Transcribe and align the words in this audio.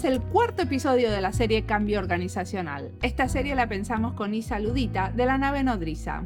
Es 0.00 0.06
el 0.06 0.22
cuarto 0.22 0.62
episodio 0.62 1.10
de 1.10 1.20
la 1.20 1.30
serie 1.30 1.66
Cambio 1.66 1.98
Organizacional. 1.98 2.90
Esta 3.02 3.28
serie 3.28 3.54
la 3.54 3.68
pensamos 3.68 4.14
con 4.14 4.32
Isa 4.32 4.58
Ludita 4.58 5.12
de 5.14 5.26
la 5.26 5.36
nave 5.36 5.62
nodriza. 5.62 6.24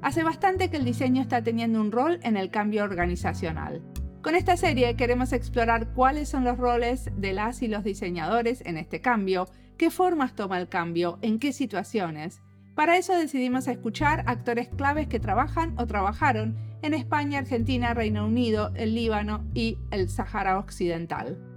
Hace 0.00 0.22
bastante 0.22 0.70
que 0.70 0.76
el 0.76 0.84
diseño 0.84 1.22
está 1.22 1.42
teniendo 1.42 1.80
un 1.80 1.90
rol 1.90 2.20
en 2.22 2.36
el 2.36 2.52
cambio 2.52 2.84
organizacional. 2.84 3.82
Con 4.22 4.36
esta 4.36 4.56
serie 4.56 4.94
queremos 4.94 5.32
explorar 5.32 5.92
cuáles 5.92 6.28
son 6.28 6.44
los 6.44 6.56
roles 6.56 7.10
de 7.16 7.32
las 7.32 7.62
y 7.62 7.66
los 7.66 7.82
diseñadores 7.82 8.62
en 8.64 8.76
este 8.76 9.00
cambio, 9.00 9.48
qué 9.76 9.90
formas 9.90 10.36
toma 10.36 10.60
el 10.60 10.68
cambio, 10.68 11.18
en 11.22 11.40
qué 11.40 11.52
situaciones. 11.52 12.42
Para 12.76 12.96
eso 12.96 13.12
decidimos 13.12 13.66
escuchar 13.66 14.22
actores 14.28 14.68
claves 14.68 15.08
que 15.08 15.18
trabajan 15.18 15.74
o 15.78 15.86
trabajaron 15.88 16.56
en 16.82 16.94
España, 16.94 17.40
Argentina, 17.40 17.92
Reino 17.92 18.24
Unido, 18.24 18.70
el 18.76 18.94
Líbano 18.94 19.44
y 19.52 19.78
el 19.90 20.08
Sahara 20.08 20.60
Occidental. 20.60 21.49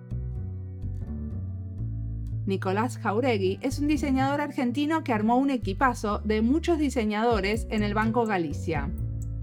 Nicolás 2.45 2.97
Jauregui 2.97 3.57
es 3.61 3.79
un 3.79 3.87
diseñador 3.87 4.41
argentino 4.41 5.03
que 5.03 5.13
armó 5.13 5.37
un 5.37 5.49
equipazo 5.49 6.19
de 6.19 6.41
muchos 6.41 6.77
diseñadores 6.77 7.67
en 7.69 7.83
el 7.83 7.93
Banco 7.93 8.25
Galicia. 8.25 8.89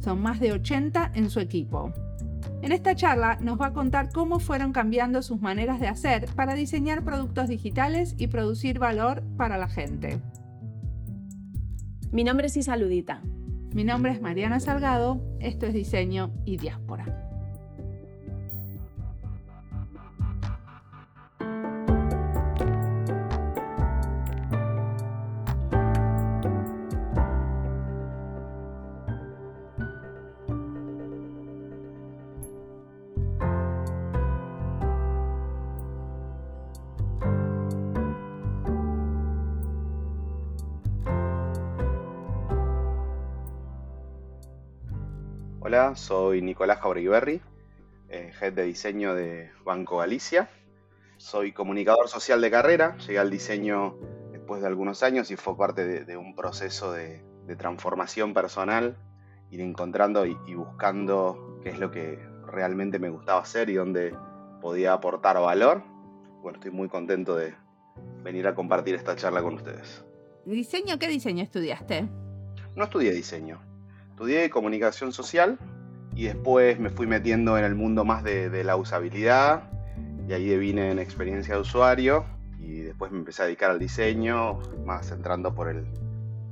Son 0.01 0.21
más 0.21 0.39
de 0.41 0.53
80 0.53 1.13
en 1.15 1.31
su 1.31 1.41
equipo. 1.41 1.93
En 2.63 2.73
esta 2.73 2.95
charla 2.95 3.39
nos 3.41 3.59
va 3.59 3.67
a 3.67 3.73
contar 3.73 4.11
cómo 4.13 4.39
fueron 4.39 4.73
cambiando 4.73 5.23
sus 5.23 5.41
maneras 5.41 5.81
de 5.81 5.89
hacer 5.89 6.27
para 6.35 6.55
diseñar 6.55 7.03
productos 7.03 7.49
digitales 7.49 8.15
y 8.19 8.27
producir 8.27 8.79
valor 8.79 9.23
para 9.39 9.57
la 9.57 9.69
gente. 9.69 10.21
Mi 12.13 12.23
nombre 12.23 12.49
es 12.49 12.57
Isa 12.57 12.77
Ludita. 12.77 13.23
Mi 13.73 13.85
nombre 13.85 14.13
es 14.13 14.21
Mariana 14.21 14.61
Salgado, 14.61 15.23
esto 15.39 15.65
es 15.67 15.73
Diseño 15.73 16.33
y 16.45 16.57
Diáspora. 16.57 17.30
Hola, 45.71 45.95
soy 45.95 46.43
Nicolás 46.43 46.81
Jauregui, 46.81 47.41
eh, 48.09 48.33
head 48.41 48.55
de 48.55 48.65
diseño 48.65 49.15
de 49.15 49.53
Banco 49.65 49.99
Galicia. 49.99 50.51
Soy 51.17 51.53
comunicador 51.53 52.09
social 52.09 52.41
de 52.41 52.51
carrera, 52.51 52.99
llegué 52.99 53.21
al 53.21 53.31
diseño 53.31 53.97
después 54.33 54.63
de 54.63 54.67
algunos 54.67 55.05
años 55.05 55.31
y 55.31 55.37
fue 55.37 55.57
parte 55.57 56.05
de, 56.05 56.17
un 56.17 56.35
proceso 56.35 56.91
de, 56.91 57.23
transformación 57.57 58.35
personal, 58.35 58.97
ir 59.53 59.61
encontrando 59.61 60.27
y, 60.27 60.35
buscando 60.57 61.61
qué 61.63 61.69
es 61.69 61.79
lo 61.79 61.93
que 61.93 62.19
realmente 62.47 62.99
me 62.99 63.09
gustaba 63.09 63.41
hacer 63.41 63.71
y 63.71 63.75
dónde 63.75 64.13
podía 64.61 64.93
aportar 64.93 65.39
valor. 65.39 65.85
Bueno, 66.43 66.59
estoy 66.59 66.73
muy 66.73 66.89
contento 66.89 67.37
de 67.37 67.55
venir 68.25 68.49
a 68.49 68.57
compartir 68.57 68.97
esta 68.97 69.15
charla 69.15 69.41
con 69.41 69.55
ustedes. 69.55 70.05
¿Diseño? 70.45 70.99
¿Qué 70.99 71.07
diseño 71.07 71.45
estudiaste? 71.45 72.09
No 72.75 72.83
estudié 72.83 73.13
diseño, 73.13 73.61
estudié 74.21 74.51
comunicación 74.51 75.15
social 75.15 75.59
y 76.15 76.25
después 76.25 76.79
me 76.79 76.91
fui 76.91 77.07
metiendo 77.07 77.57
en 77.57 77.65
el 77.65 77.75
mundo 77.75 78.05
más 78.05 78.23
de, 78.23 78.65
la 78.65 78.77
usabilidad 78.77 79.71
y 80.29 80.35
ahí 80.35 80.59
vine 80.59 80.91
en 80.91 80.99
experiencia 80.99 81.55
de 81.55 81.63
usuario 81.63 82.27
y 82.59 82.81
después 82.81 83.11
me 83.13 83.17
empecé 83.17 83.41
a 83.41 83.45
dedicar 83.47 83.71
al 83.71 83.79
diseño, 83.79 84.59
más 84.85 85.11
entrando 85.11 85.55
por 85.55 85.71
el 85.71 85.87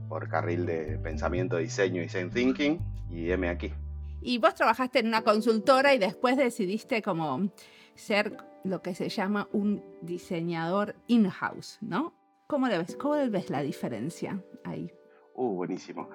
por 0.08 0.30
carril 0.30 0.64
de 0.64 0.98
pensamiento, 1.02 1.56
de 1.56 1.64
diseño, 1.64 2.00
design 2.00 2.30
thinking 2.30 2.78
y 3.10 3.30
M 3.32 3.46
aquí. 3.46 3.74
Y 4.22 4.38
vos 4.38 4.54
trabajaste 4.54 5.00
en 5.00 5.08
una 5.08 5.20
consultora 5.20 5.92
y 5.92 5.98
después 5.98 6.38
decidiste 6.38 7.02
como 7.02 7.50
ser 7.94 8.34
lo 8.64 8.80
que 8.80 8.94
se 8.94 9.10
llama 9.10 9.46
un 9.52 9.84
diseñador 10.00 10.96
in-house, 11.06 11.76
¿no? 11.82 12.14
¿Cómo 12.46 12.66
ves? 12.66 12.96
¿Cómo 12.96 13.16
ves 13.28 13.50
la 13.50 13.60
diferencia 13.60 14.42
ahí? 14.64 14.90
Uh, 15.34 15.54
buenísimo. 15.54 16.08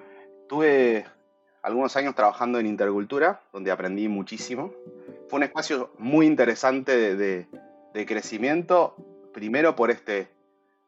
Tuve 0.48 1.06
algunos 1.64 1.96
años 1.96 2.14
trabajando 2.14 2.58
en 2.58 2.66
intercultura, 2.66 3.40
donde 3.50 3.70
aprendí 3.70 4.06
muchísimo. 4.06 4.74
Fue 5.28 5.38
un 5.38 5.44
espacio 5.44 5.94
muy 5.98 6.26
interesante 6.26 7.16
de, 7.16 8.06
crecimiento, 8.06 8.94
primero 9.32 9.74
por 9.74 9.90
este 9.90 10.28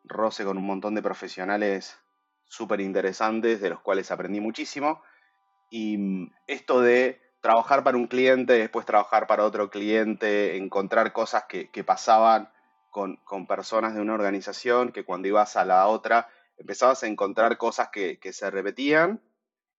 roce 0.04 0.44
con 0.44 0.58
un 0.58 0.66
montón 0.66 0.94
de 0.94 1.00
profesionales 1.00 1.98
súper 2.44 2.82
interesantes, 2.82 3.62
de 3.62 3.70
los 3.70 3.80
cuales 3.80 4.10
aprendí 4.10 4.38
muchísimo, 4.38 5.02
y 5.70 5.96
mm, 5.96 6.34
esto 6.46 6.82
de 6.82 7.22
trabajar 7.40 7.82
para 7.82 7.96
un 7.96 8.06
cliente, 8.06 8.52
después 8.52 8.84
trabajar 8.84 9.26
para 9.26 9.44
otro 9.44 9.70
cliente, 9.70 10.58
encontrar 10.58 11.14
cosas 11.14 11.44
que, 11.48 11.84
pasaban 11.84 12.50
con, 12.90 13.18
personas 13.46 13.94
de 13.94 14.02
una 14.02 14.12
organización, 14.12 14.92
que 14.92 15.04
cuando 15.06 15.28
ibas 15.28 15.56
a 15.56 15.64
la 15.64 15.86
otra 15.86 16.28
empezabas 16.58 17.02
a 17.02 17.06
encontrar 17.06 17.56
cosas 17.56 17.88
que, 17.90 18.18
que 18.18 18.32
se 18.34 18.50
repetían 18.50 19.20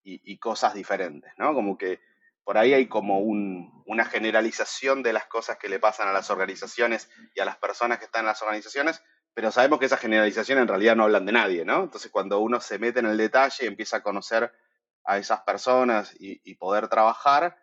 y, 0.08 0.38
cosas 0.38 0.74
diferentes, 0.74 1.34
¿no? 1.38 1.54
Como 1.54 1.78
que 1.78 2.00
por 2.44 2.58
ahí 2.58 2.74
hay 2.74 2.88
como 2.88 3.20
una 3.20 4.06
generalización 4.06 5.04
de 5.04 5.12
las 5.12 5.26
cosas 5.26 5.58
que 5.58 5.68
le 5.68 5.80
pasan 5.80 6.08
a 6.08 6.14
las 6.14 6.30
organizaciones 6.30 7.10
y 7.36 7.42
a 7.42 7.46
las 7.46 7.58
personas 7.58 8.00
que 8.00 8.06
están 8.06 8.22
en 8.22 8.28
las 8.28 8.42
organizaciones, 8.42 9.04
pero 9.34 9.52
sabemos 9.52 9.80
que 9.80 9.86
esas 9.86 10.00
generalizaciones 10.00 10.62
en 10.62 10.70
realidad 10.70 10.96
no 10.96 11.04
hablan 11.04 11.26
de 11.26 11.34
nadie, 11.34 11.66
¿no? 11.66 11.84
Entonces 11.84 12.10
cuando 12.10 12.40
uno 12.40 12.62
se 12.62 12.80
mete 12.80 13.00
en 13.00 13.08
el 13.08 13.18
detalle 13.18 13.66
y 13.66 13.68
empieza 13.68 13.98
a 13.98 14.04
conocer 14.04 14.54
a 15.04 15.18
esas 15.18 15.42
personas 15.42 16.16
y, 16.20 16.56
poder 16.56 16.88
trabajar, 16.88 17.58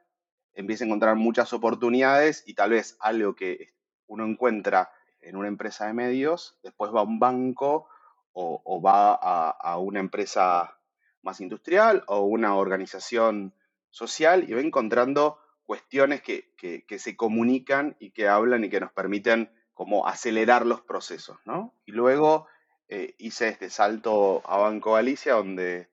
empieza 0.52 0.84
a 0.84 0.86
encontrar 0.86 1.16
muchas 1.16 1.52
oportunidades 1.52 2.42
y 2.46 2.54
tal 2.54 2.70
vez 2.70 2.96
algo 3.00 3.34
que 3.34 3.74
uno 4.06 4.26
encuentra 4.26 4.92
en 5.20 5.36
una 5.36 5.48
empresa 5.48 5.86
de 5.86 5.94
medios, 5.94 6.58
después 6.62 6.92
va 6.94 7.00
a 7.00 7.04
un 7.04 7.18
banco 7.18 7.88
o, 8.32 8.82
va 8.82 9.14
a, 9.14 9.78
una 9.78 10.00
empresa 10.00 10.78
más 11.24 11.40
industrial 11.40 12.04
o 12.06 12.20
una 12.20 12.54
organización 12.54 13.54
social 13.90 14.48
y 14.48 14.52
va 14.52 14.60
encontrando 14.60 15.38
cuestiones 15.64 16.22
que, 16.22 16.52
se 16.98 17.16
comunican 17.16 17.96
y 17.98 18.10
que 18.10 18.28
hablan 18.28 18.64
y 18.64 18.70
que 18.70 18.80
nos 18.80 18.92
permiten 18.92 19.50
como 19.72 20.06
acelerar 20.06 20.66
los 20.66 20.82
procesos, 20.82 21.38
¿no? 21.44 21.74
Y 21.84 21.92
luego 21.92 22.46
eh, 22.88 23.14
hice 23.18 23.48
este 23.48 23.70
salto 23.70 24.42
a 24.44 24.58
Banco 24.58 24.92
Galicia, 24.92 25.34
donde 25.34 25.90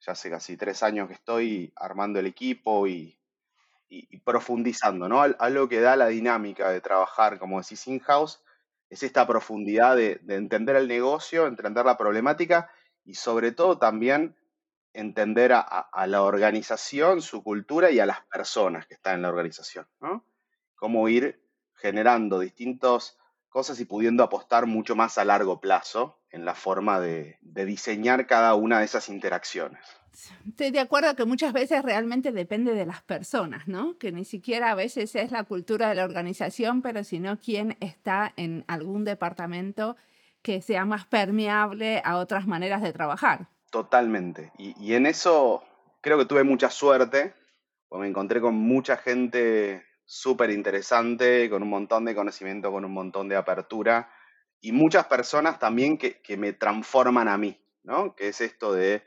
ya 0.00 0.12
hace 0.12 0.30
casi 0.30 0.56
tres 0.56 0.82
años 0.82 1.08
que 1.08 1.14
estoy 1.14 1.72
armando 1.76 2.20
el 2.20 2.26
equipo 2.26 2.86
y, 2.86 3.16
profundizando, 4.24 5.08
¿no? 5.08 5.22
Algo 5.22 5.68
que 5.68 5.80
da 5.80 5.96
la 5.96 6.08
dinámica 6.08 6.70
de 6.70 6.80
trabajar, 6.80 7.38
como 7.38 7.60
decís, 7.60 7.86
in-house, 7.86 8.42
es 8.90 9.02
esta 9.02 9.26
profundidad 9.26 9.96
de 9.96 10.20
entender 10.28 10.76
el 10.76 10.88
negocio, 10.88 11.46
entender 11.46 11.84
la 11.84 11.96
problemática 11.96 12.70
y 13.04 13.14
sobre 13.14 13.52
todo 13.52 13.78
también 13.78 14.36
entender 14.92 15.52
a, 15.52 16.06
la 16.06 16.22
organización, 16.22 17.22
su 17.22 17.42
cultura 17.42 17.90
y 17.90 18.00
a 18.00 18.06
las 18.06 18.22
personas 18.26 18.86
que 18.86 18.94
están 18.94 19.16
en 19.16 19.22
la 19.22 19.28
organización, 19.28 19.86
¿no? 20.00 20.24
Cómo 20.74 21.08
ir 21.08 21.40
generando 21.74 22.40
distintas 22.40 23.18
cosas 23.48 23.80
y 23.80 23.84
pudiendo 23.84 24.22
apostar 24.22 24.66
mucho 24.66 24.96
más 24.96 25.18
a 25.18 25.24
largo 25.24 25.60
plazo 25.60 26.20
en 26.30 26.44
la 26.44 26.54
forma 26.54 27.00
de, 27.00 27.38
diseñar 27.40 28.26
cada 28.26 28.54
una 28.54 28.80
de 28.80 28.84
esas 28.84 29.08
interacciones. 29.08 29.80
Estoy 30.46 30.70
de 30.70 30.80
acuerdo 30.80 31.14
que 31.14 31.24
muchas 31.24 31.52
veces 31.52 31.82
realmente 31.82 32.32
depende 32.32 32.74
de 32.74 32.86
las 32.86 33.02
personas, 33.02 33.68
¿no? 33.68 33.98
Que 33.98 34.10
ni 34.10 34.24
siquiera 34.24 34.72
a 34.72 34.74
veces 34.74 35.14
es 35.14 35.30
la 35.30 35.44
cultura 35.44 35.88
de 35.88 35.94
la 35.94 36.04
organización, 36.04 36.82
pero 36.82 37.04
sino 37.04 37.38
quién 37.38 37.76
está 37.80 38.32
en 38.36 38.64
algún 38.66 39.04
departamento 39.04 39.96
que 40.42 40.60
sea 40.60 40.84
más 40.84 41.06
permeable 41.06 42.02
a 42.04 42.16
otras 42.16 42.46
maneras 42.46 42.82
de 42.82 42.92
trabajar. 42.92 43.48
Totalmente. 43.70 44.50
Y, 44.56 44.94
en 44.94 45.06
eso 45.06 45.62
creo 46.00 46.18
que 46.18 46.24
tuve 46.24 46.42
mucha 46.42 46.70
suerte, 46.70 47.34
porque 47.88 48.02
me 48.02 48.08
encontré 48.08 48.40
con 48.40 48.54
mucha 48.54 48.96
gente 48.96 49.84
súper 50.06 50.50
interesante, 50.50 51.50
con 51.50 51.62
un 51.62 51.68
montón 51.68 52.06
de 52.06 52.14
conocimiento, 52.14 52.72
con 52.72 52.84
un 52.84 52.92
montón 52.92 53.28
de 53.28 53.36
apertura, 53.36 54.10
y 54.60 54.72
muchas 54.72 55.06
personas 55.06 55.58
también 55.58 55.98
que, 55.98 56.36
me 56.38 56.52
transforman 56.54 57.28
a 57.28 57.36
mí, 57.36 57.60
¿no? 57.82 58.14
Que 58.16 58.28
es 58.28 58.40
esto 58.40 58.72
de, 58.72 59.02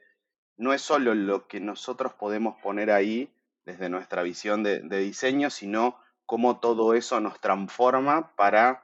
no 0.58 0.74
es 0.74 0.82
solo 0.82 1.16
lo 1.16 1.48
que 1.48 1.60
nosotros 1.60 2.14
podemos 2.14 2.56
poner 2.62 2.92
ahí 2.92 3.34
desde 3.66 3.90
nuestra 3.90 4.22
visión 4.22 4.62
de, 4.64 4.80
de 4.80 5.00
diseño, 5.00 5.50
sino 5.50 5.98
cómo 6.28 6.60
todo 6.60 6.94
eso 6.94 7.20
nos 7.20 7.42
transforma 7.42 8.36
para 8.36 8.84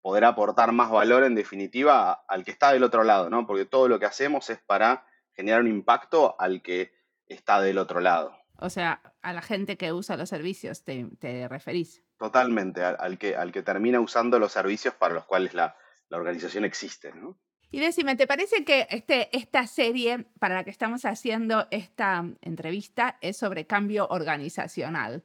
poder 0.00 0.24
aportar 0.24 0.72
más 0.72 0.90
valor 0.90 1.22
en 1.22 1.36
definitiva 1.36 2.24
al 2.26 2.44
que 2.44 2.50
está 2.50 2.72
del 2.72 2.82
otro 2.82 3.04
lado, 3.04 3.30
¿no? 3.30 3.46
Porque 3.46 3.64
todo 3.64 3.86
lo 3.86 4.00
que 4.00 4.06
hacemos 4.06 4.50
es 4.50 4.58
para 4.58 5.06
generar 5.34 5.60
un 5.60 5.68
impacto 5.68 6.36
al 6.38 6.62
que 6.62 6.92
está 7.26 7.60
del 7.60 7.78
otro 7.78 8.00
lado. 8.00 8.36
O 8.58 8.70
sea, 8.70 9.00
a 9.22 9.32
la 9.32 9.42
gente 9.42 9.76
que 9.76 9.92
usa 9.92 10.16
los 10.16 10.28
servicios, 10.28 10.84
te, 10.84 11.48
referís. 11.48 12.04
Totalmente, 12.18 12.84
al, 12.84 13.18
que, 13.18 13.34
al 13.34 13.50
que 13.50 13.62
termina 13.62 13.98
usando 14.00 14.38
los 14.38 14.52
servicios 14.52 14.94
para 14.94 15.14
los 15.14 15.24
cuales 15.24 15.54
la, 15.54 15.76
la 16.08 16.16
organización 16.16 16.64
existe. 16.64 17.12
¿no? 17.12 17.38
Y 17.72 17.80
decime, 17.80 18.16
¿te 18.16 18.26
parece 18.26 18.64
que 18.64 18.86
este, 18.90 19.34
esta 19.36 19.66
serie 19.66 20.26
para 20.38 20.56
la 20.56 20.64
que 20.64 20.70
estamos 20.70 21.06
haciendo 21.06 21.66
esta 21.70 22.24
entrevista 22.42 23.16
es 23.22 23.38
sobre 23.38 23.66
cambio 23.66 24.06
organizacional? 24.08 25.24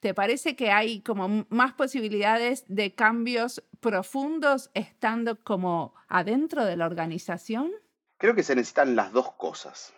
¿Te 0.00 0.12
parece 0.12 0.56
que 0.56 0.72
hay 0.72 1.00
como 1.02 1.46
más 1.48 1.72
posibilidades 1.72 2.64
de 2.68 2.94
cambios 2.94 3.62
profundos 3.80 4.70
estando 4.74 5.42
como 5.42 5.94
adentro 6.08 6.64
de 6.64 6.76
la 6.76 6.86
organización? 6.86 7.70
Creo 8.24 8.34
que 8.34 8.42
se 8.42 8.54
necesitan 8.54 8.96
las 8.96 9.12
dos 9.12 9.32
cosas. 9.32 9.92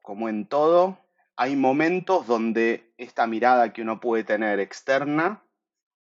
Como 0.00 0.28
en 0.28 0.46
todo, 0.46 0.96
hay 1.34 1.56
momentos 1.56 2.24
donde 2.28 2.94
esta 2.98 3.26
mirada 3.26 3.72
que 3.72 3.82
uno 3.82 3.98
puede 3.98 4.22
tener 4.22 4.60
externa 4.60 5.42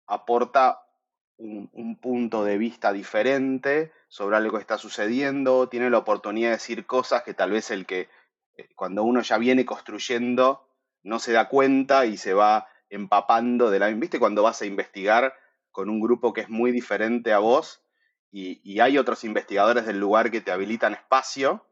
aporta 0.05 0.87
un, 1.35 1.99
punto 2.01 2.45
de 2.45 2.57
vista 2.57 2.93
diferente 2.93 3.91
sobre 4.07 4.37
algo 4.37 4.55
que 4.55 4.61
está 4.61 4.77
sucediendo, 4.77 5.67
tiene 5.67 5.89
la 5.89 5.97
oportunidad 5.97 6.51
de 6.51 6.55
decir 6.55 6.85
cosas 6.85 7.23
que 7.23 7.33
tal 7.33 7.51
vez 7.51 7.69
el 7.69 7.85
que 7.85 8.07
eh, 8.55 8.69
cuando 8.73 9.03
uno 9.03 9.19
ya 9.19 9.37
viene 9.37 9.65
construyendo 9.65 10.69
no 11.03 11.19
se 11.19 11.33
da 11.33 11.49
cuenta 11.49 12.05
y 12.05 12.15
se 12.15 12.33
va 12.33 12.69
empapando 12.89 13.69
de 13.71 13.79
la... 13.79 13.89
¿Viste 13.89 14.19
cuando 14.19 14.41
vas 14.41 14.61
a 14.61 14.65
investigar 14.65 15.33
con 15.71 15.89
un 15.89 15.99
grupo 15.99 16.31
que 16.31 16.39
es 16.39 16.49
muy 16.49 16.71
diferente 16.71 17.33
a 17.33 17.39
vos 17.39 17.81
y, 18.31 18.79
hay 18.79 18.97
otros 18.97 19.23
investigadores 19.23 19.85
del 19.85 19.99
lugar 19.99 20.31
que 20.31 20.41
te 20.41 20.51
habilitan 20.51 20.93
espacio 20.93 21.65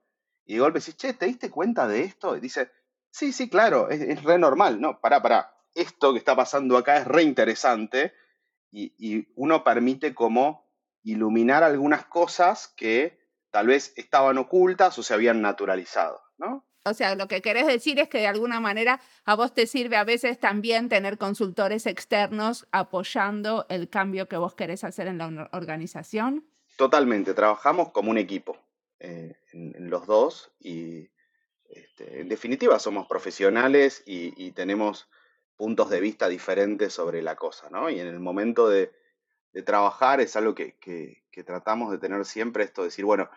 y 0.46 0.54
de 0.54 0.60
golpe 0.60 0.80
decís, 0.80 0.98
che, 0.98 1.14
¿te 1.14 1.26
diste 1.26 1.50
cuenta 1.50 1.88
de 1.88 2.04
esto? 2.04 2.36
Y 2.38 2.40
dice, 2.40 2.72
sí, 3.12 3.32
sí, 3.32 3.50
claro, 3.50 3.90
es, 3.90 4.24
re 4.24 4.38
normal, 4.38 4.80
no, 4.80 5.00
pará, 5.00 5.22
pará, 5.22 5.56
esto 5.74 6.14
que 6.14 6.20
está 6.20 6.36
pasando 6.36 6.78
acá 6.78 6.98
es 6.98 7.06
re 7.06 7.24
interesante 7.24 8.14
y, 8.72 9.28
uno 9.36 9.64
permite 9.64 10.14
como 10.14 10.66
iluminar 11.04 11.64
algunas 11.64 12.06
cosas 12.06 12.68
que 12.76 13.20
tal 13.52 13.68
vez 13.68 13.94
estaban 13.96 14.38
ocultas 14.38 14.98
o 14.98 15.04
se 15.04 15.14
habían 15.14 15.42
naturalizado, 15.42 16.22
¿no? 16.38 16.66
O 16.86 16.94
sea, 16.94 17.16
lo 17.16 17.28
que 17.28 17.42
querés 17.42 17.68
decir 17.68 18.00
es 18.00 18.10
que 18.10 18.20
de 18.20 18.28
alguna 18.28 18.60
manera 18.60 19.02
a 19.26 19.36
vos 19.36 19.54
te 19.54 19.68
sirve 19.68 19.98
a 19.98 20.04
veces 20.04 20.40
también 20.40 20.88
tener 20.88 21.18
consultores 21.18 21.86
externos 21.86 22.68
apoyando 22.72 23.66
el 23.70 23.90
cambio 23.90 24.28
que 24.28 24.38
vos 24.38 24.54
querés 24.54 24.84
hacer 24.84 25.08
en 25.08 25.18
la 25.18 25.50
organización. 25.52 26.46
Totalmente, 26.78 27.34
trabajamos 27.34 27.92
como 27.92 28.12
un 28.12 28.18
equipo 28.18 28.58
eh, 29.00 29.36
en, 29.54 29.90
los 29.90 30.06
dos 30.06 30.52
y 30.60 31.10
este, 31.70 32.22
en 32.22 32.30
definitiva 32.30 32.78
somos 32.80 33.08
profesionales 33.08 34.04
y 34.06 34.52
tenemos 34.52 35.08
puntos 35.56 35.90
de 35.90 36.00
vista 36.00 36.28
diferentes 36.28 36.94
sobre 36.94 37.22
la 37.22 37.36
cosa, 37.36 37.70
¿no? 37.70 37.90
Y 37.90 38.00
en 38.00 38.08
el 38.08 38.20
momento 38.20 38.70
de, 38.70 38.92
trabajar 39.66 40.20
es 40.20 40.36
algo 40.36 40.54
que, 40.54 40.76
tratamos 41.46 41.90
de 41.90 41.98
tener 41.98 42.26
siempre, 42.26 42.66
esto 42.66 42.82
de 42.82 42.90
decir, 42.90 43.06
bueno, 43.06 43.30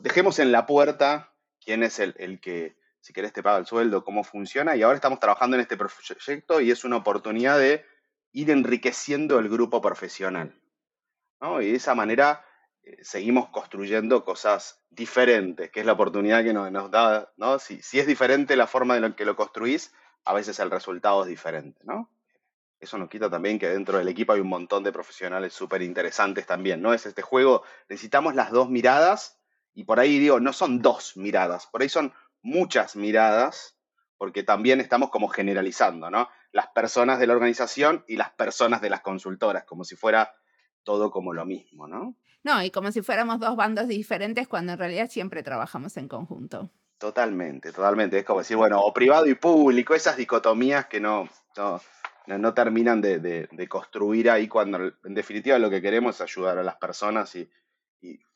dejemos 0.00 0.38
en 0.38 0.52
la 0.52 0.66
puerta 0.66 1.32
quién 1.64 1.82
es 1.82 1.98
el, 1.98 2.14
que, 2.40 2.76
si 3.04 3.12
querés, 3.12 3.34
te 3.34 3.42
paga 3.42 3.58
el 3.58 3.66
sueldo, 3.66 4.02
cómo 4.02 4.24
funciona, 4.24 4.74
y 4.76 4.82
ahora 4.82 4.94
estamos 4.94 5.20
trabajando 5.20 5.56
en 5.56 5.60
este 5.60 5.76
proyecto 5.76 6.62
y 6.62 6.70
es 6.70 6.84
una 6.84 6.96
oportunidad 6.96 7.58
de 7.58 7.84
ir 8.32 8.50
enriqueciendo 8.50 9.38
el 9.38 9.50
grupo 9.50 9.82
profesional, 9.82 10.58
¿no? 11.38 11.60
Y 11.60 11.72
de 11.72 11.76
esa 11.76 11.94
manera 11.94 12.46
eh, 12.82 12.96
seguimos 13.02 13.50
construyendo 13.50 14.24
cosas 14.24 14.82
diferentes, 14.88 15.70
que 15.70 15.80
es 15.80 15.86
la 15.86 15.92
oportunidad 15.92 16.42
que 16.44 16.54
nos, 16.54 16.90
da, 16.90 17.30
¿no? 17.36 17.58
Si, 17.58 17.78
es 17.92 18.06
diferente 18.06 18.56
la 18.56 18.66
forma 18.66 18.96
en 18.96 19.02
la 19.02 19.14
que 19.14 19.26
lo 19.26 19.36
construís, 19.36 19.92
a 20.24 20.32
veces 20.32 20.58
el 20.58 20.70
resultado 20.70 21.24
es 21.24 21.28
diferente, 21.28 21.82
¿no? 21.84 22.10
Eso 22.80 22.96
nos 22.96 23.10
quita 23.10 23.28
también 23.28 23.58
que 23.58 23.68
dentro 23.68 23.98
del 23.98 24.08
equipo 24.08 24.32
hay 24.32 24.40
un 24.40 24.48
montón 24.48 24.82
de 24.82 24.92
profesionales 24.92 25.52
súper 25.52 25.82
interesantes 25.82 26.46
también, 26.46 26.80
¿no? 26.80 26.94
Es 26.94 27.04
este 27.04 27.20
juego, 27.20 27.64
necesitamos 27.86 28.34
las 28.34 28.50
dos 28.50 28.70
miradas 28.70 29.38
y 29.74 29.84
por 29.84 30.00
ahí 30.00 30.18
digo, 30.18 30.40
no 30.40 30.54
son 30.54 30.80
dos 30.80 31.18
miradas, 31.18 31.66
por 31.66 31.82
ahí 31.82 31.90
son 31.90 32.14
muchas 32.44 32.94
miradas, 32.94 33.76
porque 34.18 34.44
también 34.44 34.80
estamos 34.80 35.10
como 35.10 35.28
generalizando, 35.28 36.10
¿no? 36.10 36.28
Las 36.52 36.68
personas 36.68 37.18
de 37.18 37.26
la 37.26 37.32
organización 37.32 38.04
y 38.06 38.16
las 38.16 38.30
personas 38.30 38.80
de 38.80 38.90
las 38.90 39.00
consultoras, 39.00 39.64
como 39.64 39.82
si 39.82 39.96
fuera 39.96 40.32
todo 40.84 41.10
como 41.10 41.32
lo 41.32 41.44
mismo, 41.44 41.88
¿no? 41.88 42.14
No, 42.44 42.62
y 42.62 42.70
como 42.70 42.92
si 42.92 43.00
fuéramos 43.00 43.40
dos 43.40 43.56
bandos 43.56 43.88
diferentes 43.88 44.46
cuando 44.46 44.74
en 44.74 44.78
realidad 44.78 45.08
siempre 45.10 45.42
trabajamos 45.42 45.96
en 45.96 46.08
conjunto. 46.08 46.70
Totalmente, 46.98 47.72
totalmente. 47.72 48.18
Es 48.18 48.24
como 48.24 48.40
decir, 48.40 48.56
bueno, 48.56 48.80
o 48.80 48.92
privado 48.92 49.26
y 49.26 49.34
público, 49.34 49.94
esas 49.94 50.16
dicotomías 50.16 50.86
que 50.86 51.00
no, 51.00 51.28
no, 52.26 52.54
terminan 52.54 53.00
de, 53.00 53.66
construir 53.68 54.30
ahí 54.30 54.46
cuando 54.46 54.92
en 55.04 55.14
definitiva 55.14 55.58
lo 55.58 55.70
que 55.70 55.82
queremos 55.82 56.16
es 56.16 56.20
ayudar 56.20 56.58
a 56.58 56.62
las 56.62 56.76
personas 56.76 57.34
y, 57.34 57.50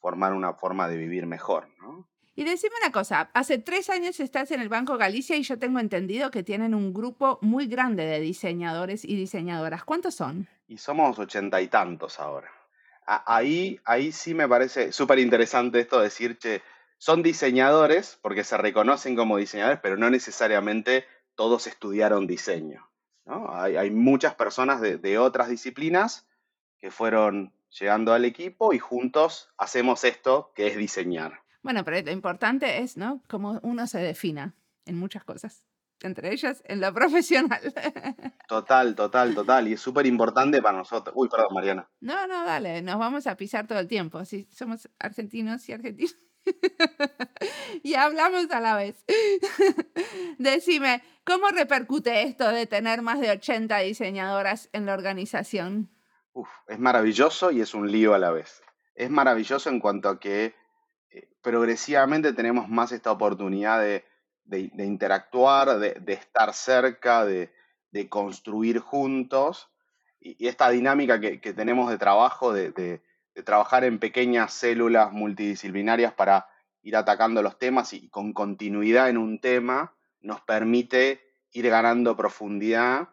formar 0.00 0.32
una 0.32 0.54
forma 0.54 0.88
de 0.88 0.96
vivir 0.96 1.26
mejor, 1.26 1.68
¿no? 1.78 2.08
Y 2.38 2.44
decime 2.44 2.76
una 2.80 2.92
cosa, 2.92 3.30
hace 3.34 3.58
tres 3.58 3.90
años 3.90 4.20
estás 4.20 4.52
en 4.52 4.60
el 4.60 4.68
Banco 4.68 4.96
Galicia 4.96 5.36
y 5.36 5.42
yo 5.42 5.58
tengo 5.58 5.80
entendido 5.80 6.30
que 6.30 6.44
tienen 6.44 6.72
un 6.72 6.94
grupo 6.94 7.40
muy 7.42 7.66
grande 7.66 8.04
de 8.04 8.20
diseñadores 8.20 9.04
y 9.04 9.16
diseñadoras. 9.16 9.82
¿Cuántos 9.82 10.14
son? 10.14 10.46
Y 10.68 10.78
somos 10.78 11.18
ochenta 11.18 11.60
y 11.60 11.66
tantos 11.66 12.20
ahora. 12.20 12.48
ahí, 13.04 13.80
ahí 13.84 14.12
sí 14.12 14.34
me 14.34 14.46
parece 14.46 14.92
súper 14.92 15.18
interesante 15.18 15.80
esto 15.80 15.98
de 15.98 16.04
decir, 16.04 16.38
che, 16.38 16.62
son 16.96 17.24
diseñadores 17.24 18.20
porque 18.22 18.44
se 18.44 18.56
reconocen 18.56 19.16
como 19.16 19.36
diseñadores, 19.36 19.80
pero 19.82 19.96
no 19.96 20.08
necesariamente 20.08 21.06
todos 21.34 21.66
estudiaron 21.66 22.28
diseño. 22.28 22.88
Hay, 23.26 23.90
muchas 23.90 24.36
personas 24.36 24.80
de, 24.80 25.18
otras 25.18 25.48
disciplinas 25.48 26.28
que 26.78 26.92
fueron 26.92 27.52
llegando 27.80 28.12
al 28.12 28.24
equipo 28.24 28.72
y 28.72 28.78
juntos 28.78 29.50
hacemos 29.58 30.04
esto 30.04 30.52
que 30.54 30.68
es 30.68 30.76
diseñar. 30.76 31.40
Bueno, 31.62 31.84
pero 31.84 32.00
lo 32.00 32.12
importante 32.12 32.78
es, 32.78 32.96
¿no? 32.96 33.22
Cómo 33.28 33.58
uno 33.62 33.86
se 33.86 33.98
defina 33.98 34.54
en 34.84 34.98
muchas 34.98 35.24
cosas, 35.24 35.64
entre 36.02 36.32
ellas 36.32 36.62
en 36.66 36.80
lo 36.80 36.92
profesional. 36.94 37.74
Total, 38.48 38.94
total, 38.94 39.34
total. 39.34 39.68
Y 39.68 39.74
es 39.74 39.80
súper 39.80 40.06
importante 40.06 40.62
para 40.62 40.78
nosotros. 40.78 41.14
Uy, 41.16 41.28
perdón, 41.28 41.54
Mariana. 41.54 41.88
No, 42.00 42.26
no, 42.26 42.44
dale, 42.44 42.82
nos 42.82 42.98
vamos 42.98 43.26
a 43.26 43.36
pisar 43.36 43.66
todo 43.66 43.78
el 43.78 43.88
tiempo. 43.88 44.24
Si 44.24 44.48
somos 44.52 44.88
argentinos 44.98 45.68
y 45.68 45.72
argentinos. 45.72 46.16
y 47.82 47.94
hablamos 47.94 48.50
a 48.50 48.60
la 48.60 48.76
vez. 48.76 49.04
Decime, 50.38 51.02
¿cómo 51.24 51.48
repercute 51.48 52.22
esto 52.22 52.48
de 52.48 52.66
tener 52.66 53.02
más 53.02 53.20
de 53.20 53.30
80 53.30 53.78
diseñadoras 53.78 54.68
en 54.72 54.86
la 54.86 54.94
organización? 54.94 55.90
es 56.68 56.78
maravilloso 56.78 57.50
y 57.50 57.60
es 57.60 57.74
un 57.74 57.90
lío 57.90 58.14
a 58.14 58.18
la 58.18 58.30
vez. 58.30 58.62
Es 58.94 59.10
maravilloso 59.10 59.70
en 59.70 59.80
cuanto 59.80 60.08
a 60.08 60.20
que 60.20 60.54
eh, 61.10 61.28
progresivamente 61.42 62.32
tenemos 62.32 62.68
más 62.68 62.92
esta 62.92 63.12
oportunidad 63.12 63.80
de, 63.80 64.04
interactuar, 64.78 65.78
de, 65.78 66.12
estar 66.12 66.54
cerca, 66.54 67.24
de, 67.24 67.50
construir 68.08 68.78
juntos. 68.78 69.70
Y, 70.20 70.46
esta 70.46 70.70
dinámica 70.70 71.20
que, 71.20 71.38
tenemos 71.52 71.90
de 71.90 71.98
trabajo, 71.98 72.52
de, 72.52 72.72
de 72.72 73.42
trabajar 73.44 73.84
en 73.84 73.98
pequeñas 73.98 74.52
células 74.52 75.12
multidisciplinarias 75.12 76.12
para 76.12 76.48
ir 76.82 76.96
atacando 76.96 77.42
los 77.42 77.58
temas 77.58 77.92
y 77.92 78.08
con 78.08 78.32
continuidad 78.32 79.08
en 79.08 79.18
un 79.18 79.40
tema 79.40 79.94
nos 80.20 80.40
permite 80.40 81.20
ir 81.52 81.68
ganando 81.68 82.16
profundidad 82.16 83.08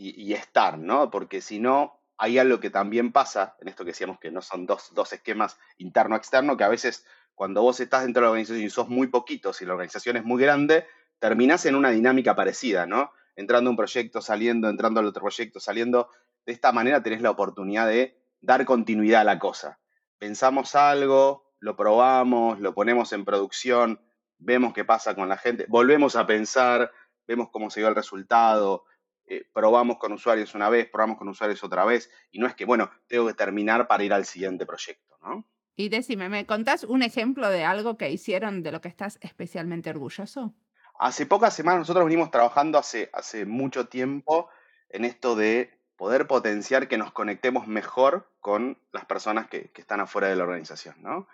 y, 0.00 0.32
estar, 0.32 0.78
¿no? 0.78 1.10
Porque 1.10 1.40
si 1.40 1.58
no, 1.58 2.00
hay 2.16 2.38
algo 2.38 2.60
que 2.60 2.70
también 2.70 3.10
pasa, 3.10 3.56
en 3.60 3.66
esto 3.66 3.84
que 3.84 3.90
decíamos 3.90 4.20
que 4.20 4.30
no 4.30 4.42
son 4.42 4.64
dos, 4.64 4.94
dos 4.94 5.12
esquemas 5.12 5.58
interno-externo, 5.76 6.56
que 6.56 6.62
a 6.62 6.68
veces 6.68 7.04
cuando 7.38 7.62
vos 7.62 7.78
estás 7.78 8.02
dentro 8.02 8.20
de 8.20 8.24
la 8.24 8.30
organización 8.30 8.66
y 8.66 8.68
sos 8.68 8.88
muy 8.88 9.06
poquitos 9.06 9.62
y 9.62 9.64
la 9.64 9.74
organización 9.74 10.16
es 10.16 10.24
muy 10.24 10.42
grande, 10.42 10.88
terminás 11.20 11.66
en 11.66 11.76
una 11.76 11.90
dinámica 11.90 12.34
parecida, 12.34 12.84
¿no? 12.84 13.12
Entrando 13.36 13.68
a 13.68 13.70
un 13.70 13.76
proyecto, 13.76 14.20
saliendo, 14.20 14.68
entrando 14.68 14.98
al 14.98 15.06
otro 15.06 15.22
proyecto, 15.22 15.60
saliendo. 15.60 16.10
De 16.44 16.52
esta 16.52 16.72
manera 16.72 17.00
tenés 17.00 17.22
la 17.22 17.30
oportunidad 17.30 17.86
de 17.86 18.20
dar 18.40 18.64
continuidad 18.64 19.20
a 19.20 19.24
la 19.24 19.38
cosa. 19.38 19.78
Pensamos 20.18 20.74
algo, 20.74 21.52
lo 21.60 21.76
probamos, 21.76 22.58
lo 22.58 22.74
ponemos 22.74 23.12
en 23.12 23.24
producción, 23.24 24.00
vemos 24.38 24.72
qué 24.72 24.84
pasa 24.84 25.14
con 25.14 25.28
la 25.28 25.38
gente, 25.38 25.66
volvemos 25.68 26.16
a 26.16 26.26
pensar, 26.26 26.90
vemos 27.28 27.50
cómo 27.52 27.70
se 27.70 27.78
dio 27.78 27.88
el 27.88 27.94
resultado, 27.94 28.84
eh, 29.26 29.48
probamos 29.54 29.98
con 29.98 30.10
usuarios 30.12 30.56
una 30.56 30.68
vez, 30.70 30.90
probamos 30.90 31.18
con 31.18 31.28
usuarios 31.28 31.62
otra 31.62 31.84
vez, 31.84 32.10
y 32.32 32.40
no 32.40 32.48
es 32.48 32.56
que, 32.56 32.64
bueno, 32.64 32.90
tengo 33.06 33.28
que 33.28 33.34
terminar 33.34 33.86
para 33.86 34.02
ir 34.02 34.12
al 34.12 34.24
siguiente 34.24 34.66
proyecto, 34.66 35.16
¿no? 35.22 35.46
Y 35.80 35.90
decime, 35.90 36.28
¿me 36.28 36.44
contás 36.44 36.82
un 36.82 37.04
ejemplo 37.04 37.48
de 37.48 37.64
algo 37.64 37.96
que 37.96 38.10
hicieron 38.10 38.64
de 38.64 38.72
lo 38.72 38.80
que 38.80 38.88
estás 38.88 39.16
especialmente 39.20 39.90
orgulloso? 39.90 40.52
Hace 40.98 41.24
pocas 41.24 41.54
semanas 41.54 41.78
nosotros 41.78 42.04
venimos 42.04 42.32
trabajando 42.32 42.78
hace, 42.78 43.10
hace 43.12 43.46
mucho 43.46 43.86
tiempo 43.86 44.50
en 44.88 45.04
esto 45.04 45.36
de 45.36 45.78
poder 45.94 46.26
potenciar 46.26 46.88
que 46.88 46.98
nos 46.98 47.12
conectemos 47.12 47.68
mejor 47.68 48.28
con 48.40 48.82
las 48.90 49.04
personas 49.04 49.46
que, 49.46 49.70
están 49.76 50.00
afuera 50.00 50.26
de 50.26 50.34
la 50.34 50.42
organización. 50.42 50.96
¿no? 50.98 51.28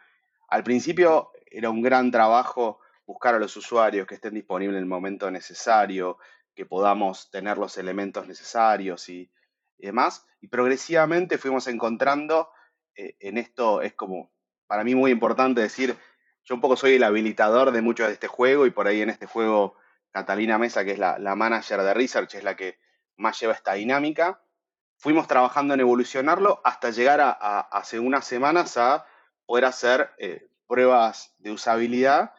Al 0.48 0.62
principio 0.62 1.32
era 1.46 1.70
un 1.70 1.80
gran 1.80 2.10
trabajo 2.10 2.80
buscar 3.06 3.34
a 3.34 3.38
los 3.38 3.56
usuarios 3.56 4.06
que 4.06 4.16
estén 4.16 4.34
disponibles 4.34 4.76
en 4.76 4.82
el 4.82 4.86
momento 4.86 5.30
necesario, 5.30 6.18
que 6.54 6.66
podamos 6.66 7.30
tener 7.30 7.56
los 7.56 7.78
elementos 7.78 8.28
necesarios 8.28 9.08
y, 9.08 9.32
y 9.78 9.86
demás. 9.86 10.26
Y 10.42 10.48
progresivamente 10.48 11.38
fuimos 11.38 11.66
encontrando 11.66 12.50
eh, 12.94 13.16
en 13.20 13.38
esto, 13.38 13.80
es 13.80 13.94
como 13.94 14.33
para 14.66 14.84
mí 14.84 14.94
muy 14.94 15.10
importante 15.10 15.60
decir, 15.60 15.96
yo 16.44 16.54
un 16.54 16.60
poco 16.60 16.76
soy 16.76 16.94
el 16.94 17.04
habilitador 17.04 17.70
de 17.70 17.82
mucho 17.82 18.06
de 18.06 18.12
este 18.12 18.28
juego 18.28 18.66
y 18.66 18.70
por 18.70 18.86
ahí 18.86 19.00
en 19.00 19.10
este 19.10 19.26
juego 19.26 19.76
Catalina 20.10 20.58
Mesa, 20.58 20.84
que 20.84 20.92
es 20.92 20.98
la, 20.98 21.18
manager 21.34 21.82
de 21.82 21.94
Research, 21.94 22.34
es 22.34 22.44
la 22.44 22.54
que 22.54 22.78
más 23.16 23.40
lleva 23.40 23.52
esta 23.52 23.72
dinámica. 23.74 24.40
Fuimos 24.96 25.26
trabajando 25.26 25.74
en 25.74 25.80
evolucionarlo 25.80 26.60
hasta 26.64 26.90
llegar 26.90 27.20
a, 27.20 27.60
hace 27.60 27.98
unas 27.98 28.24
semanas 28.24 28.76
a 28.76 29.06
poder 29.44 29.64
hacer 29.64 30.10
eh, 30.18 30.48
pruebas 30.66 31.34
de 31.38 31.50
usabilidad 31.50 32.32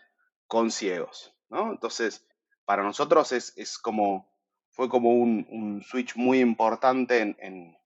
con 0.47 0.71
ciegos. 0.71 1.33
¿no? 1.49 1.71
Entonces, 1.71 2.25
para 2.65 2.83
nosotros 2.83 3.31
es, 3.31 3.77
como, 3.77 4.33
fue 4.71 4.89
como 4.89 5.11
un, 5.11 5.83
switch 5.85 6.15
muy 6.15 6.39
importante 6.39 7.35
en, 7.37 7.77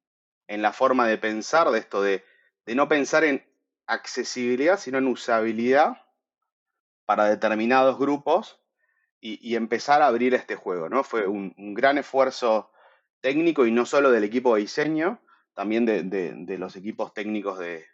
la 0.48 0.74
forma 0.74 1.08
de 1.08 1.18
pensar 1.18 1.70
de 1.70 1.80
esto, 1.80 2.02
de, 2.02 2.24
no 2.68 2.88
pensar 2.88 3.24
en 3.24 3.44
accesibilidad, 3.90 4.80
sino 4.80 5.00
en 5.00 5.08
usabilidad 5.08 5.98
para 7.06 7.26
determinados 7.26 7.98
grupos 7.98 8.62
y, 9.20 9.56
empezar 9.56 10.02
a 10.02 10.08
abrir 10.08 10.34
este 10.34 10.56
juego, 10.56 10.88
¿no? 10.88 11.04
Fue 11.04 11.28
un, 11.28 11.54
gran 11.74 11.98
esfuerzo 11.98 12.72
técnico 13.20 13.66
y 13.66 13.72
no 13.72 13.86
solo 13.86 14.12
del 14.12 14.24
equipo 14.24 14.56
de 14.56 14.62
diseño, 14.62 15.20
también 15.54 15.86
de, 15.86 16.58
los 16.58 16.76
equipos 16.76 17.14
técnicos 17.14 17.60
de, 17.60 17.86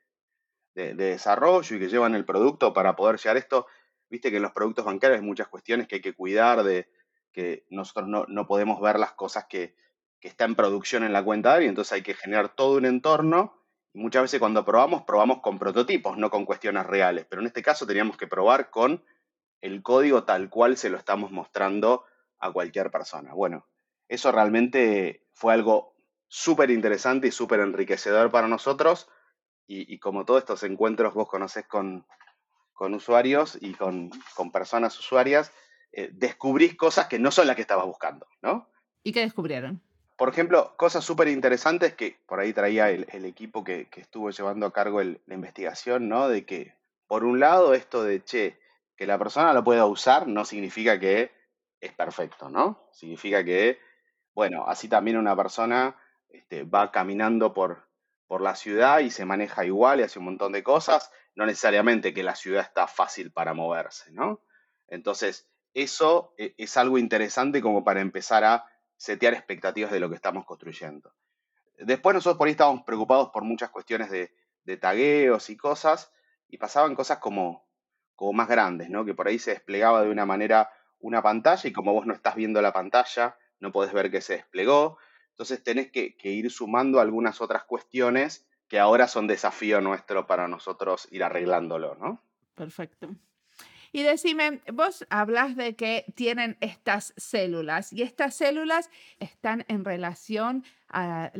desarrollo 0.74 1.76
y 1.76 1.80
que 1.80 1.88
llevan 1.88 2.14
el 2.14 2.26
producto 2.26 2.74
para 2.74 2.96
poder 2.98 3.18
llegar 3.18 3.38
a 3.38 3.40
esto. 3.40 3.68
Viste 4.10 4.30
que 4.30 4.38
en 4.38 4.44
los 4.44 4.52
productos 4.52 4.86
bancarios 4.86 5.22
hay 5.22 5.26
muchas 5.26 5.48
cuestiones 5.48 5.88
que 5.88 5.96
hay 5.96 6.02
que 6.02 6.14
cuidar, 6.14 6.64
de 6.64 6.90
que 7.32 7.66
nosotros 7.70 8.08
no, 8.28 8.48
podemos 8.48 8.82
ver 8.82 9.00
las 9.00 9.14
cosas 9.14 9.46
que, 9.46 9.76
que 10.20 10.28
están 10.28 10.52
en 10.52 10.56
producción 10.56 11.04
en 11.04 11.14
la 11.14 11.24
cuenta 11.24 11.64
y 11.64 11.68
entonces 11.68 11.94
hay 11.94 12.02
que 12.02 12.14
generar 12.14 12.50
todo 12.50 12.78
un 12.78 12.86
entorno. 12.86 13.65
Muchas 13.96 14.24
veces 14.24 14.40
cuando 14.40 14.66
probamos, 14.66 15.04
probamos 15.04 15.40
con 15.42 15.58
prototipos, 15.58 16.18
no 16.18 16.30
con 16.30 16.46
cuestiones 16.46 16.86
reales. 16.86 17.26
Pero 17.30 17.42
en 17.42 17.48
este 17.48 17.64
caso 17.64 17.88
teníamos 17.88 18.18
que 18.18 18.28
probar 18.28 18.70
con 18.70 19.04
el 19.62 19.82
código 19.82 20.24
tal 20.24 20.50
cual 20.50 20.78
se 20.78 20.90
lo 20.90 20.98
estamos 20.98 21.32
mostrando 21.32 22.04
a 22.40 22.52
cualquier 22.52 22.92
persona. 22.92 23.34
Bueno, 23.34 23.66
eso 24.08 24.32
realmente 24.32 25.26
fue 25.34 25.54
algo 25.54 25.96
súper 26.28 26.70
interesante 26.72 27.28
y 27.28 27.32
súper 27.32 27.62
enriquecedor 27.62 28.32
para 28.32 28.48
nosotros. 28.48 29.10
Y, 29.68 29.98
como 29.98 30.26
todos 30.26 30.42
estos 30.42 30.62
encuentros 30.62 31.16
vos 31.16 31.28
conocés 31.28 31.66
con, 31.66 32.06
con 32.74 32.94
usuarios 32.94 33.58
y 33.60 33.74
con, 33.74 34.12
personas 34.54 35.00
usuarias, 35.00 35.52
eh, 35.92 36.12
descubrís 36.14 36.76
cosas 36.76 37.08
que 37.08 37.18
no 37.18 37.32
son 37.32 37.48
las 37.48 37.56
que 37.56 37.64
estabas 37.64 37.88
buscando, 37.88 38.28
¿no? 38.44 38.70
¿Y 39.02 39.12
qué 39.12 39.22
descubrieron? 39.22 39.82
Por 40.18 40.30
ejemplo, 40.30 40.76
cosas 40.78 41.04
súper 41.04 41.28
interesantes 41.28 41.94
que 41.94 42.18
por 42.26 42.40
ahí 42.40 42.54
traía 42.54 42.90
el, 42.90 43.26
equipo 43.26 43.64
que, 43.64 43.90
estuvo 43.96 44.30
llevando 44.30 44.66
a 44.66 44.74
cargo 44.74 45.04
la 45.04 45.34
investigación, 45.34 46.08
¿no? 46.08 46.30
De 46.30 46.46
que, 46.46 46.74
por 47.08 47.26
un 47.26 47.40
lado, 47.40 47.74
esto 47.74 48.04
de, 48.04 48.24
che, 48.24 48.58
que 48.96 49.06
la 49.06 49.18
persona 49.18 49.54
lo 49.54 49.64
pueda 49.64 49.86
usar 49.86 50.28
no 50.28 50.46
significa 50.46 51.00
que 51.00 51.32
es 51.82 51.92
perfecto, 51.94 52.50
¿no? 52.50 52.88
Significa 52.94 53.44
que, 53.44 53.80
bueno, 54.34 54.66
así 54.68 54.88
también 54.88 55.18
una 55.18 55.36
persona 55.36 55.98
este, 56.30 56.64
va 56.64 56.92
caminando 56.92 57.54
por, 57.54 57.86
por 58.28 58.42
la 58.42 58.56
ciudad 58.56 59.00
y 59.00 59.12
se 59.12 59.26
maneja 59.26 59.66
igual 59.66 60.00
y 60.00 60.04
hace 60.04 60.20
un 60.20 60.26
montón 60.26 60.54
de 60.54 60.64
cosas, 60.64 61.12
no 61.36 61.46
necesariamente 61.46 62.14
que 62.14 62.24
la 62.24 62.36
ciudad 62.36 62.62
está 62.62 62.88
fácil 62.88 63.32
para 63.32 63.54
moverse, 63.54 64.12
¿no? 64.12 64.42
Entonces, 64.88 65.50
eso 65.74 66.34
e, 66.38 66.56
es 66.58 66.78
algo 66.78 66.98
interesante 66.98 67.62
como 67.62 67.84
para 67.84 68.00
empezar 68.00 68.46
a 68.46 68.66
setear 68.98 69.34
expectativas 69.34 69.92
de 69.92 70.00
lo 70.00 70.10
que 70.10 70.16
estamos 70.16 70.46
construyendo. 70.46 71.14
Después 71.78 72.14
nosotros 72.14 72.38
por 72.38 72.48
ahí 72.48 72.52
estábamos 72.52 72.84
preocupados 72.84 73.30
por 73.30 73.44
muchas 73.44 73.70
cuestiones 73.70 74.10
de, 74.10 74.34
de 74.64 74.78
tagueos 74.78 75.50
y 75.50 75.58
cosas, 75.58 76.12
y 76.48 76.58
pasaban 76.58 76.96
cosas 76.96 77.20
como, 77.20 77.68
como 78.16 78.34
más 78.34 78.48
grandes, 78.48 78.90
¿no? 78.90 79.06
Que 79.06 79.14
por 79.14 79.28
ahí 79.28 79.40
se 79.40 79.52
desplegaba 79.52 80.04
de 80.04 80.10
una 80.10 80.26
manera 80.26 80.70
una 81.00 81.22
pantalla 81.22 81.70
y 81.70 81.74
como 81.74 81.94
vos 81.94 82.06
no 82.06 82.14
estás 82.14 82.36
viendo 82.36 82.62
la 82.62 82.74
pantalla, 82.74 83.38
no 83.60 83.72
podés 83.72 83.94
ver 83.94 84.10
que 84.12 84.22
se 84.22 84.38
desplegó. 84.38 84.98
Entonces 85.32 85.64
tenés 85.64 85.92
que, 85.92 86.16
ir 86.24 86.50
sumando 86.50 87.00
algunas 87.00 87.42
otras 87.42 87.66
cuestiones 87.66 88.48
que 88.68 88.80
ahora 88.80 89.08
son 89.08 89.28
desafío 89.28 89.82
nuestro 89.82 90.26
para 90.26 90.48
nosotros 90.48 91.08
ir 91.12 91.24
arreglándolo, 91.24 91.96
¿no? 91.96 92.24
Perfecto. 92.56 93.10
Y 93.96 94.04
decime, 94.04 94.60
vos 94.74 95.06
hablas 95.10 95.56
de 95.56 95.78
que 95.78 96.04
tienen 96.16 96.58
estas 96.60 97.14
células 97.16 97.94
y 97.94 98.02
estas 98.02 98.36
células 98.36 98.90
están 99.22 99.64
en 99.70 99.86
relación 99.86 100.66
a, 100.90 101.32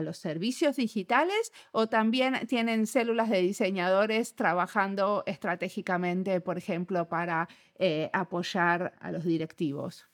los 0.00 0.16
servicios 0.16 0.76
digitales 0.76 1.52
o 1.72 1.88
también 1.88 2.46
tienen 2.46 2.86
células 2.86 3.28
de 3.28 3.40
diseñadores 3.40 4.36
trabajando 4.36 5.24
estratégicamente, 5.26 6.40
por 6.40 6.58
ejemplo, 6.58 7.08
para 7.08 7.48
eh, 7.76 8.08
apoyar 8.12 8.94
a 9.00 9.10
los 9.10 9.24
directivos 9.24 10.06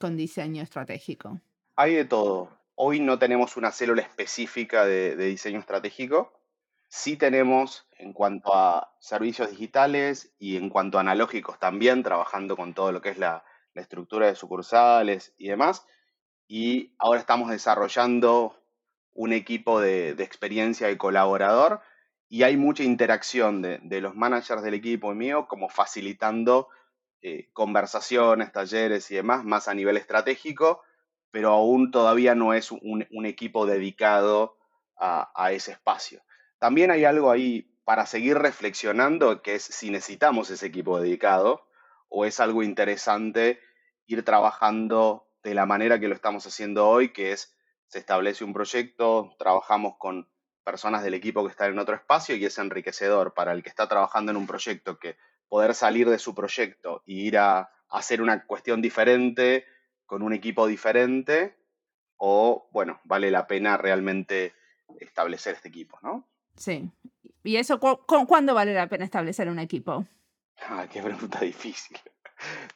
con 0.00 0.16
diseño 0.16 0.64
estratégico. 0.64 1.40
Hay 1.76 1.94
de 1.94 2.06
todo. 2.06 2.50
Hoy 2.74 2.98
no 2.98 3.20
tenemos 3.20 3.56
una 3.56 3.70
célula 3.70 4.02
específica 4.02 4.84
de 4.84 5.14
diseño 5.14 5.60
estratégico, 5.60 6.39
Sí 6.92 7.16
tenemos 7.16 7.86
en 7.98 8.12
cuanto 8.12 8.52
a 8.52 8.92
servicios 8.98 9.48
digitales 9.50 10.34
y 10.40 10.56
en 10.56 10.68
cuanto 10.68 10.98
a 10.98 11.02
analógicos 11.02 11.56
también, 11.60 12.02
trabajando 12.02 12.56
con 12.56 12.74
todo 12.74 12.90
lo 12.90 13.00
que 13.00 13.10
es 13.10 13.18
la, 13.18 13.44
estructura 13.76 14.26
de 14.26 14.34
sucursales 14.34 15.32
y 15.38 15.48
demás. 15.48 15.86
Y 16.48 16.92
ahora 16.98 17.20
estamos 17.20 17.48
desarrollando 17.48 18.60
un 19.12 19.32
equipo 19.32 19.80
de, 19.80 20.10
experiencia 20.18 20.90
y 20.90 20.96
colaborador 20.96 21.80
y 22.28 22.42
hay 22.42 22.56
mucha 22.56 22.82
interacción 22.82 23.62
de, 23.62 24.00
los 24.00 24.16
managers 24.16 24.62
del 24.62 24.74
equipo 24.74 25.14
mío 25.14 25.46
como 25.46 25.68
facilitando 25.68 26.68
eh, 27.22 27.48
conversaciones, 27.52 28.52
talleres 28.52 29.08
y 29.12 29.14
demás, 29.14 29.44
más 29.44 29.68
a 29.68 29.74
nivel 29.74 29.96
estratégico, 29.96 30.82
pero 31.30 31.50
aún 31.52 31.92
todavía 31.92 32.34
no 32.34 32.52
es 32.52 32.72
un, 32.72 33.06
equipo 33.24 33.64
dedicado 33.64 34.58
a 34.96 35.52
ese 35.52 35.72
espacio. 35.72 36.20
También 36.60 36.90
hay 36.90 37.06
algo 37.06 37.30
ahí 37.30 37.74
para 37.84 38.04
seguir 38.04 38.36
reflexionando, 38.38 39.40
que 39.40 39.54
es 39.54 39.64
si 39.64 39.90
necesitamos 39.90 40.50
ese 40.50 40.66
equipo 40.66 41.00
dedicado 41.00 41.66
o 42.10 42.26
es 42.26 42.38
algo 42.38 42.62
interesante 42.62 43.60
ir 44.06 44.24
trabajando 44.24 45.26
de 45.42 45.54
la 45.54 45.64
manera 45.64 45.98
que 45.98 46.08
lo 46.08 46.14
estamos 46.14 46.46
haciendo 46.46 46.86
hoy, 46.86 47.12
que 47.14 47.32
es 47.32 47.56
se 47.86 47.98
establece 47.98 48.44
un 48.44 48.52
proyecto, 48.52 49.34
trabajamos 49.38 49.94
con 49.98 50.28
personas 50.62 51.02
del 51.02 51.14
equipo 51.14 51.44
que 51.44 51.50
están 51.50 51.72
en 51.72 51.78
otro 51.78 51.94
espacio 51.94 52.36
y 52.36 52.44
es 52.44 52.58
enriquecedor 52.58 53.32
para 53.32 53.52
el 53.52 53.62
que 53.62 53.70
está 53.70 53.88
trabajando 53.88 54.30
en 54.30 54.36
un 54.36 54.46
proyecto 54.46 54.98
que 54.98 55.16
poder 55.48 55.74
salir 55.74 56.10
de 56.10 56.18
su 56.18 56.34
proyecto 56.34 57.02
e 57.06 57.12
ir 57.12 57.38
a 57.38 57.70
hacer 57.88 58.20
una 58.20 58.44
cuestión 58.46 58.82
diferente 58.82 59.64
con 60.04 60.22
un 60.22 60.34
equipo 60.34 60.66
diferente 60.66 61.56
o, 62.18 62.68
bueno, 62.70 63.00
vale 63.04 63.30
la 63.30 63.46
pena 63.46 63.78
realmente 63.78 64.54
establecer 65.00 65.54
este 65.54 65.68
equipo, 65.68 65.98
¿no? 66.02 66.29
Sí. 66.60 66.90
¿Y 67.42 67.56
eso 67.56 67.80
cuándo 67.80 68.54
vale 68.54 68.74
la 68.74 68.86
pena 68.86 69.06
establecer 69.06 69.48
un 69.48 69.58
equipo? 69.58 70.04
Ah, 70.68 70.86
qué 70.92 71.02
pregunta 71.02 71.40
difícil. 71.40 71.98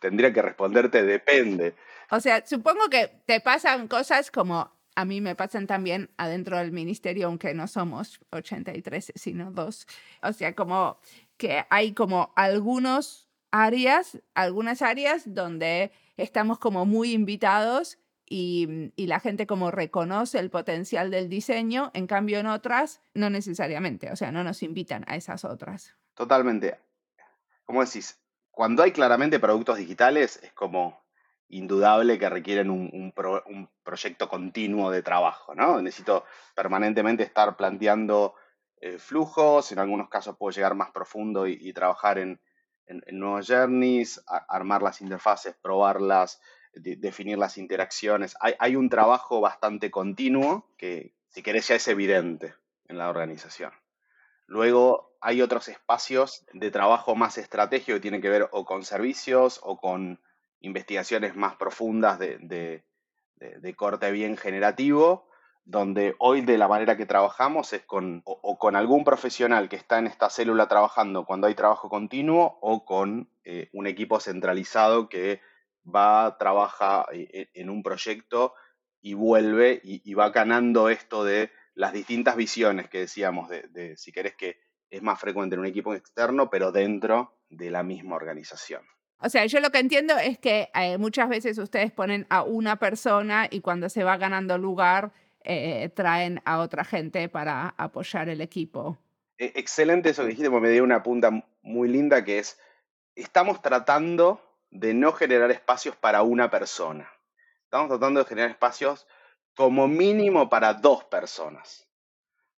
Tendría 0.00 0.32
que 0.32 0.40
responderte 0.40 1.02
depende. 1.02 1.74
O 2.10 2.18
sea, 2.18 2.44
supongo 2.46 2.88
que 2.88 3.08
te 3.26 3.40
pasan 3.40 3.86
cosas 3.86 4.30
como 4.30 4.72
a 4.96 5.04
mí 5.04 5.20
me 5.20 5.34
pasan 5.34 5.66
también 5.66 6.10
adentro 6.16 6.56
del 6.56 6.72
ministerio, 6.72 7.26
aunque 7.26 7.52
no 7.52 7.66
somos 7.66 8.20
83, 8.30 9.12
sino 9.16 9.50
dos. 9.50 9.86
O 10.22 10.32
sea, 10.32 10.54
como 10.54 10.98
que 11.36 11.66
hay 11.68 11.92
como 11.92 12.32
algunos 12.36 13.28
áreas, 13.50 14.18
algunas 14.34 14.80
áreas 14.80 15.22
donde 15.26 15.92
estamos 16.16 16.58
como 16.58 16.86
muy 16.86 17.12
invitados 17.12 17.98
y, 18.26 18.92
la 18.96 19.20
gente 19.20 19.46
como 19.46 19.70
reconoce 19.70 20.38
el 20.38 20.50
potencial 20.50 21.10
del 21.10 21.28
diseño, 21.28 21.90
en 21.94 22.06
cambio 22.06 22.38
en 22.38 22.46
otras 22.46 23.02
no 23.12 23.30
necesariamente, 23.30 24.10
o 24.10 24.16
sea, 24.16 24.32
no 24.32 24.44
nos 24.44 24.62
invitan 24.62 25.04
a 25.06 25.16
esas 25.16 25.44
otras. 25.44 25.94
Totalmente. 26.14 26.78
Como 27.64 27.84
decís, 27.84 28.20
cuando 28.50 28.82
hay 28.82 28.92
claramente 28.92 29.38
productos 29.40 29.78
digitales 29.78 30.40
es 30.42 30.52
como 30.52 31.04
indudable 31.48 32.18
que 32.18 32.28
requieren 32.28 32.70
un, 32.70 33.12
proyecto 33.82 34.28
continuo 34.28 34.90
de 34.90 35.02
trabajo, 35.02 35.54
¿no? 35.54 35.80
Necesito 35.80 36.24
permanentemente 36.54 37.22
estar 37.22 37.56
planteando 37.56 38.34
eh, 38.80 38.98
flujos, 38.98 39.70
en 39.72 39.78
algunos 39.78 40.08
casos 40.08 40.36
puedo 40.36 40.50
llegar 40.50 40.74
más 40.74 40.90
profundo 40.90 41.46
y, 41.46 41.72
trabajar 41.72 42.18
en, 42.18 42.40
nuevos 43.12 43.46
journeys, 43.46 44.22
armar 44.26 44.82
las 44.82 45.00
interfaces, 45.00 45.54
probarlas, 45.54 46.40
definir 46.74 47.38
las 47.38 47.58
interacciones. 47.58 48.36
Hay, 48.40 48.76
un 48.76 48.88
trabajo 48.88 49.40
bastante 49.40 49.90
continuo 49.90 50.68
que, 50.76 51.14
si 51.28 51.42
querés, 51.42 51.68
ya 51.68 51.76
es 51.76 51.88
evidente 51.88 52.54
en 52.88 52.98
la 52.98 53.08
organización. 53.08 53.72
Luego 54.46 55.16
hay 55.20 55.40
otros 55.40 55.68
espacios 55.68 56.44
de 56.52 56.70
trabajo 56.70 57.14
más 57.14 57.38
estratégico 57.38 57.96
que 57.96 58.00
tienen 58.00 58.20
que 58.20 58.28
ver 58.28 58.48
o 58.52 58.64
con 58.64 58.84
servicios 58.84 59.60
o 59.62 59.78
con 59.78 60.20
investigaciones 60.60 61.36
más 61.36 61.56
profundas 61.56 62.18
de, 62.18 62.84
corte 63.76 64.10
bien 64.10 64.36
generativo, 64.36 65.28
donde 65.64 66.14
hoy 66.18 66.42
de 66.42 66.58
la 66.58 66.68
manera 66.68 66.96
que 66.96 67.06
trabajamos 67.06 67.72
es 67.72 67.82
con 67.84 68.22
o, 68.26 68.58
con 68.58 68.76
algún 68.76 69.02
profesional 69.02 69.68
que 69.68 69.76
está 69.76 69.98
en 69.98 70.06
esta 70.06 70.28
célula 70.28 70.68
trabajando 70.68 71.24
cuando 71.24 71.46
hay 71.46 71.54
trabajo 71.54 71.88
continuo 71.88 72.58
o 72.60 72.84
con 72.84 73.30
eh, 73.44 73.70
un 73.72 73.86
equipo 73.86 74.20
centralizado 74.20 75.08
que 75.08 75.40
va, 75.84 76.36
trabaja 76.38 77.06
eh, 77.12 77.48
en 77.54 77.70
un 77.70 77.82
proyecto 77.82 78.54
y 79.00 79.14
vuelve 79.14 79.80
y, 79.84 80.14
va 80.14 80.30
ganando 80.30 80.88
esto 80.88 81.24
de 81.24 81.50
las 81.74 81.92
distintas 81.92 82.36
visiones 82.36 82.88
que 82.88 83.00
decíamos, 83.00 83.50
de, 83.50 83.96
si 83.98 84.12
querés 84.12 84.34
que 84.34 84.56
es 84.88 85.02
más 85.02 85.20
frecuente 85.20 85.54
en 85.54 85.60
un 85.60 85.66
equipo 85.66 85.94
externo, 85.94 86.48
pero 86.48 86.72
dentro 86.72 87.36
de 87.50 87.70
la 87.70 87.82
misma 87.82 88.16
organización. 88.16 88.82
O 89.18 89.28
sea, 89.28 89.44
yo 89.46 89.60
lo 89.60 89.70
que 89.70 89.78
entiendo 89.78 90.16
es 90.16 90.38
que 90.38 90.70
eh, 90.74 90.96
muchas 90.98 91.28
veces 91.28 91.58
ustedes 91.58 91.92
ponen 91.92 92.26
a 92.30 92.42
una 92.42 92.76
persona 92.76 93.46
y 93.50 93.60
cuando 93.60 93.88
se 93.88 94.04
va 94.04 94.16
ganando 94.16 94.56
lugar, 94.56 95.12
eh, 95.42 95.90
traen 95.90 96.40
a 96.46 96.60
otra 96.60 96.84
gente 96.84 97.28
para 97.28 97.74
apoyar 97.76 98.30
el 98.30 98.40
equipo. 98.40 98.98
E, 99.36 99.52
excelente 99.56 100.10
eso 100.10 100.22
que 100.22 100.28
dijiste, 100.28 100.50
porque 100.50 100.68
me 100.68 100.72
dio 100.72 100.82
una 100.82 101.02
punta 101.02 101.30
muy 101.62 101.88
linda 101.88 102.24
que 102.24 102.38
es, 102.38 102.58
estamos 103.14 103.60
tratando 103.60 104.40
de 104.74 104.92
no 104.92 105.12
generar 105.12 105.50
espacios 105.50 105.96
para 105.96 106.22
una 106.22 106.50
persona. 106.50 107.10
Estamos 107.62 107.88
tratando 107.88 108.20
de 108.20 108.26
generar 108.26 108.50
espacios 108.50 109.06
como 109.56 109.88
mínimo 109.88 110.50
para 110.50 110.74
dos 110.74 111.04
personas. 111.04 111.88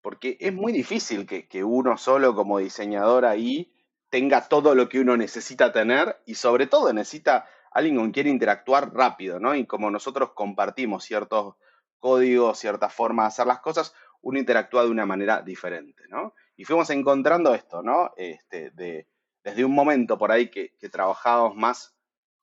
Porque 0.01 0.38
es 0.39 0.53
muy 0.53 0.72
difícil 0.72 1.25
que, 1.25 1.48
que 1.48 1.63
uno 1.63 1.98
solo 1.98 2.36
como 2.36 2.60
diseñador 2.60 3.25
ahí 3.25 3.74
tenga 4.10 4.48
todo 4.48 4.75
lo 4.75 4.88
que 4.88 5.00
uno 5.00 5.17
necesita 5.17 5.72
tener 5.72 6.22
y 6.25 6.36
sobre 6.36 6.67
todo 6.67 6.93
necesita 6.93 7.48
alguien 7.72 7.98
con 7.98 8.12
quien 8.12 8.27
interactuar 8.27 8.93
rápido, 8.93 9.39
¿no? 9.39 9.53
Y 9.55 9.65
como 9.65 9.91
nosotros 9.91 10.31
compartimos 10.34 11.03
ciertos 11.03 11.55
código, 12.00 12.53
cierta 12.55 12.89
forma 12.89 13.24
de 13.24 13.27
hacer 13.27 13.48
las 13.48 13.60
cosas, 13.60 13.93
uno 14.22 14.39
interactúa 14.39 14.84
de 14.84 14.89
una 14.89 15.05
manera 15.05 15.41
diferente, 15.41 16.03
¿no? 16.07 16.34
Y 16.55 16.63
fuimos 16.63 16.89
encontrando 16.91 17.53
esto, 17.53 17.81
¿no? 17.81 18.13
Este, 18.15 18.72
de, 18.72 19.07
desde 19.43 19.65
un 19.65 19.74
momento 19.74 20.17
por 20.17 20.31
ahí 20.31 20.50
que, 20.50 20.72
trabajábamos 20.91 21.55
más 21.55 21.95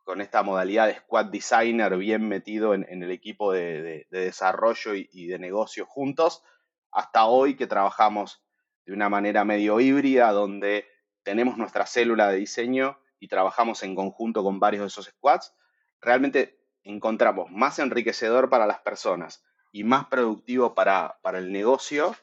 con 0.04 0.20
esta 0.20 0.42
modalidad 0.42 0.88
de 0.88 0.96
squad 0.96 1.26
designer 1.26 1.96
bien 1.96 2.28
metido 2.28 2.74
en, 2.74 2.86
el 2.88 3.10
equipo 3.10 3.52
de, 3.52 4.06
desarrollo 4.10 4.94
y, 4.94 5.26
de 5.26 5.38
negocio 5.38 5.86
juntos, 5.86 6.42
hasta 6.90 7.26
hoy 7.26 7.56
que 7.56 7.66
trabajamos 7.66 8.42
de 8.84 8.92
una 8.92 9.08
manera 9.08 9.44
medio 9.44 9.78
híbrida, 9.80 10.32
donde 10.32 10.86
tenemos 11.22 11.56
nuestra 11.56 11.86
célula 11.86 12.28
de 12.28 12.38
diseño 12.38 12.98
y 13.20 13.28
trabajamos 13.28 13.82
en 13.84 13.94
conjunto 13.94 14.42
con 14.42 14.58
varios 14.58 14.82
de 14.82 14.88
esos 14.88 15.06
squads, 15.06 15.54
realmente 16.00 16.58
encontramos 16.82 17.50
más 17.50 17.78
enriquecedor 17.78 18.50
para 18.50 18.66
las 18.66 18.80
personas 18.80 19.44
y 19.70 19.84
más 19.84 20.06
productivo 20.06 20.74
para, 20.74 21.18
para 21.22 21.38
el 21.38 21.52
negocio 21.52 22.16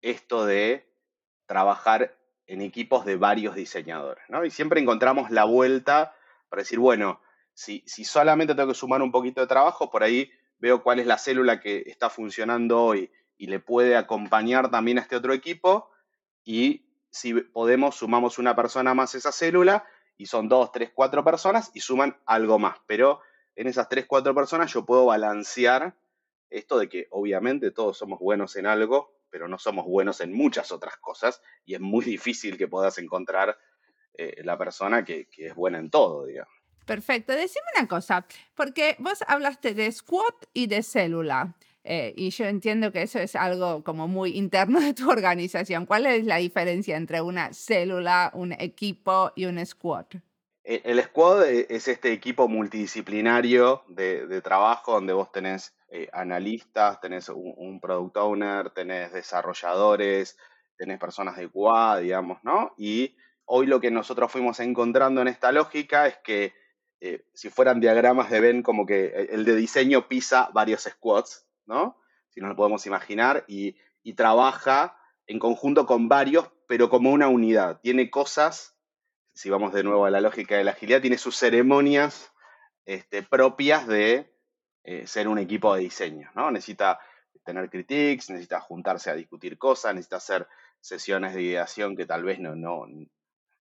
esto 0.00 0.46
de 0.46 0.88
trabajar 1.46 2.16
en 2.46 2.62
equipos 2.62 3.04
de 3.04 3.16
varios 3.16 3.56
diseñadores, 3.56 4.24
¿no? 4.28 4.44
Y 4.44 4.50
siempre 4.50 4.80
encontramos 4.80 5.30
la 5.30 5.44
vuelta 5.44 6.14
para 6.48 6.62
decir, 6.62 6.78
bueno, 6.78 7.20
si, 7.54 7.82
si 7.86 8.04
solamente 8.04 8.54
tengo 8.54 8.68
que 8.68 8.74
sumar 8.74 9.02
un 9.02 9.10
poquito 9.10 9.40
de 9.40 9.46
trabajo, 9.46 9.90
por 9.90 10.02
ahí 10.02 10.30
veo 10.58 10.82
cuál 10.82 11.00
es 11.00 11.06
la 11.06 11.18
célula 11.18 11.60
que 11.60 11.84
está 11.86 12.10
funcionando 12.10 12.82
hoy 12.82 13.10
y 13.36 13.46
le 13.46 13.60
puede 13.60 13.96
acompañar 13.96 14.70
también 14.70 14.98
a 14.98 15.02
este 15.02 15.16
otro 15.16 15.32
equipo 15.32 15.90
y 16.44 16.86
si 17.10 17.34
podemos 17.34 17.96
sumamos 17.96 18.38
una 18.38 18.54
persona 18.54 18.94
más 18.94 19.14
a 19.14 19.18
esa 19.18 19.32
célula 19.32 19.84
y 20.16 20.26
son 20.26 20.48
dos, 20.48 20.72
tres, 20.72 20.90
cuatro 20.94 21.24
personas 21.24 21.70
y 21.74 21.80
suman 21.80 22.18
algo 22.26 22.58
más, 22.58 22.78
pero 22.86 23.20
en 23.54 23.66
esas 23.66 23.88
tres, 23.88 24.06
cuatro 24.06 24.34
personas 24.34 24.72
yo 24.72 24.84
puedo 24.84 25.06
balancear 25.06 25.96
esto 26.50 26.78
de 26.78 26.88
que 26.88 27.08
obviamente 27.10 27.70
todos 27.70 27.98
somos 27.98 28.20
buenos 28.20 28.56
en 28.56 28.66
algo, 28.66 29.18
pero 29.30 29.48
no 29.48 29.58
somos 29.58 29.86
buenos 29.86 30.20
en 30.20 30.32
muchas 30.32 30.72
otras 30.72 30.96
cosas 30.98 31.42
y 31.64 31.74
es 31.74 31.80
muy 31.80 32.04
difícil 32.04 32.56
que 32.56 32.68
puedas 32.68 32.98
encontrar 32.98 33.58
eh, 34.18 34.42
la 34.44 34.56
persona 34.56 35.04
que, 35.04 35.28
es 35.36 35.54
buena 35.54 35.78
en 35.78 35.90
todo, 35.90 36.26
digamos. 36.26 36.52
Perfecto. 36.84 37.32
Decime 37.32 37.64
una 37.76 37.88
cosa, 37.88 38.26
porque 38.54 38.96
vos 38.98 39.24
hablaste 39.26 39.74
de 39.74 39.90
squad 39.90 40.34
y 40.52 40.66
de 40.66 40.82
célula. 40.82 41.54
Eh, 41.88 42.12
y 42.16 42.30
yo 42.30 42.46
entiendo 42.46 42.90
que 42.90 43.02
eso 43.02 43.20
es 43.20 43.36
algo 43.36 43.84
como 43.84 44.08
muy 44.08 44.36
interno 44.36 44.80
de 44.80 44.94
tu 44.94 45.08
organización. 45.10 45.86
¿Cuál 45.86 46.06
es 46.06 46.24
la 46.24 46.36
diferencia 46.36 46.96
entre 46.96 47.20
una 47.20 47.52
célula, 47.52 48.30
un 48.34 48.52
equipo 48.52 49.32
y 49.36 49.46
un 49.46 49.64
squad? 49.64 50.06
E, 50.64 50.82
el 50.84 51.00
squad 51.00 51.48
es 51.48 51.86
este 51.86 52.12
equipo 52.12 52.48
multidisciplinario 52.48 53.84
de, 53.86 54.40
trabajo 54.42 54.94
donde 54.94 55.12
vos 55.12 55.30
tenés 55.30 55.76
eh, 55.88 56.08
analistas, 56.12 57.00
tenés 57.00 57.28
un, 57.28 57.78
product 57.80 58.16
owner, 58.16 58.70
tenés 58.70 59.12
desarrolladores, 59.12 60.36
tenés 60.76 60.98
personas 60.98 61.36
de 61.36 61.48
QA, 61.48 61.98
digamos, 61.98 62.42
¿no? 62.42 62.74
Y 62.76 63.16
hoy 63.46 63.66
lo 63.66 63.80
que 63.80 63.90
nosotros 63.90 64.30
fuimos 64.30 64.60
encontrando 64.60 65.22
en 65.22 65.28
esta 65.28 65.52
lógica 65.52 66.06
es 66.06 66.18
que 66.18 66.54
eh, 67.00 67.24
si 67.34 67.50
fueran 67.50 67.80
diagramas 67.80 68.30
de 68.30 68.40
Ben, 68.40 68.62
como 68.62 68.86
que 68.86 69.28
el 69.30 69.44
de 69.44 69.54
diseño 69.56 70.08
pisa 70.08 70.50
varios 70.52 70.82
squads, 70.82 71.46
¿no? 71.66 72.00
Si 72.30 72.40
nos 72.40 72.50
lo 72.50 72.56
podemos 72.56 72.86
imaginar, 72.86 73.44
y, 73.48 73.76
trabaja 74.14 74.96
en 75.26 75.40
conjunto 75.40 75.84
con 75.84 76.08
varios, 76.08 76.48
pero 76.68 76.88
como 76.88 77.10
una 77.10 77.26
unidad. 77.26 77.80
Tiene 77.80 78.08
cosas 78.08 78.76
si 79.34 79.50
vamos 79.50 79.72
de 79.72 79.82
nuevo 79.82 80.06
a 80.06 80.10
la 80.10 80.20
lógica 80.20 80.56
de 80.56 80.62
la 80.62 80.70
agilidad, 80.70 81.00
tiene 81.00 81.18
sus 81.18 81.36
ceremonias 81.36 82.32
este, 82.84 83.24
propias 83.24 83.86
de 83.88 84.32
eh, 84.84 85.06
ser 85.08 85.26
un 85.26 85.38
equipo 85.38 85.74
de 85.74 85.82
diseño, 85.82 86.30
¿no? 86.36 86.52
Necesita 86.52 87.00
tener 87.44 87.68
critiques, 87.68 88.30
necesita 88.30 88.60
juntarse 88.60 89.10
a 89.10 89.14
discutir 89.14 89.58
cosas, 89.58 89.94
necesita 89.94 90.16
hacer 90.16 90.48
sesiones 90.80 91.34
de 91.34 91.42
ideación 91.42 91.96
que 91.96 92.06
tal 92.06 92.22
vez 92.22 92.38
no 92.38 92.54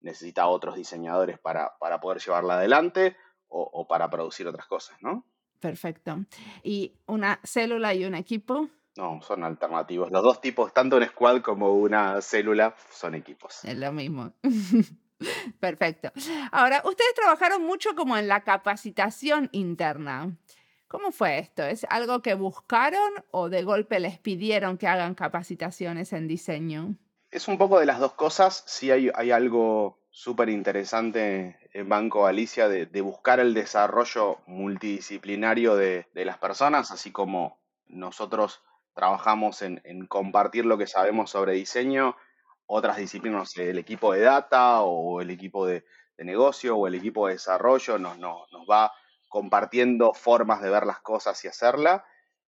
necesita 0.04 0.46
otros 0.46 0.76
diseñadores 0.76 1.38
para, 1.38 1.76
para 1.78 2.00
poder 2.00 2.20
llevarla 2.20 2.54
adelante 2.54 3.16
o, 3.48 3.86
para 3.86 4.10
producir 4.10 4.48
otras 4.48 4.66
cosas, 4.66 4.96
¿no? 5.00 5.24
Perfecto. 5.60 6.24
¿Y 6.64 6.96
una 7.06 7.40
célula 7.44 7.94
y 7.94 8.04
un 8.04 8.16
equipo? 8.16 8.68
No, 8.96 9.20
son 9.22 9.44
alternativos. 9.44 10.10
Los 10.10 10.22
dos 10.24 10.40
tipos, 10.40 10.74
tanto 10.74 10.96
un 10.96 11.04
squad 11.04 11.40
como 11.40 11.72
una 11.72 12.20
célula, 12.20 12.74
son 12.90 13.14
equipos. 13.14 13.64
Es 13.64 13.78
lo 13.78 13.92
mismo. 13.92 14.32
Perfecto. 15.60 16.10
Ahora, 16.50 16.82
ustedes 16.84 17.14
trabajaron 17.14 17.62
mucho 17.62 17.94
como 17.94 18.16
en 18.16 18.26
la 18.26 18.42
capacitación 18.42 19.48
interna. 19.52 20.36
¿Cómo 20.88 21.12
fue 21.12 21.38
esto? 21.38 21.62
¿Es 21.62 21.86
algo 21.90 22.22
que 22.22 22.34
buscaron 22.34 23.12
o 23.30 23.48
de 23.48 23.62
golpe 23.62 24.00
les 24.00 24.18
pidieron 24.18 24.78
que 24.78 24.88
hagan 24.88 25.14
capacitaciones 25.14 26.12
en 26.12 26.28
diseño? 26.28 26.96
Es 27.34 27.48
un 27.48 27.58
poco 27.58 27.80
de 27.80 27.86
las 27.86 27.98
dos 27.98 28.12
cosas. 28.12 28.62
Sí 28.64 28.92
hay, 28.92 29.10
algo 29.32 29.98
súper 30.08 30.48
interesante 30.50 31.58
en 31.72 31.88
Banco 31.88 32.28
Alicia 32.28 32.68
de, 32.68 33.00
buscar 33.00 33.40
el 33.40 33.54
desarrollo 33.54 34.38
multidisciplinario 34.46 35.74
de, 35.74 36.06
las 36.14 36.38
personas, 36.38 36.92
así 36.92 37.10
como 37.10 37.58
nosotros 37.86 38.62
trabajamos 38.94 39.62
en, 39.62 40.06
compartir 40.06 40.64
lo 40.64 40.78
que 40.78 40.86
sabemos 40.86 41.30
sobre 41.30 41.54
diseño 41.54 42.16
otras 42.66 42.98
disciplinas, 42.98 43.56
el 43.56 43.80
equipo 43.80 44.12
de 44.12 44.20
data 44.20 44.82
o 44.82 45.20
el 45.20 45.30
equipo 45.30 45.66
de, 45.66 45.84
negocio 46.18 46.76
o 46.76 46.86
el 46.86 46.94
equipo 46.94 47.26
de 47.26 47.32
desarrollo 47.32 47.98
nos, 47.98 48.16
nos, 48.16 48.46
va 48.70 48.92
compartiendo 49.28 50.14
formas 50.14 50.62
de 50.62 50.70
ver 50.70 50.86
las 50.86 51.00
cosas 51.00 51.44
y 51.44 51.48
hacerla. 51.48 52.04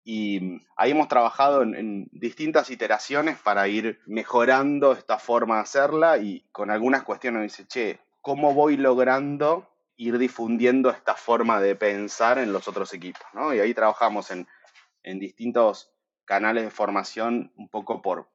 Y 0.04 0.40
mm, 0.40 0.60
ahí 0.76 0.90
hemos 0.92 1.08
trabajado 1.08 1.62
en, 1.62 2.08
distintas 2.12 2.70
iteraciones 2.70 3.38
para 3.38 3.68
ir 3.68 4.00
mejorando 4.06 4.92
esta 4.92 5.18
forma 5.18 5.56
de 5.56 5.62
hacerla 5.62 6.18
y 6.18 6.46
con 6.52 6.70
algunas 6.70 7.02
cuestiones 7.02 7.42
dice, 7.42 7.66
che, 7.66 8.00
¿cómo 8.20 8.54
voy 8.54 8.76
logrando 8.76 9.68
ir 9.96 10.18
difundiendo 10.18 10.90
esta 10.90 11.14
forma 11.14 11.60
de 11.60 11.76
pensar 11.76 12.38
en 12.38 12.52
los 12.52 12.68
otros 12.68 12.92
equipos? 12.94 13.26
¿no? 13.34 13.54
Y 13.54 13.60
ahí 13.60 13.74
trabajamos 13.74 14.30
en, 14.30 14.46
en 15.02 15.18
distintos 15.18 15.92
canales 16.24 16.64
de 16.64 16.70
formación 16.70 17.52
un 17.56 17.68
poco 17.68 18.02
por, 18.02 18.30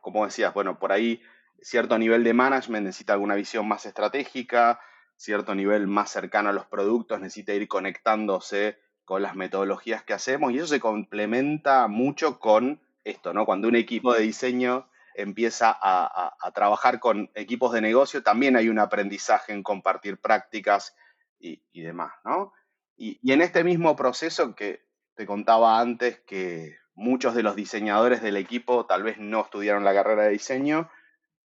como 0.00 0.24
decías, 0.24 0.54
bueno, 0.54 0.78
por 0.78 0.92
ahí 0.92 1.22
cierto 1.60 1.98
nivel 1.98 2.24
de 2.24 2.34
management 2.34 2.86
necesita 2.86 3.14
alguna 3.14 3.34
visión 3.34 3.66
más 3.66 3.86
estratégica, 3.86 4.80
cierto 5.16 5.54
nivel 5.54 5.86
más 5.86 6.10
cercano 6.10 6.50
a 6.50 6.52
los 6.52 6.66
productos 6.66 7.20
necesita 7.20 7.54
ir 7.54 7.68
conectándose 7.68 8.78
con 9.06 9.22
las 9.22 9.34
metodologías 9.34 10.02
que 10.02 10.12
hacemos 10.12 10.52
y 10.52 10.58
eso 10.58 10.66
se 10.66 10.80
complementa 10.80 11.88
mucho 11.88 12.38
con 12.38 12.80
esto, 13.04 13.32
¿no? 13.32 13.46
Cuando 13.46 13.68
un 13.68 13.76
equipo 13.76 14.12
de 14.12 14.20
diseño 14.20 14.90
empieza 15.14 15.74
a, 15.80 16.36
trabajar 16.54 17.00
con 17.00 17.30
equipos 17.34 17.72
de 17.72 17.80
negocio, 17.80 18.22
también 18.22 18.56
hay 18.56 18.68
un 18.68 18.78
aprendizaje 18.78 19.54
en 19.54 19.62
compartir 19.62 20.20
prácticas 20.20 20.94
y, 21.38 21.62
demás, 21.72 22.12
¿no? 22.24 22.52
y, 22.96 23.18
en 23.32 23.40
este 23.40 23.64
mismo 23.64 23.96
proceso 23.96 24.54
que 24.54 24.84
te 25.14 25.24
contaba 25.24 25.80
antes 25.80 26.20
que 26.20 26.76
muchos 26.94 27.34
de 27.34 27.42
los 27.42 27.56
diseñadores 27.56 28.22
del 28.22 28.36
equipo 28.36 28.86
tal 28.86 29.02
vez 29.02 29.18
no 29.18 29.42
estudiaron 29.42 29.84
la 29.84 29.94
carrera 29.94 30.24
de 30.24 30.30
diseño. 30.30 30.90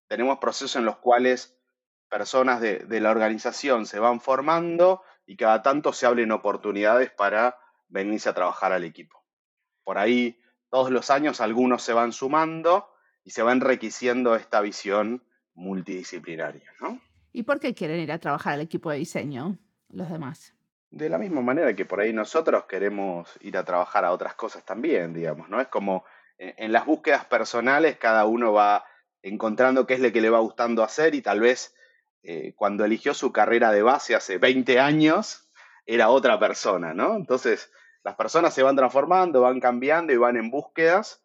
Tenemos 0.06 0.38
procesos 0.38 0.76
en 0.76 0.84
los 0.84 0.98
cuales 0.98 1.58
personas 2.08 2.60
de, 2.60 2.86
la 3.00 3.10
organización 3.10 3.86
se 3.86 3.98
van 3.98 4.20
formando 4.20 5.02
y 5.28 5.36
cada 5.36 5.62
tanto 5.62 5.92
se 5.92 6.06
abren 6.06 6.32
oportunidades 6.32 7.10
para 7.10 7.58
venirse 7.88 8.30
a 8.30 8.34
trabajar 8.34 8.72
al 8.72 8.82
equipo. 8.82 9.22
Por 9.84 9.98
ahí 9.98 10.40
todos 10.70 10.90
los 10.90 11.10
años 11.10 11.42
algunos 11.42 11.82
se 11.82 11.92
van 11.92 12.12
sumando 12.12 12.88
y 13.24 13.30
se 13.30 13.42
va 13.42 13.52
enriqueciendo 13.52 14.36
esta 14.36 14.62
visión 14.62 15.22
multidisciplinaria. 15.52 16.72
¿no? 16.80 16.98
¿Y 17.30 17.42
por 17.42 17.60
qué 17.60 17.74
quieren 17.74 18.00
ir 18.00 18.10
a 18.10 18.18
trabajar 18.18 18.54
al 18.54 18.62
equipo 18.62 18.90
de 18.90 18.96
diseño 18.96 19.58
los 19.90 20.08
demás? 20.08 20.54
De 20.90 21.10
la 21.10 21.18
misma 21.18 21.42
manera 21.42 21.76
que 21.76 21.84
por 21.84 22.00
ahí 22.00 22.14
nosotros 22.14 22.64
queremos 22.64 23.28
ir 23.42 23.58
a 23.58 23.64
trabajar 23.66 24.06
a 24.06 24.12
otras 24.12 24.34
cosas 24.34 24.64
también, 24.64 25.12
digamos, 25.12 25.50
¿no? 25.50 25.60
Es 25.60 25.68
como 25.68 26.06
en 26.38 26.72
las 26.72 26.86
búsquedas 26.86 27.26
personales 27.26 27.98
cada 27.98 28.24
uno 28.24 28.54
va 28.54 28.86
encontrando 29.20 29.86
qué 29.86 29.92
es 29.92 30.00
lo 30.00 30.10
que 30.10 30.22
le 30.22 30.30
va 30.30 30.38
gustando 30.38 30.82
hacer 30.82 31.14
y 31.14 31.20
tal 31.20 31.40
vez 31.40 31.74
eh, 32.22 32.54
cuando 32.56 32.84
eligió 32.84 33.14
su 33.14 33.32
carrera 33.32 33.70
de 33.70 33.82
base 33.82 34.14
hace 34.14 34.38
20 34.38 34.80
años 34.80 35.48
era 35.86 36.10
otra 36.10 36.38
persona, 36.38 36.94
¿no? 36.94 37.16
Entonces 37.16 37.70
las 38.02 38.16
personas 38.16 38.54
se 38.54 38.62
van 38.62 38.76
transformando, 38.76 39.42
van 39.42 39.60
cambiando 39.60 40.12
y 40.12 40.16
van 40.16 40.36
en 40.36 40.50
búsquedas 40.50 41.22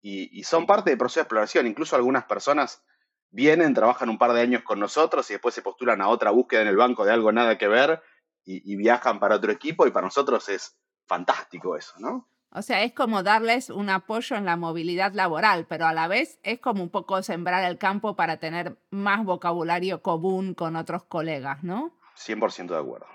y, 0.00 0.42
son 0.44 0.66
parte 0.66 0.90
del 0.90 0.98
proceso 0.98 1.20
de 1.20 1.22
exploración. 1.22 1.66
Incluso 1.66 1.94
algunas 1.96 2.24
personas 2.24 2.84
vienen, 3.30 3.74
trabajan 3.74 4.08
un 4.08 4.18
par 4.18 4.32
de 4.32 4.40
años 4.40 4.62
con 4.62 4.80
nosotros 4.80 5.30
y 5.30 5.34
después 5.34 5.54
se 5.54 5.62
postulan 5.62 6.00
a 6.00 6.08
otra 6.08 6.30
búsqueda 6.30 6.62
en 6.62 6.68
el 6.68 6.76
banco 6.76 7.04
de 7.04 7.12
algo 7.12 7.32
nada 7.32 7.56
que 7.56 7.68
ver 7.68 8.02
y 8.44 8.74
viajan 8.74 9.20
para 9.20 9.36
otro 9.36 9.52
equipo 9.52 9.86
y 9.86 9.92
para 9.92 10.06
nosotros 10.06 10.48
es 10.48 10.76
fantástico 11.06 11.76
eso, 11.76 11.94
¿no? 11.98 12.28
O 12.54 12.60
sea, 12.60 12.82
es 12.82 12.92
como 12.92 13.22
darles 13.22 13.70
un 13.70 13.88
apoyo 13.88 14.36
en 14.36 14.44
la 14.44 14.56
movilidad 14.56 15.14
laboral, 15.14 15.66
pero 15.66 15.86
a 15.86 15.94
la 15.94 16.06
vez 16.06 16.38
es 16.42 16.60
como 16.60 16.82
un 16.82 16.90
poco 16.90 17.22
sembrar 17.22 17.64
el 17.64 17.78
campo 17.78 18.14
para 18.14 18.36
tener 18.36 18.76
más 18.90 19.24
vocabulario 19.24 20.02
común 20.02 20.52
con 20.52 20.76
otros 20.76 21.04
colegas, 21.04 21.64
¿no? 21.64 21.96
100% 22.16 22.68
de 22.68 22.78
acuerdo. 22.78 23.06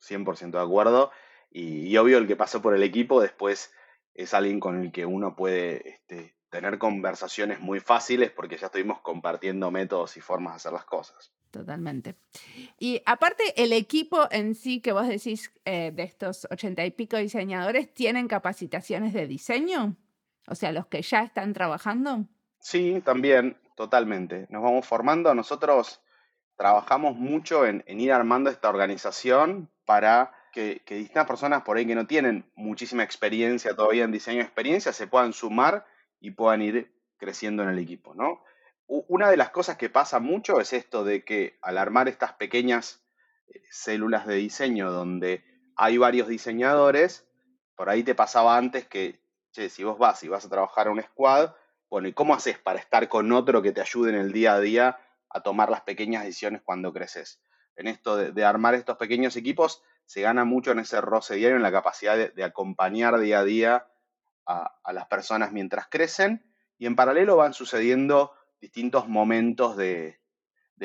100% 0.00 0.52
de 0.52 0.60
acuerdo. 0.60 1.10
Y, 1.50 1.94
obvio, 1.98 2.16
el 2.16 2.26
que 2.26 2.34
pasó 2.34 2.62
por 2.62 2.74
el 2.74 2.82
equipo 2.82 3.20
después 3.20 3.74
es 4.14 4.32
alguien 4.32 4.58
con 4.58 4.80
el 4.80 4.90
que 4.90 5.04
uno 5.04 5.36
puede 5.36 5.90
este, 5.90 6.34
tener 6.48 6.78
conversaciones 6.78 7.60
muy 7.60 7.80
fáciles 7.80 8.30
porque 8.30 8.56
ya 8.56 8.66
estuvimos 8.66 9.00
compartiendo 9.00 9.70
métodos 9.70 10.16
y 10.16 10.22
formas 10.22 10.54
de 10.54 10.56
hacer 10.56 10.72
las 10.72 10.84
cosas. 10.84 11.34
Totalmente. 11.52 12.16
Y 12.78 13.02
aparte, 13.04 13.42
el 13.62 13.74
equipo 13.74 14.26
en 14.30 14.54
sí 14.54 14.80
que 14.80 14.92
vos 14.92 15.06
decís 15.06 15.52
eh, 15.66 15.92
de 15.94 16.02
estos 16.02 16.48
ochenta 16.50 16.84
y 16.84 16.90
pico 16.90 17.18
diseñadores, 17.18 17.92
¿tienen 17.92 18.26
capacitaciones 18.26 19.12
de 19.12 19.26
diseño? 19.26 19.94
O 20.48 20.54
sea, 20.54 20.72
los 20.72 20.86
que 20.86 21.02
ya 21.02 21.22
están 21.22 21.52
trabajando. 21.52 22.24
Sí, 22.58 23.02
también, 23.04 23.58
totalmente. 23.76 24.46
Nos 24.48 24.62
vamos 24.62 24.86
formando. 24.86 25.34
Nosotros 25.34 26.00
trabajamos 26.56 27.16
mucho 27.16 27.66
en, 27.66 27.84
ir 27.86 28.12
armando 28.12 28.48
esta 28.48 28.70
organización 28.70 29.70
para 29.84 30.32
que, 30.52 30.80
que, 30.86 30.94
distintas 30.94 31.26
personas 31.26 31.64
por 31.64 31.76
ahí 31.76 31.84
que 31.84 31.94
no 31.94 32.06
tienen 32.06 32.50
muchísima 32.54 33.02
experiencia 33.02 33.76
todavía 33.76 34.04
en 34.04 34.12
diseño 34.12 34.40
experiencia 34.40 34.94
se 34.94 35.06
puedan 35.06 35.34
sumar 35.34 35.84
y 36.18 36.30
puedan 36.30 36.62
ir 36.62 36.90
creciendo 37.18 37.62
en 37.62 37.68
el 37.68 37.78
equipo, 37.78 38.14
¿no? 38.14 38.42
Una 38.94 39.30
de 39.30 39.38
las 39.38 39.48
cosas 39.48 39.78
que 39.78 39.88
pasa 39.88 40.18
mucho 40.18 40.60
es 40.60 40.74
esto 40.74 41.02
de 41.02 41.24
que 41.24 41.58
al 41.62 41.78
armar 41.78 42.08
estas 42.08 42.34
pequeñas 42.34 43.02
eh, 43.48 43.62
células 43.70 44.26
de 44.26 44.34
diseño 44.34 44.92
donde 44.92 45.44
hay 45.76 45.96
varios 45.96 46.28
diseñadores, 46.28 47.26
por 47.74 47.88
ahí 47.88 48.02
te 48.02 48.14
pasaba 48.14 48.58
antes 48.58 48.86
que, 48.86 49.18
che, 49.50 49.70
si 49.70 49.82
vos 49.82 49.96
vas 49.96 50.22
y 50.24 50.28
vas 50.28 50.44
a 50.44 50.50
trabajar 50.50 50.88
a 50.88 50.90
un 50.90 51.00
squad, 51.02 51.54
bueno, 51.88 52.06
¿y 52.06 52.12
cómo 52.12 52.34
haces 52.34 52.58
para 52.58 52.78
estar 52.78 53.08
con 53.08 53.32
otro 53.32 53.62
que 53.62 53.72
te 53.72 53.80
ayude 53.80 54.10
en 54.10 54.16
el 54.16 54.30
día 54.30 54.54
a 54.54 54.60
día 54.60 55.00
a 55.30 55.42
tomar 55.42 55.70
las 55.70 55.80
pequeñas 55.80 56.24
decisiones 56.24 56.60
cuando 56.62 56.92
creces? 56.92 57.40
En 57.76 57.86
esto 57.86 58.16
de, 58.16 58.44
armar 58.44 58.74
estos 58.74 58.98
pequeños 58.98 59.36
equipos 59.36 59.82
se 60.04 60.20
gana 60.20 60.44
mucho 60.44 60.72
en 60.72 60.80
ese 60.80 61.00
roce 61.00 61.36
diario, 61.36 61.56
en 61.56 61.62
la 61.62 61.72
capacidad 61.72 62.30
de 62.30 62.44
acompañar 62.44 63.18
día 63.18 63.38
a 63.38 63.44
día 63.44 63.86
a, 64.46 64.92
las 64.92 65.06
personas 65.06 65.52
mientras 65.52 65.86
crecen 65.88 66.44
y 66.78 66.86
en 66.86 66.96
paralelo 66.96 67.36
van 67.36 67.54
sucediendo 67.54 68.32
distintos 68.62 69.08
momentos 69.08 69.76
de, 69.76 70.18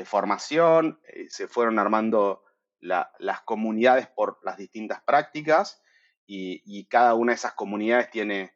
formación, 0.06 1.00
eh, 1.08 1.26
se 1.30 1.48
fueron 1.48 1.80
armando 1.80 2.44
las 2.80 3.42
comunidades 3.46 4.08
por 4.08 4.38
las 4.44 4.56
distintas 4.58 5.02
prácticas 5.02 5.82
y, 6.28 6.86
cada 6.88 7.16
una 7.16 7.32
de 7.32 7.38
esas 7.38 7.54
comunidades 7.54 8.12
tiene 8.12 8.56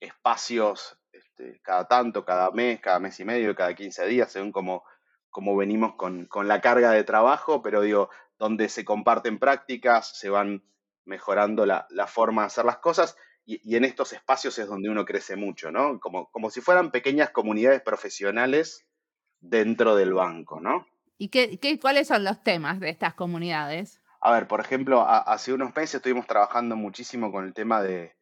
espacios 0.00 0.98
este, 1.12 1.60
cada 1.62 1.88
tanto, 1.88 2.26
cada 2.26 2.50
mes, 2.50 2.80
cada 2.80 2.98
mes 2.98 3.18
y 3.20 3.24
medio, 3.24 3.54
cada 3.54 3.74
15 3.74 4.06
días, 4.06 4.30
según 4.30 4.52
como, 4.52 4.84
como 5.30 5.56
venimos 5.56 5.94
con, 5.94 6.28
la 6.46 6.60
carga 6.60 6.90
de 6.90 7.04
trabajo, 7.04 7.62
pero 7.62 7.80
digo, 7.80 8.10
donde 8.38 8.68
se 8.68 8.84
comparten 8.84 9.38
prácticas, 9.38 10.18
se 10.18 10.28
van 10.28 10.62
mejorando 11.06 11.64
la, 11.64 11.86
la 11.88 12.06
forma 12.06 12.42
de 12.42 12.46
hacer 12.46 12.66
las 12.66 12.78
cosas 12.78 13.16
y, 13.44 13.76
en 13.76 13.84
estos 13.84 14.12
espacios 14.12 14.58
es 14.58 14.68
donde 14.68 14.88
uno 14.88 15.04
crece 15.04 15.36
mucho, 15.36 15.70
¿no? 15.70 15.98
Como, 16.00 16.30
como 16.30 16.50
si 16.50 16.60
fueran 16.60 16.90
pequeñas 16.90 17.30
comunidades 17.30 17.82
profesionales 17.82 18.86
dentro 19.40 19.96
del 19.96 20.14
banco, 20.14 20.60
¿no? 20.60 20.86
¿Y 21.18 21.28
qué, 21.28 21.58
qué, 21.58 21.78
cuáles 21.78 22.08
son 22.08 22.24
los 22.24 22.42
temas 22.42 22.80
de 22.80 22.90
estas 22.90 23.14
comunidades? 23.14 24.00
A 24.20 24.32
ver, 24.32 24.46
por 24.46 24.60
ejemplo, 24.60 25.04
hace 25.06 25.52
unos 25.52 25.74
meses 25.74 25.96
estuvimos 25.96 26.26
trabajando 26.26 26.76
muchísimo 26.76 27.32
con 27.32 27.44
el 27.44 27.54
tema 27.54 27.82
de, 27.82 28.14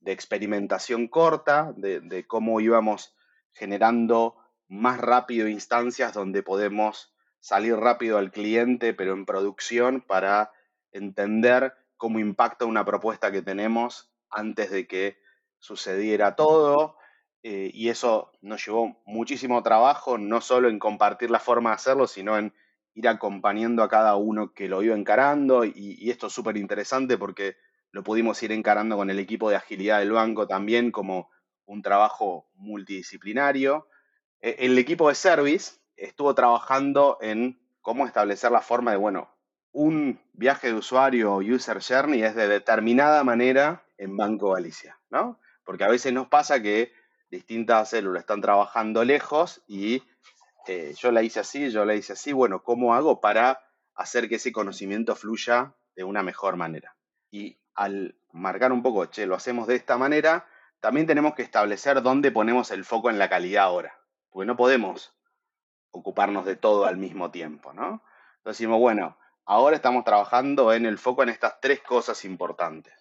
de 0.00 0.12
experimentación 0.12 1.08
corta, 1.08 1.72
de, 1.76 2.00
de, 2.00 2.26
cómo 2.26 2.60
íbamos 2.60 3.16
generando 3.52 4.36
más 4.68 5.00
rápido 5.00 5.48
instancias 5.48 6.12
donde 6.12 6.44
podemos 6.44 7.12
salir 7.40 7.74
rápido 7.74 8.18
al 8.18 8.30
cliente, 8.30 8.94
pero 8.94 9.14
en 9.14 9.26
producción, 9.26 10.00
para 10.00 10.52
entender 10.92 11.74
cómo 11.96 12.20
impacta 12.20 12.64
una 12.64 12.84
propuesta 12.84 13.32
que 13.32 13.42
tenemos 13.42 14.12
antes 14.30 14.70
de 14.70 14.86
que 14.86 15.18
sucediera 15.58 16.36
todo. 16.36 16.96
Eh, 17.42 17.70
y 17.72 17.88
eso 17.88 18.32
nos 18.40 18.64
llevó 18.64 19.00
muchísimo 19.06 19.62
trabajo, 19.62 20.18
no 20.18 20.40
solo 20.40 20.68
en 20.68 20.78
compartir 20.78 21.30
la 21.30 21.38
forma 21.38 21.70
de 21.70 21.76
hacerlo, 21.76 22.06
sino 22.06 22.36
en 22.36 22.52
ir 22.94 23.08
acompañando 23.08 23.82
a 23.82 23.88
cada 23.88 24.16
uno 24.16 24.52
que 24.52 24.68
lo 24.68 24.82
iba 24.82 24.96
encarando. 24.96 25.64
Y, 25.64 26.10
esto 26.10 26.26
es 26.26 26.32
súper 26.32 26.56
interesante 26.56 27.16
porque 27.16 27.56
lo 27.92 28.02
pudimos 28.02 28.42
ir 28.42 28.52
encarando 28.52 28.96
con 28.96 29.08
el 29.08 29.18
equipo 29.18 29.50
de 29.50 29.56
agilidad 29.56 30.00
del 30.00 30.12
banco 30.12 30.46
también 30.46 30.90
como 30.90 31.30
un 31.64 31.82
trabajo 31.82 32.48
multidisciplinario. 32.54 33.88
E, 34.40 34.56
el 34.60 34.76
equipo 34.78 35.08
de 35.08 35.14
service 35.14 35.76
estuvo 35.96 36.34
trabajando 36.34 37.18
en 37.20 37.60
cómo 37.80 38.06
establecer 38.06 38.50
la 38.50 38.60
forma 38.60 38.90
de, 38.90 38.96
bueno, 38.96 39.30
un 39.72 40.20
viaje 40.32 40.68
de 40.68 40.74
usuario 40.74 41.34
o 41.34 41.38
user 41.38 41.80
journey 41.80 42.22
es 42.22 42.34
de 42.34 42.48
determinada 42.48 43.22
manera 43.22 43.84
en 43.98 44.16
Banco 44.16 44.52
Galicia, 44.52 44.98
¿no? 45.10 45.38
Porque 45.64 45.84
a 45.84 45.88
veces 45.88 46.12
nos 46.12 46.28
pasa 46.28 46.62
que 46.62 46.92
distintas 47.30 47.90
células 47.90 48.22
están 48.22 48.40
trabajando 48.40 49.04
lejos 49.04 49.62
y 49.66 50.02
eh, 50.66 50.94
yo 50.96 51.12
la 51.12 51.22
hice 51.22 51.40
así, 51.40 51.70
yo 51.70 51.84
la 51.84 51.94
hice 51.94 52.14
así, 52.14 52.32
bueno, 52.32 52.62
¿cómo 52.62 52.94
hago 52.94 53.20
para 53.20 53.60
hacer 53.94 54.28
que 54.28 54.36
ese 54.36 54.52
conocimiento 54.52 55.14
fluya 55.14 55.74
de 55.94 56.04
una 56.04 56.22
mejor 56.22 56.56
manera? 56.56 56.96
Y 57.30 57.58
al 57.74 58.16
marcar 58.32 58.72
un 58.72 58.82
poco, 58.82 59.06
che, 59.06 59.26
lo 59.26 59.34
hacemos 59.34 59.66
de 59.66 59.76
esta 59.76 59.98
manera, 59.98 60.46
también 60.80 61.06
tenemos 61.06 61.34
que 61.34 61.42
establecer 61.42 62.02
dónde 62.02 62.30
ponemos 62.30 62.70
el 62.70 62.84
foco 62.84 63.10
en 63.10 63.18
la 63.18 63.28
calidad 63.28 63.64
ahora, 63.64 64.00
porque 64.30 64.46
no 64.46 64.56
podemos 64.56 65.14
ocuparnos 65.90 66.44
de 66.46 66.56
todo 66.56 66.86
al 66.86 66.96
mismo 66.96 67.30
tiempo, 67.30 67.72
¿no? 67.72 68.02
Entonces 68.38 68.58
decimos, 68.58 68.78
bueno, 68.78 69.18
ahora 69.44 69.76
estamos 69.76 70.04
trabajando 70.04 70.72
en 70.72 70.86
el 70.86 70.98
foco 70.98 71.22
en 71.22 71.30
estas 71.30 71.60
tres 71.60 71.80
cosas 71.80 72.24
importantes 72.24 72.97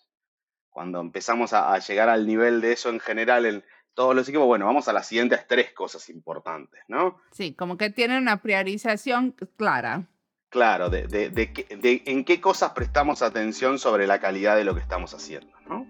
cuando 0.77 1.01
empezamos 1.01 1.53
a, 1.53 1.75
llegar 1.79 2.07
al 2.07 2.27
nivel 2.27 2.61
de 2.61 2.73
eso 2.73 2.91
en 2.91 2.99
general 2.99 3.47
en 3.47 3.63
todos 3.95 4.13
los 4.13 4.29
equipos, 4.29 4.45
bueno, 4.45 4.67
vamos 4.67 4.87
a 4.87 4.93
las 4.93 5.07
siguientes 5.07 5.47
tres 5.47 5.73
cosas 5.73 6.07
importantes, 6.07 6.79
¿no? 6.87 7.17
Sí, 7.31 7.55
como 7.55 7.77
que 7.77 7.89
tienen 7.89 8.21
una 8.21 8.43
priorización 8.43 9.31
clara. 9.57 10.05
Claro, 10.49 10.91
de, 10.91 11.07
de 11.07 12.03
en 12.05 12.23
qué 12.23 12.39
cosas 12.39 12.73
prestamos 12.73 13.23
atención 13.23 13.79
sobre 13.79 14.05
la 14.05 14.19
calidad 14.19 14.55
de 14.55 14.65
lo 14.65 14.75
que 14.75 14.81
estamos 14.81 15.15
haciendo, 15.15 15.51
¿no? 15.67 15.87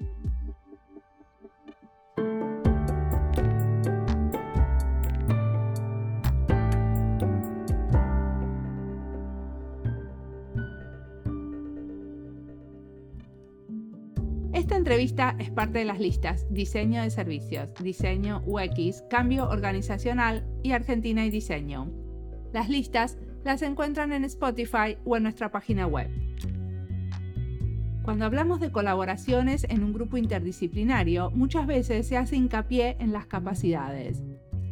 Entrevista 14.88 15.36
es 15.38 15.50
parte 15.52 15.80
de 15.80 15.84
las 15.84 16.00
listas 16.00 16.46
Diseño 16.50 17.02
de 17.02 17.10
Servicios, 17.10 17.68
Diseño 17.84 18.42
UX, 18.46 19.04
Cambio 19.10 19.50
Organizacional 19.50 20.48
y 20.64 20.72
Argentina 20.72 21.26
y 21.26 21.30
Diseño. 21.30 21.92
Las 22.54 22.70
listas 22.70 23.18
las 23.44 23.64
encuentran 23.64 24.14
en 24.14 24.24
Spotify 24.24 24.98
o 25.04 25.18
en 25.18 25.24
nuestra 25.24 25.52
página 25.52 25.88
web. 25.88 26.10
Cuando 28.04 28.24
hablamos 28.24 28.62
de 28.62 28.72
colaboraciones 28.72 29.66
en 29.68 29.84
un 29.84 29.92
grupo 29.92 30.16
interdisciplinario, 30.16 31.32
muchas 31.32 31.68
veces 31.68 32.08
se 32.08 32.16
hace 32.16 32.38
hincapié 32.38 32.96
en 33.02 33.12
las 33.12 33.26
capacidades. 33.26 34.24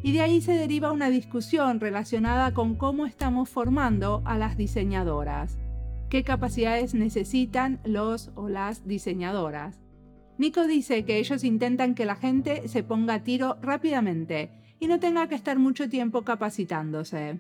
Y 0.02 0.14
de 0.14 0.22
ahí 0.22 0.40
se 0.40 0.54
deriva 0.54 0.94
una 0.94 1.10
discusión 1.10 1.82
relacionada 1.82 2.54
con 2.54 2.76
cómo 2.76 3.06
estamos 3.06 3.50
formando 3.50 4.22
a 4.24 4.38
las 4.38 4.56
diseñadoras. 4.56 5.58
¿Qué 6.10 6.24
capacidades 6.24 6.94
necesitan 6.94 7.82
los 7.84 8.32
o 8.36 8.48
las 8.48 8.88
diseñadoras? 8.88 9.85
Nico 10.38 10.68
dice 10.68 11.06
que 11.06 11.18
ellos 11.18 11.44
intentan 11.44 11.96
que 11.96 12.06
la 12.06 12.16
gente 12.16 12.68
se 12.68 12.84
ponga 12.84 13.16
a 13.16 13.24
tiro 13.24 13.58
rápidamente 13.62 14.52
y 14.80 14.88
no 14.88 15.00
tenga 15.00 15.28
que 15.28 15.36
estar 15.36 15.58
mucho 15.58 15.88
tiempo 15.88 16.24
capacitándose. 16.24 17.40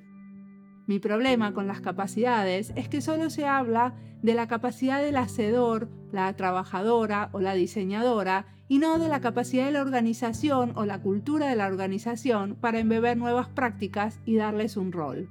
Mi 0.88 1.00
problema 1.00 1.54
con 1.54 1.68
las 1.68 1.82
capacidades 1.82 2.72
es 2.76 2.88
que 2.88 3.02
solo 3.02 3.30
se 3.30 3.46
habla 3.46 3.96
de 4.22 4.34
la 4.34 4.48
capacidad 4.48 5.02
del 5.02 5.18
hacedor, 5.18 5.90
la 6.12 6.32
trabajadora 6.34 7.30
o 7.34 7.42
la 7.42 7.54
diseñadora 7.54 8.46
y 8.68 8.80
no 8.80 8.98
de 8.98 9.10
la 9.10 9.20
capacidad 9.20 9.66
de 9.66 9.72
la 9.72 9.82
organización 9.82 10.72
o 10.76 10.86
la 10.86 11.02
cultura 11.02 11.50
de 11.50 11.56
la 11.56 11.68
organización 11.68 12.56
para 12.56 12.80
embeber 12.80 13.18
nuevas 13.18 13.50
prácticas 13.50 14.20
y 14.26 14.36
darles 14.36 14.78
un 14.78 14.92
rol. 14.92 15.30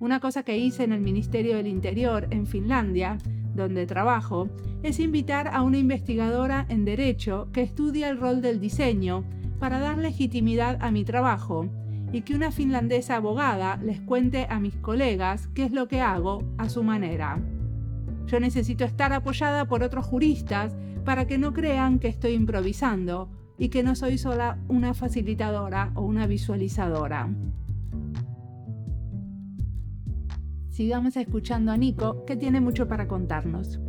Una 0.00 0.20
cosa 0.20 0.44
que 0.44 0.56
hice 0.56 0.84
en 0.84 0.92
el 0.92 1.00
Ministerio 1.00 1.56
del 1.56 1.66
Interior 1.66 2.28
en 2.30 2.46
Finlandia, 2.46 3.18
donde 3.58 3.84
trabajo, 3.84 4.48
es 4.82 4.98
invitar 4.98 5.48
a 5.48 5.60
una 5.60 5.76
investigadora 5.76 6.64
en 6.70 6.86
Derecho 6.86 7.48
que 7.52 7.60
estudia 7.60 8.08
el 8.08 8.18
rol 8.18 8.40
del 8.40 8.60
diseño 8.60 9.24
para 9.58 9.80
dar 9.80 9.98
legitimidad 9.98 10.78
a 10.80 10.90
mi 10.90 11.04
trabajo 11.04 11.68
y 12.12 12.22
que 12.22 12.34
una 12.34 12.50
finlandesa 12.50 13.16
abogada 13.16 13.76
les 13.76 14.00
cuente 14.00 14.46
a 14.48 14.60
mis 14.60 14.76
colegas 14.76 15.48
qué 15.48 15.64
es 15.64 15.72
lo 15.72 15.88
que 15.88 16.00
hago 16.00 16.42
a 16.56 16.70
su 16.70 16.82
manera. 16.82 17.38
Yo 18.26 18.40
necesito 18.40 18.84
estar 18.84 19.12
apoyada 19.12 19.66
por 19.66 19.82
otros 19.82 20.06
juristas 20.06 20.74
para 21.04 21.26
que 21.26 21.38
no 21.38 21.52
crean 21.52 21.98
que 21.98 22.08
estoy 22.08 22.32
improvisando 22.32 23.30
y 23.58 23.68
que 23.68 23.82
no 23.82 23.94
soy 23.94 24.18
sola 24.18 24.58
una 24.68 24.94
facilitadora 24.94 25.90
o 25.94 26.02
una 26.02 26.26
visualizadora. 26.26 27.28
Sigamos 30.78 31.16
escuchando 31.16 31.72
a 31.72 31.76
Nico, 31.76 32.24
que 32.24 32.36
tiene 32.36 32.60
mucho 32.60 32.86
para 32.86 33.08
contarnos. 33.08 33.80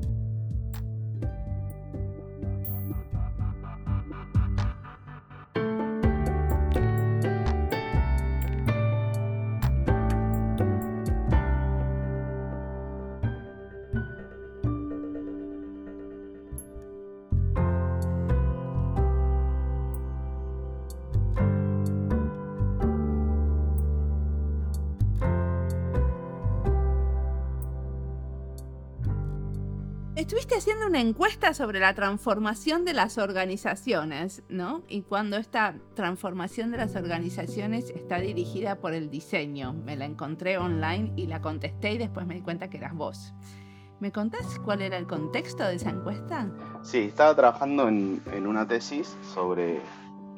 Estuviste 30.30 30.58
haciendo 30.58 30.86
una 30.86 31.02
encuesta 31.02 31.56
sobre 31.56 31.80
la 31.80 31.96
transformación 31.96 32.86
de 32.86 32.94
las 32.94 33.18
organizaciones, 33.18 34.44
¿no? 34.48 34.84
Y 34.88 35.02
cuando 35.02 35.38
esta 35.38 35.74
transformación 35.96 36.70
de 36.70 36.78
las 36.78 36.96
organizaciones 36.96 37.90
está 37.90 38.20
dirigida 38.20 38.76
por 38.76 38.94
el 38.94 39.10
diseño. 39.10 39.74
Me 39.74 39.96
la 39.96 40.06
encontré 40.06 40.60
online 40.60 41.14
y 41.16 41.26
la 41.26 41.42
contesté 41.42 41.94
y 41.94 41.98
después 41.98 42.28
me 42.28 42.36
di 42.36 42.42
cuenta 42.42 42.70
que 42.70 42.78
eras 42.78 42.94
vos. 42.94 43.34
¿Me 44.00 44.12
contás 44.12 44.60
cuál 44.64 44.84
era 44.84 44.98
el 44.98 45.08
contexto 45.08 45.64
de 45.64 45.74
esa 45.78 45.90
encuesta? 45.90 46.48
Sí, 46.84 47.00
estaba 47.00 47.36
trabajando 47.36 47.88
en, 47.88 48.22
una 48.46 48.68
tesis 48.68 49.18
sobre 49.34 49.82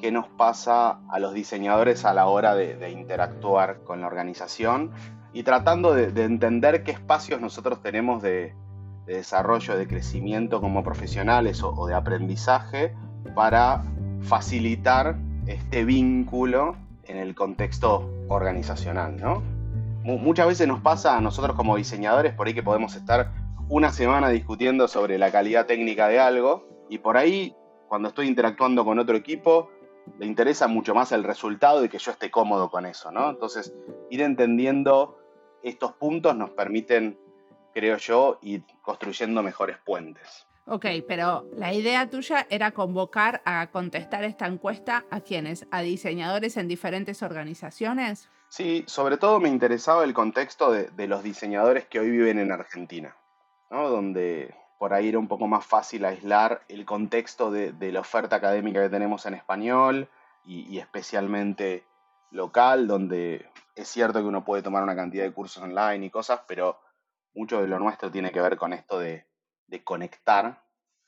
qué 0.00 0.10
nos 0.10 0.26
pasa 0.26 1.00
a 1.10 1.18
los 1.18 1.34
diseñadores 1.34 2.06
a 2.06 2.14
la 2.14 2.28
hora 2.28 2.54
de, 2.54 2.90
interactuar 2.90 3.82
con 3.84 4.00
la 4.00 4.06
organización 4.06 4.90
y 5.34 5.42
tratando 5.42 5.92
de 5.92 6.24
entender 6.24 6.82
qué 6.82 6.92
espacios 6.92 7.42
nosotros 7.42 7.82
tenemos 7.82 8.22
de, 8.22 8.54
de 9.06 9.16
desarrollo, 9.16 9.76
de 9.76 9.86
crecimiento 9.86 10.60
como 10.60 10.84
profesionales 10.84 11.62
o, 11.62 11.86
de 11.86 11.94
aprendizaje 11.94 12.94
para 13.34 13.82
facilitar 14.22 15.16
este 15.46 15.84
vínculo 15.84 16.76
en 17.04 17.16
el 17.16 17.34
contexto 17.34 18.08
organizacional, 18.28 19.16
¿no? 19.16 19.42
Muchas 20.04 20.48
veces 20.48 20.66
nos 20.66 20.80
pasa 20.80 21.16
a 21.16 21.20
nosotros 21.20 21.56
como 21.56 21.76
diseñadores 21.76 22.34
por 22.34 22.46
ahí 22.46 22.54
que 22.54 22.62
podemos 22.62 22.96
estar 22.96 23.32
una 23.68 23.92
semana 23.92 24.28
discutiendo 24.28 24.88
sobre 24.88 25.16
la 25.18 25.30
calidad 25.30 25.66
técnica 25.66 26.08
de 26.08 26.18
algo 26.18 26.66
y 26.88 26.98
por 26.98 27.16
ahí 27.16 27.54
cuando 27.88 28.08
estoy 28.08 28.26
interactuando 28.26 28.84
con 28.84 28.98
otro 28.98 29.16
equipo 29.16 29.70
le 30.18 30.26
interesa 30.26 30.66
mucho 30.66 30.94
más 30.94 31.12
el 31.12 31.24
resultado 31.24 31.80
de 31.80 31.88
que 31.88 31.98
yo 31.98 32.10
esté 32.10 32.30
cómodo 32.30 32.70
con 32.70 32.86
eso, 32.86 33.12
¿no? 33.12 33.30
Entonces, 33.30 33.72
ir 34.10 34.22
entendiendo 34.22 35.18
estos 35.62 35.92
puntos 35.92 36.36
nos 36.36 36.50
permiten 36.50 37.18
creo 37.72 37.96
yo, 37.96 38.38
ir 38.42 38.64
construyendo 38.82 39.42
mejores 39.42 39.78
puentes. 39.78 40.46
Ok, 40.66 40.86
pero 41.08 41.44
la 41.56 41.72
idea 41.72 42.08
tuya 42.08 42.46
era 42.48 42.70
convocar 42.70 43.42
a 43.44 43.66
contestar 43.68 44.22
esta 44.22 44.46
encuesta 44.46 45.04
a 45.10 45.20
quienes, 45.20 45.66
a 45.72 45.80
diseñadores 45.80 46.56
en 46.56 46.68
diferentes 46.68 47.22
organizaciones. 47.22 48.28
Sí, 48.48 48.84
sobre 48.86 49.16
todo 49.16 49.40
me 49.40 49.48
interesaba 49.48 50.04
el 50.04 50.14
contexto 50.14 50.70
de, 50.70 51.08
los 51.08 51.22
diseñadores 51.24 51.86
que 51.86 51.98
hoy 51.98 52.10
viven 52.10 52.38
en 52.38 52.52
Argentina, 52.52 53.16
¿no? 53.70 53.88
donde 53.88 54.54
por 54.78 54.94
ahí 54.94 55.08
era 55.08 55.18
un 55.18 55.26
poco 55.26 55.48
más 55.48 55.66
fácil 55.66 56.04
aislar 56.04 56.62
el 56.68 56.84
contexto 56.84 57.50
de, 57.50 57.92
la 57.92 58.00
oferta 58.00 58.36
académica 58.36 58.82
que 58.82 58.88
tenemos 58.88 59.26
en 59.26 59.34
español 59.34 60.08
y, 60.44 60.60
y 60.72 60.78
especialmente 60.78 61.84
local, 62.30 62.86
donde 62.86 63.48
es 63.74 63.88
cierto 63.88 64.20
que 64.20 64.26
uno 64.26 64.44
puede 64.44 64.62
tomar 64.62 64.82
una 64.82 64.94
cantidad 64.94 65.24
de 65.24 65.32
cursos 65.32 65.62
online 65.62 66.06
y 66.06 66.10
cosas, 66.10 66.40
pero 66.46 66.78
mucho 67.34 67.60
de 67.60 67.68
lo 67.68 67.78
nuestro 67.78 68.10
tiene 68.10 68.30
que 68.30 68.40
ver 68.40 68.56
con 68.56 68.72
esto 68.72 68.98
de, 68.98 69.26
conectar 69.84 70.62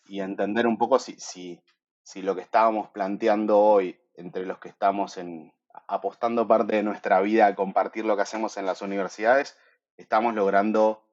y 0.06 0.20
entender 0.20 0.66
un 0.66 0.78
poco 0.78 0.98
si, 0.98 1.16
si, 1.18 1.60
si, 2.02 2.22
lo 2.22 2.34
que 2.34 2.40
estábamos 2.40 2.88
planteando 2.88 3.60
hoy 3.60 4.00
entre 4.14 4.46
los 4.46 4.58
que 4.58 4.70
estamos 4.70 5.18
en, 5.18 5.52
apostando 5.86 6.48
parte 6.48 6.76
de 6.76 6.82
nuestra 6.82 7.20
vida 7.20 7.46
a 7.46 7.54
compartir 7.54 8.06
lo 8.06 8.16
que 8.16 8.22
hacemos 8.22 8.56
en 8.56 8.64
las 8.64 8.80
universidades, 8.80 9.58
estamos 9.98 10.34
logrando 10.34 11.04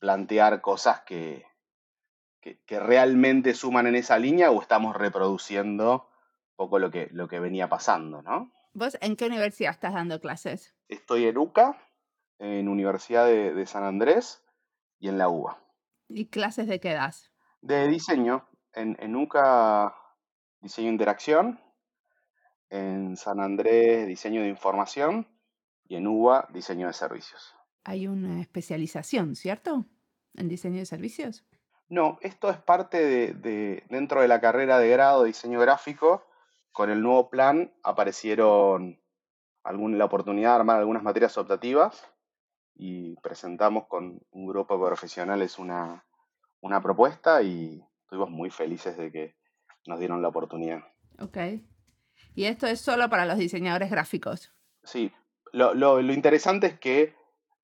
plantear 0.00 0.60
cosas 0.60 1.02
que, 1.02 1.46
que, 2.40 2.80
realmente 2.80 3.54
suman 3.54 3.86
en 3.86 3.94
esa 3.94 4.18
línea 4.18 4.50
o 4.50 4.60
estamos 4.60 4.96
reproduciendo 4.96 6.08
un 6.50 6.56
poco 6.56 6.80
lo 6.80 6.90
que, 6.90 7.08
lo 7.12 7.28
que 7.28 7.38
venía 7.38 7.68
pasando, 7.68 8.20
¿no? 8.20 8.52
¿Vos 8.72 8.98
en 9.00 9.14
qué 9.14 9.26
universidad 9.26 9.70
estás 9.70 9.94
dando 9.94 10.20
clases? 10.20 10.74
Estoy 10.88 11.26
en 11.26 11.38
UCA, 11.38 11.78
en 12.40 12.68
Universidad 12.68 13.26
de 13.26 13.66
San 13.66 13.84
Andrés, 13.84 14.45
y 14.98 15.08
en 15.08 15.18
la 15.18 15.28
UBA. 15.28 15.58
¿Y 16.08 16.26
clases 16.26 16.66
de 16.66 16.80
qué 16.80 16.92
das? 16.92 17.30
De 17.60 17.88
diseño. 17.88 18.46
En, 18.72 18.96
en 19.00 19.16
UCA, 19.16 19.94
diseño 20.60 20.88
de 20.88 20.92
interacción. 20.92 21.60
En 22.70 23.16
San 23.16 23.40
Andrés, 23.40 24.06
diseño 24.06 24.42
de 24.42 24.48
información. 24.48 25.26
Y 25.88 25.96
en 25.96 26.06
UBA, 26.06 26.48
diseño 26.52 26.86
de 26.86 26.92
servicios. 26.92 27.54
Hay 27.84 28.06
una 28.06 28.40
especialización, 28.40 29.36
¿cierto? 29.36 29.84
En 30.34 30.48
diseño 30.48 30.78
de 30.78 30.86
servicios. 30.86 31.44
No, 31.88 32.18
esto 32.20 32.50
es 32.50 32.58
parte 32.58 32.98
de, 32.98 33.34
de, 33.34 33.84
dentro 33.88 34.20
de 34.20 34.28
la 34.28 34.40
carrera 34.40 34.78
de 34.78 34.88
grado 34.88 35.22
de 35.22 35.28
diseño 35.28 35.60
gráfico. 35.60 36.26
Con 36.72 36.90
el 36.90 37.00
nuevo 37.00 37.30
plan 37.30 37.72
aparecieron 37.82 39.00
algún, 39.62 39.96
la 39.96 40.04
oportunidad 40.04 40.50
de 40.50 40.56
armar 40.56 40.78
algunas 40.78 41.02
materias 41.02 41.38
optativas 41.38 42.06
y 42.76 43.16
presentamos 43.16 43.86
con 43.86 44.20
un 44.30 44.46
grupo 44.46 44.76
de 44.76 44.86
profesionales 44.86 45.58
una, 45.58 46.04
una 46.60 46.80
propuesta 46.82 47.42
y 47.42 47.82
estuvimos 48.02 48.30
muy 48.30 48.50
felices 48.50 48.96
de 48.96 49.10
que 49.10 49.36
nos 49.86 49.98
dieron 49.98 50.22
la 50.22 50.28
oportunidad. 50.28 50.80
Ok. 51.18 51.38
¿Y 52.34 52.44
esto 52.44 52.66
es 52.66 52.80
solo 52.80 53.08
para 53.08 53.24
los 53.24 53.38
diseñadores 53.38 53.90
gráficos? 53.90 54.52
Sí. 54.84 55.12
Lo, 55.52 55.74
lo, 55.74 56.02
lo 56.02 56.12
interesante 56.12 56.66
es 56.66 56.78
que 56.78 57.14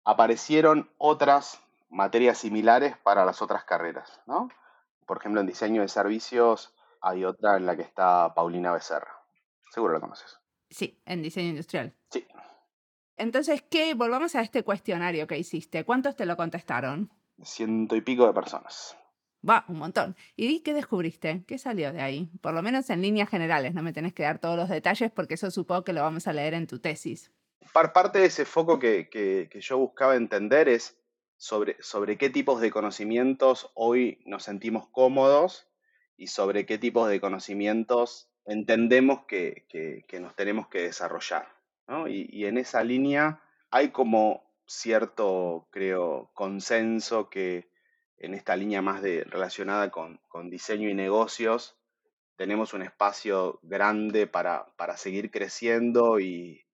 aparecieron 0.04 0.90
otras 0.98 1.60
materias 1.90 2.38
similares 2.38 2.96
para 2.96 3.24
las 3.24 3.42
otras 3.42 3.64
carreras, 3.64 4.20
¿no? 4.26 4.48
Por 5.06 5.18
ejemplo, 5.18 5.40
en 5.40 5.46
diseño 5.46 5.82
de 5.82 5.88
servicios 5.88 6.74
hay 7.00 7.24
otra 7.24 7.56
en 7.56 7.66
la 7.66 7.76
que 7.76 7.82
está 7.82 8.32
Paulina 8.34 8.72
Becerra. 8.72 9.12
Seguro 9.70 9.92
la 9.94 10.00
conoces. 10.00 10.38
Sí, 10.70 11.02
en 11.04 11.22
diseño 11.22 11.50
industrial. 11.50 11.94
Sí. 12.10 12.26
Entonces, 13.16 13.62
¿qué? 13.62 13.94
Volvamos 13.94 14.34
a 14.34 14.42
este 14.42 14.62
cuestionario 14.62 15.26
que 15.26 15.38
hiciste. 15.38 15.84
¿Cuántos 15.84 16.16
te 16.16 16.26
lo 16.26 16.36
contestaron? 16.36 17.10
Ciento 17.42 17.96
y 17.96 18.00
pico 18.00 18.26
de 18.26 18.32
personas. 18.32 18.96
Va, 19.48 19.64
un 19.68 19.78
montón. 19.78 20.16
¿Y 20.36 20.60
qué 20.60 20.72
descubriste? 20.72 21.44
¿Qué 21.46 21.58
salió 21.58 21.92
de 21.92 22.00
ahí? 22.00 22.30
Por 22.40 22.54
lo 22.54 22.62
menos 22.62 22.88
en 22.90 23.02
líneas 23.02 23.28
generales, 23.28 23.74
no 23.74 23.82
me 23.82 23.92
tenés 23.92 24.12
que 24.14 24.22
dar 24.22 24.38
todos 24.38 24.56
los 24.56 24.68
detalles 24.68 25.10
porque 25.10 25.34
eso 25.34 25.50
supongo 25.50 25.82
que 25.82 25.92
lo 25.92 26.02
vamos 26.02 26.28
a 26.28 26.32
leer 26.32 26.54
en 26.54 26.68
tu 26.68 26.78
tesis. 26.78 27.32
Parte 27.72 28.20
de 28.20 28.26
ese 28.26 28.44
foco 28.44 28.78
que, 28.78 29.08
que, 29.08 29.60
yo 29.60 29.78
buscaba 29.78 30.14
entender 30.14 30.68
es 30.68 30.96
sobre, 31.36 31.76
sobre 31.80 32.18
qué 32.18 32.30
tipos 32.30 32.60
de 32.60 32.70
conocimientos 32.70 33.70
hoy 33.74 34.22
nos 34.26 34.44
sentimos 34.44 34.88
cómodos 34.88 35.66
y 36.16 36.28
sobre 36.28 36.64
qué 36.66 36.78
tipos 36.78 37.08
de 37.08 37.20
conocimientos 37.20 38.30
entendemos 38.44 39.24
que, 39.26 39.66
que 40.06 40.20
nos 40.20 40.36
tenemos 40.36 40.68
que 40.68 40.82
desarrollar. 40.82 41.51
Y, 42.08 42.46
en 42.46 42.58
esa 42.58 42.84
línea 42.84 43.42
hay 43.70 43.90
como 43.90 44.44
cierto, 44.66 45.68
creo, 45.70 46.30
consenso 46.34 47.28
que 47.28 47.68
en 48.18 48.34
esta 48.34 48.56
línea 48.56 48.82
más 48.82 49.02
relacionada 49.02 49.90
con, 49.90 50.20
diseño 50.50 50.88
y 50.88 50.94
negocios, 50.94 51.76
tenemos 52.36 52.72
un 52.72 52.82
espacio 52.82 53.58
grande 53.62 54.26
para, 54.26 54.66
para 54.76 54.96
seguir 54.96 55.30
creciendo 55.30 56.20
y, 56.20 56.64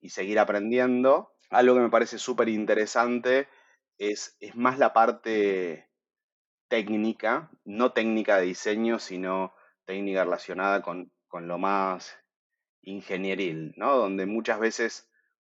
y, 0.00 0.10
seguir 0.10 0.38
aprendiendo. 0.38 1.32
Algo 1.50 1.74
que 1.74 1.80
me 1.80 1.90
parece 1.90 2.18
súper 2.18 2.48
interesante 2.48 3.48
es, 3.96 4.36
es 4.40 4.54
más 4.54 4.78
la 4.78 4.92
parte 4.92 5.88
técnica, 6.68 7.50
no 7.64 7.92
técnica 7.92 8.36
de 8.36 8.46
diseño, 8.46 8.98
sino 8.98 9.54
técnica 9.86 10.24
relacionada 10.24 10.82
con, 10.82 11.10
con 11.28 11.48
lo 11.48 11.58
más 11.58 12.18
ingenieril, 12.82 13.74
¿no? 13.76 13.96
Donde 13.96 14.26
muchas 14.26 14.60
veces 14.60 15.08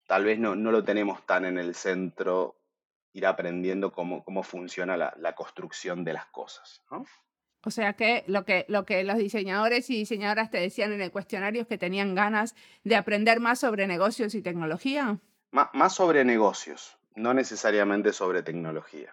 tal 0.07 0.23
vez 0.23 0.39
no, 0.39 0.55
no, 0.55 0.71
lo 0.71 0.83
tenemos 0.83 1.25
tan 1.25 1.45
en 1.45 1.57
el 1.57 1.75
centro, 1.75 2.55
ir 3.13 3.25
aprendiendo 3.25 3.91
cómo, 3.91 4.23
cómo 4.23 4.43
funciona 4.43 4.97
la, 4.97 5.13
la 5.17 5.33
construcción 5.35 6.03
de 6.03 6.13
las 6.13 6.25
cosas. 6.27 6.83
¿no? 6.91 7.05
O 7.63 7.71
sea 7.71 7.93
que 7.93 8.23
lo, 8.27 8.45
que 8.45 8.65
lo 8.69 8.85
que 8.85 9.03
los 9.03 9.17
diseñadores 9.17 9.89
y 9.89 9.97
diseñadoras 9.97 10.49
te 10.49 10.59
decían 10.59 10.93
en 10.93 11.01
el 11.01 11.11
cuestionario 11.11 11.63
es 11.63 11.67
que 11.67 11.77
tenían 11.77 12.15
ganas 12.15 12.55
de 12.83 12.95
aprender 12.95 13.39
más 13.39 13.59
sobre 13.59 13.87
negocios 13.87 14.35
y 14.35 14.41
tecnología. 14.41 15.19
Más, 15.51 15.69
más 15.73 15.93
sobre 15.93 16.23
negocios, 16.23 16.97
no 17.15 17.33
necesariamente 17.33 18.13
sobre 18.13 18.43
tecnología. 18.43 19.11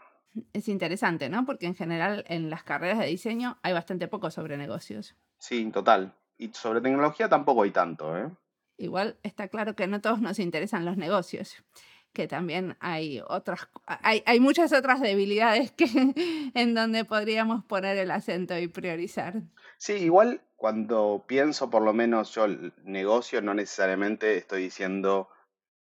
Es 0.52 0.68
interesante, 0.68 1.28
¿no? 1.28 1.44
Porque 1.44 1.66
en 1.66 1.74
general 1.74 2.24
en 2.28 2.50
las 2.50 2.62
carreras 2.62 2.98
de 2.98 3.06
diseño 3.06 3.58
hay 3.62 3.72
bastante 3.72 4.08
poco 4.08 4.30
sobre 4.30 4.56
negocios. 4.56 5.16
Sí, 5.38 5.70
total. 5.70 6.14
Y 6.36 6.52
sobre 6.52 6.80
tecnología 6.80 7.28
tampoco 7.28 7.62
hay 7.62 7.70
tanto, 7.70 8.16
¿eh? 8.16 8.30
Igual 8.76 9.18
está 9.22 9.48
claro 9.48 9.76
que 9.76 9.86
no 9.86 10.00
todos 10.00 10.20
nos 10.20 10.38
interesan 10.38 10.84
los 10.84 10.96
negocios 10.96 11.64
que 12.14 12.28
también 12.28 12.76
hay 12.78 13.20
otras, 13.26 13.68
hay, 13.86 14.22
hay, 14.24 14.38
muchas 14.38 14.72
otras 14.72 15.00
debilidades 15.00 15.72
que, 15.72 15.84
en 16.54 16.74
donde 16.74 17.04
podríamos 17.04 17.64
poner 17.64 17.98
el 17.98 18.12
acento 18.12 18.56
y 18.56 18.68
priorizar. 18.68 19.42
Sí, 19.78 19.94
igual 19.94 20.40
cuando 20.54 21.24
pienso, 21.26 21.68
por 21.68 21.82
lo 21.82 21.92
menos 21.92 22.32
yo, 22.34 22.44
el 22.44 22.72
negocio, 22.84 23.42
no 23.42 23.52
necesariamente 23.52 24.38
estoy 24.38 24.62
diciendo 24.62 25.28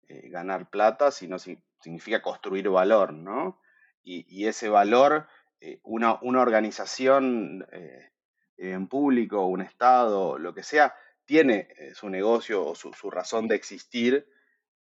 eh, 0.09 0.29
ganar 0.29 0.69
plata, 0.69 1.11
sino 1.11 1.39
si, 1.39 1.57
significa 1.79 2.21
construir 2.21 2.69
valor, 2.69 3.13
¿no? 3.13 3.59
Y, 4.03 4.25
y 4.27 4.47
ese 4.47 4.67
valor, 4.69 5.27
eh, 5.61 5.79
una, 5.83 6.19
una, 6.21 6.41
organización 6.41 7.65
eh, 7.71 8.11
en 8.57 8.87
público, 8.87 9.45
un 9.45 9.61
Estado, 9.61 10.37
lo 10.37 10.53
que 10.53 10.63
sea, 10.63 10.95
tiene 11.25 11.67
eh, 11.77 11.93
su 11.93 12.09
negocio 12.09 12.65
o 12.65 12.75
su, 12.75 12.93
su 12.93 13.09
razón 13.09 13.47
de 13.47 13.55
existir 13.55 14.27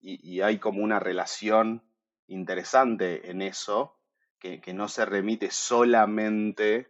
y, 0.01 0.35
y, 0.35 0.41
hay 0.41 0.59
como 0.59 0.83
una 0.83 1.01
relación 1.01 1.83
interesante 2.29 3.31
en 3.31 3.43
eso 3.43 3.99
que, 4.39 4.61
que 4.61 4.73
no 4.73 4.89
se 4.89 5.05
remite 5.05 5.51
solamente 5.51 6.89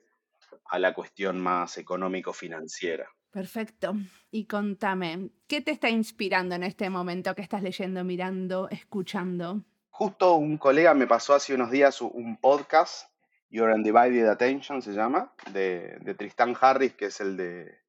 a 0.67 0.79
la 0.79 0.93
cuestión 0.93 1.41
más 1.41 1.79
económico-financiera. 1.79 3.09
Perfecto. 3.31 3.95
Y 4.31 4.47
contame, 4.47 5.31
¿qué 5.47 5.61
te 5.61 5.71
está 5.71 5.91
inspirando 5.91 6.55
en 6.55 6.63
este 6.63 6.89
momento 6.91 7.35
que 7.35 7.43
estás 7.43 7.63
leyendo, 7.63 8.03
mirando, 8.03 8.69
escuchando? 8.71 9.63
Justo 9.91 10.35
un 10.37 10.59
colega 10.59 10.95
me 10.95 11.07
pasó 11.07 11.35
hace 11.35 11.55
unos 11.55 11.71
días 11.71 12.01
un 12.01 12.37
podcast, 12.39 13.11
Your 13.49 13.71
Undivided 13.71 14.29
Attention 14.29 14.83
se 14.83 14.93
llama, 14.93 15.33
de, 15.53 15.99
de 16.01 16.15
Tristan 16.15 16.57
Harris, 16.61 16.95
que 16.95 17.07
es 17.07 17.21
el 17.21 17.37
de 17.37 17.87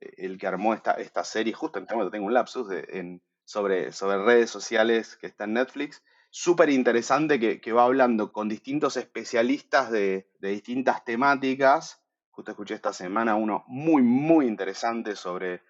el 0.00 0.38
que 0.38 0.46
armó 0.46 0.74
esta, 0.74 0.92
esta 0.92 1.24
serie, 1.24 1.52
justo 1.52 1.78
en 1.78 1.84
este 1.84 1.94
momento 1.94 2.10
tengo 2.10 2.26
un 2.26 2.34
lapsus 2.34 2.68
de, 2.68 2.86
en, 2.90 3.22
sobre, 3.44 3.92
sobre 3.92 4.22
redes 4.24 4.50
sociales 4.50 5.16
que 5.16 5.26
está 5.26 5.44
en 5.44 5.54
Netflix. 5.54 6.02
Súper 6.30 6.70
interesante 6.70 7.40
que, 7.40 7.60
que, 7.60 7.72
va 7.72 7.84
hablando 7.84 8.32
con 8.32 8.48
distintos 8.48 8.96
especialistas 8.96 9.90
de, 9.90 10.30
de, 10.40 10.50
distintas 10.50 11.04
temáticas. 11.04 12.02
Justo 12.30 12.50
escuché 12.50 12.74
esta 12.74 12.92
semana 12.92 13.34
uno 13.34 13.64
muy, 13.66 14.02
muy 14.02 14.46
interesante 14.46 15.16
sobre 15.16 15.62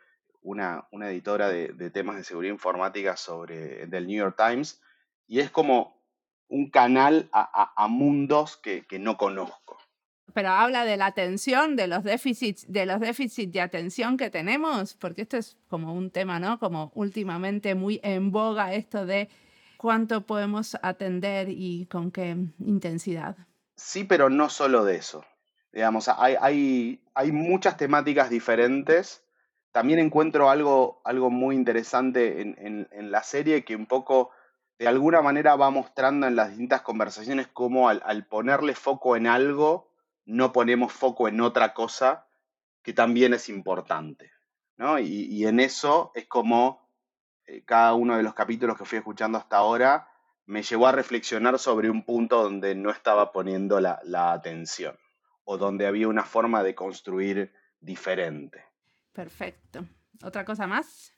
una, 0.43 0.89
una 0.91 1.11
editora 1.11 1.49
de, 1.49 1.69
de, 1.69 1.91
temas 1.91 2.17
de 2.17 2.25
seguridad 2.25 2.53
informática 2.53 3.17
sobre, 3.17 3.87
del 3.87 4.07
New 4.07 4.19
York 4.19 4.37
Times. 4.37 4.83
Y 5.29 5.41
es 5.41 5.51
como 5.51 5.98
un 6.49 6.71
canal 6.71 7.29
a, 7.33 7.41
a, 7.41 7.85
a 7.85 7.89
mundos 7.89 8.57
que, 8.57 8.87
que 8.87 8.99
no 8.99 9.17
conozco 9.17 9.79
pero 10.35 10.51
habla 10.51 10.85
de 10.85 10.97
la 10.97 11.07
atención, 11.07 11.75
de 11.75 11.89
los 11.89 12.05
déficits, 12.05 12.71
de 12.71 12.87
los 12.87 13.01
déficits 13.01 13.53
de 13.53 13.61
atención 13.61 14.17
que 14.17 14.31
tenemos, 14.31 14.95
porque 14.95 15.23
esto 15.23 15.37
es 15.37 15.57
como 15.69 15.93
un 15.93 16.13
tema, 16.13 16.39
¿no? 16.39 16.61
Como 16.61 16.93
últimamente 16.95 17.75
muy 17.75 17.99
en 18.05 18.31
boga 18.31 18.73
esto 18.73 19.05
de 19.05 19.29
cuánto 19.79 20.27
podemos 20.27 20.77
atender 20.83 21.49
y 21.49 21.87
con 21.87 22.13
qué 22.13 22.37
intensidad. 22.61 23.37
Sí, 23.75 24.05
pero 24.05 24.31
no 24.31 24.49
solo 24.49 24.85
de 24.85 24.97
eso. 24.97 25.25
Digamos, 25.73 26.09
hay, 26.09 26.37
hay, 26.41 27.01
hay 27.15 27.33
muchas 27.33 27.77
temáticas 27.77 28.31
diferentes. 28.31 29.25
También 29.73 29.99
encuentro 29.99 30.51
algo, 30.51 31.01
algo 31.05 31.31
muy 31.31 31.57
interesante 31.57 32.43
en, 32.43 32.57
en, 32.59 32.89
en, 32.93 33.11
la 33.11 33.23
serie 33.23 33.65
que 33.65 33.77
un 33.77 33.87
poco, 33.87 34.31
de 34.79 34.87
alguna 34.87 35.23
manera, 35.23 35.57
va 35.57 35.71
mostrando 35.71 36.27
en 36.27 36.37
las 36.37 36.51
distintas 36.51 36.83
conversaciones 36.83 37.49
cómo 37.49 37.89
al, 37.89 38.27
ponerle 38.27 38.75
foco 38.75 39.17
en 39.17 39.27
algo, 39.27 39.91
no 40.25 40.53
ponemos 40.53 40.93
foco 40.93 41.27
en 41.27 41.41
otra 41.41 41.75
cosa 41.75 42.27
que 42.83 42.93
también 42.93 43.35
es 43.35 43.49
importante. 43.49 44.31
¿no? 44.77 44.99
Y, 44.99 45.45
en 45.47 45.59
eso 45.59 46.13
es 46.15 46.27
como 46.27 46.89
eh, 47.47 47.65
cada 47.65 47.95
uno 47.95 48.17
de 48.17 48.23
los 48.23 48.35
capítulos 48.35 48.79
que 48.79 48.85
fui 48.85 48.99
escuchando 48.99 49.39
hasta 49.39 49.57
ahora 49.57 50.09
me 50.47 50.63
llevó 50.63 50.87
a 50.87 50.93
reflexionar 50.93 51.59
sobre 51.59 51.91
un 51.91 52.05
punto 52.05 52.43
donde 52.43 52.75
no 52.75 52.91
estaba 52.91 53.33
poniendo 53.33 53.81
la, 53.81 54.01
la 54.05 54.33
atención 54.33 54.97
o 55.45 55.59
donde 55.59 55.87
había 55.87 56.09
una 56.09 56.25
forma 56.25 56.63
de 56.63 56.75
construir 56.75 57.53
diferente. 57.81 58.65
Perfecto. 59.13 59.85
¿Otra 60.23 60.45
cosa 60.45 60.67
más? 60.67 61.15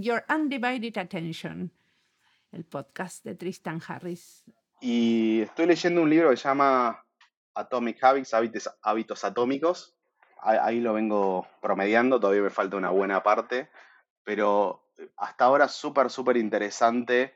Your 0.00 0.24
Undivided 0.28 0.98
Attention, 0.98 1.72
el 2.52 2.64
podcast 2.64 3.24
de 3.24 3.34
Tristan 3.34 3.80
Harris. 3.86 4.44
Y 4.80 5.42
estoy 5.42 5.66
leyendo 5.66 6.02
un 6.02 6.10
libro 6.10 6.30
que 6.30 6.36
se 6.36 6.48
llama 6.48 7.04
Atomic 7.54 8.02
Habits, 8.02 8.34
hábitos, 8.82 9.24
atómicos. 9.24 9.96
Ahí 10.40 10.80
lo 10.80 10.92
vengo 10.92 11.46
promediando, 11.60 12.20
todavía 12.20 12.42
me 12.42 12.50
falta 12.50 12.76
una 12.76 12.90
buena 12.90 13.22
parte, 13.22 13.70
pero 14.22 14.86
hasta 15.16 15.46
ahora 15.46 15.66
súper, 15.68 16.10
súper 16.10 16.36
interesante 16.36 17.34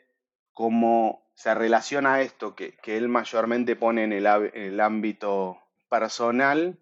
cómo 0.52 1.30
se 1.34 1.54
relaciona 1.54 2.20
esto 2.20 2.54
que, 2.54 2.76
que 2.76 2.96
él 2.96 3.08
mayormente 3.08 3.74
pone 3.74 4.04
en 4.04 4.12
el, 4.12 4.26
el 4.26 4.78
ámbito 4.80 5.58
personal 5.88 6.78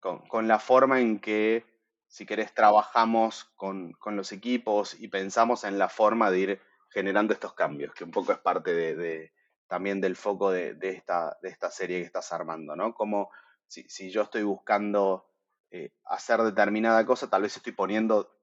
con, 0.00 0.26
con, 0.28 0.48
la 0.48 0.58
forma 0.58 1.00
en 1.00 1.20
que, 1.20 1.66
si 2.06 2.24
querés, 2.24 2.54
trabajamos 2.54 3.44
con, 3.56 3.92
con, 3.92 4.16
los 4.16 4.32
equipos 4.32 4.98
y 4.98 5.08
pensamos 5.08 5.64
en 5.64 5.78
la 5.78 5.88
forma 5.88 6.30
de 6.30 6.38
ir 6.38 6.60
generando 6.88 7.32
estos 7.32 7.54
cambios, 7.54 7.94
que 7.94 8.04
un 8.04 8.10
poco 8.10 8.32
es 8.32 8.38
parte 8.38 8.74
de, 8.74 9.32
también 9.66 10.00
del 10.00 10.16
foco 10.16 10.50
de, 10.50 10.76
esta, 10.80 11.38
de 11.42 11.48
esta 11.50 11.70
serie 11.70 12.00
que 12.00 12.06
estás 12.06 12.32
armando, 12.32 12.74
¿no? 12.74 12.94
Como 12.94 13.30
si, 13.66 13.88
si 13.88 14.10
yo 14.10 14.22
estoy 14.22 14.42
buscando 14.42 15.28
eh, 15.70 15.92
hacer 16.06 16.40
determinada 16.40 17.04
cosa, 17.04 17.28
tal 17.28 17.42
vez 17.42 17.56
estoy 17.56 17.72
poniendo, 17.72 18.34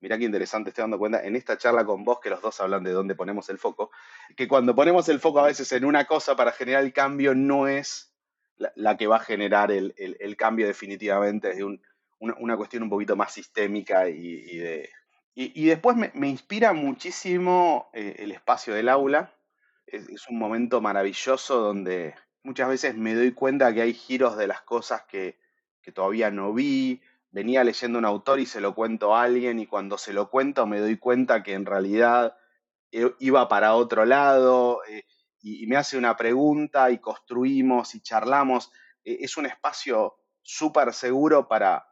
mirá 0.00 0.16
qué 0.16 0.24
interesante, 0.24 0.70
estoy 0.70 0.82
dando 0.82 0.98
cuenta 0.98 1.22
en 1.22 1.36
esta 1.36 1.58
charla 1.58 1.84
con 1.84 2.04
vos, 2.04 2.20
que 2.20 2.30
los 2.30 2.40
dos 2.40 2.58
hablan 2.60 2.82
de 2.82 2.92
dónde 2.92 3.14
ponemos 3.14 3.50
el 3.50 3.58
foco, 3.58 3.90
que 4.34 4.48
cuando 4.48 4.74
ponemos 4.74 5.08
el 5.10 5.20
foco 5.20 5.40
a 5.40 5.46
veces 5.46 5.70
en 5.72 5.84
una 5.84 6.06
cosa 6.06 6.36
para 6.36 6.52
generar 6.52 6.82
el 6.82 6.94
cambio 6.94 7.34
no 7.34 7.68
es 7.68 8.14
la, 8.56 8.96
que 8.96 9.06
va 9.06 9.16
a 9.16 9.20
generar 9.20 9.70
el, 9.70 10.36
cambio 10.38 10.66
definitivamente, 10.66 11.50
es 11.50 11.56
de 11.58 11.64
un, 11.64 11.82
una, 12.18 12.34
una, 12.38 12.56
cuestión 12.56 12.82
un 12.82 12.90
poquito 12.90 13.16
más 13.16 13.32
sistémica 13.32 14.08
y, 14.08 14.16
y 14.16 14.58
de... 14.58 14.90
Y, 15.34 15.66
después 15.66 15.96
me, 15.96 16.28
inspira 16.28 16.72
muchísimo 16.72 17.88
eh, 17.94 18.16
el 18.18 18.32
espacio 18.32 18.74
del 18.74 18.88
aula, 18.88 19.32
es, 19.86 20.28
un 20.28 20.38
momento 20.38 20.80
maravilloso 20.80 21.60
donde 21.60 22.14
muchas 22.42 22.68
veces 22.68 22.96
me 22.96 23.14
doy 23.14 23.32
cuenta 23.32 23.72
que 23.72 23.82
hay 23.82 23.94
giros 23.94 24.36
de 24.36 24.46
las 24.46 24.62
cosas 24.62 25.02
que, 25.08 25.38
que 25.82 25.92
todavía 25.92 26.30
no 26.30 26.52
vi. 26.52 27.00
Venía 27.30 27.64
leyendo 27.64 27.98
un 27.98 28.04
autor 28.04 28.40
y 28.40 28.46
se 28.46 28.60
lo 28.60 28.74
cuento 28.74 29.14
a 29.14 29.22
alguien 29.22 29.60
y 29.60 29.66
cuando 29.66 29.98
se 29.98 30.12
lo 30.12 30.30
cuento 30.30 30.66
me 30.66 30.80
doy 30.80 30.98
cuenta 30.98 31.42
que 31.42 31.54
en 31.54 31.64
realidad 31.64 32.36
eh, 32.90 33.14
iba 33.20 33.48
para 33.48 33.74
otro 33.74 34.04
lado 34.04 34.82
eh, 34.88 35.04
y, 35.40 35.66
me 35.68 35.76
hace 35.76 35.96
una 35.96 36.16
pregunta 36.16 36.90
y 36.90 36.98
construimos 36.98 37.94
y 37.94 38.00
charlamos. 38.00 38.72
Es 39.04 39.36
un 39.36 39.46
espacio 39.46 40.18
súper 40.42 40.92
seguro 40.92 41.48
para, 41.48 41.86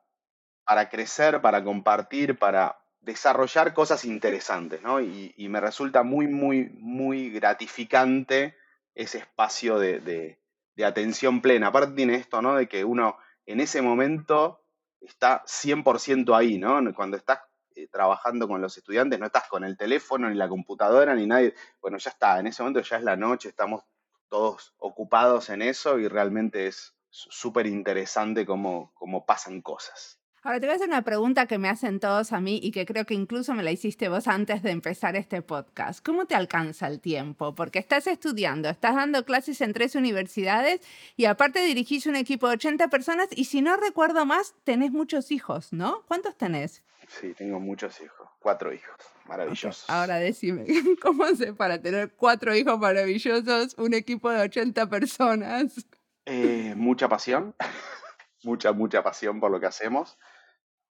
para 0.65 0.91
crecer, 0.91 1.41
para 1.41 1.65
compartir, 1.65 2.39
para, 2.39 2.77
desarrollar 3.09 3.73
cosas 3.73 4.05
interesantes, 4.05 4.83
¿no? 4.83 5.01
Y, 5.01 5.49
me 5.49 5.63
resulta 5.63 6.03
muy, 6.03 6.27
muy, 6.27 6.69
muy 6.75 7.31
gratificante 7.31 8.55
ese 8.95 9.19
espacio 9.19 9.79
de, 9.79 10.39
atención 10.85 11.41
plena. 11.41 11.69
Aparte 11.69 11.95
tiene 11.95 12.17
esto, 12.17 12.43
¿no? 12.43 12.55
De 12.55 12.69
que 12.69 12.85
uno 12.85 13.17
en 13.47 13.61
ese 13.61 13.81
momento 13.81 14.61
está 15.01 15.43
100% 15.47 16.37
ahí, 16.37 16.59
¿no? 16.59 16.79
Cuando 16.95 17.17
estás 17.17 17.41
eh, 17.77 17.89
trabajando 17.89 18.47
con 18.47 18.61
los 18.61 18.77
estudiantes, 18.77 19.19
no 19.19 19.25
estás 19.25 19.49
con 19.49 19.65
el 19.65 19.79
teléfono, 19.79 20.29
ni 20.29 20.37
la 20.37 20.49
computadora, 20.49 21.15
ni 21.15 21.27
nadie. 21.27 21.55
Bueno, 21.81 21.97
ya 21.97 22.11
está, 22.11 22.39
en 22.39 22.49
ese 22.49 22.63
momento 22.63 22.83
ya 22.83 22.99
es 22.99 23.05
la 23.05 23.17
noche, 23.17 23.49
estamos 23.49 23.85
todos 24.29 24.75
ocupados 24.77 25.49
en 25.49 25.63
eso 25.63 25.99
y 25.99 26.09
realmente 26.09 26.67
es 26.67 26.95
súper 27.09 27.67
interesante 27.67 28.45
cómo, 28.45 28.93
cómo 28.93 29.25
pasan 29.25 29.63
cosas. 29.63 30.18
Ahora 30.49 30.61
te 30.61 30.67
voy 30.67 30.73
a 30.73 30.77
hacer 30.77 30.89
una 30.89 31.03
pregunta 31.03 31.45
que 31.45 31.59
me 31.59 31.69
hacen 31.69 32.01
todos 32.01 32.33
a 32.33 32.41
mí 32.41 32.59
y 32.63 32.71
que 32.71 32.87
creo 32.87 33.05
que 33.05 33.13
incluso 33.13 33.53
me 33.53 33.63
la 33.63 33.71
hiciste 33.71 34.09
vos 34.09 34.27
antes 34.29 34.63
de 34.63 34.71
empezar 34.71 35.15
este 35.15 35.43
podcast. 35.43 36.03
¿Cómo 36.03 36.25
te 36.25 36.35
alcanza 36.35 36.87
el 36.87 37.01
tiempo? 37.01 37.55
Porque 37.55 37.79
estás 37.79 38.07
estudiando, 38.07 38.71
estás 38.71 38.95
dando 38.95 39.27
clases 39.27 39.61
en 39.61 39.75
tres 39.75 39.95
universidades 39.95 40.81
y 41.19 41.27
aparte 41.27 41.63
dirigís 41.63 42.07
un 42.07 42.17
equipo 42.17 42.49
de 42.49 42.55
80 42.55 42.89
personas 42.89 43.29
y 43.33 43.45
si 43.45 43.61
no 43.61 43.77
recuerdo 43.77 44.25
más, 44.25 44.55
tenés 44.65 44.91
muchos 44.91 45.33
hijos, 45.33 45.71
¿no? 45.75 46.03
¿Cuántos 46.09 46.35
tenés? 46.39 46.83
Sí, 47.09 47.35
tengo 47.35 47.61
muchos 47.61 48.01
hijos, 48.01 48.27
cuatro 48.39 48.73
hijos, 48.73 48.97
maravillosos. 49.27 49.85
Ahora 49.91 50.17
decime, 50.17 50.65
¿cómo 51.03 51.25
hace 51.25 51.53
para 51.53 51.83
tener 51.83 52.15
cuatro 52.15 52.57
hijos 52.57 52.79
maravillosos, 52.79 53.75
un 53.77 53.93
equipo 53.93 54.31
de 54.31 54.41
80 54.45 54.89
personas? 54.89 55.87
Eh, 56.25 56.73
mucha 56.75 57.07
pasión, 57.07 57.55
mucha, 58.45 58.73
mucha 58.73 59.03
pasión 59.03 59.41
por 59.41 59.51
lo 59.51 59.61
que 59.61 59.67
hacemos. 59.67 60.17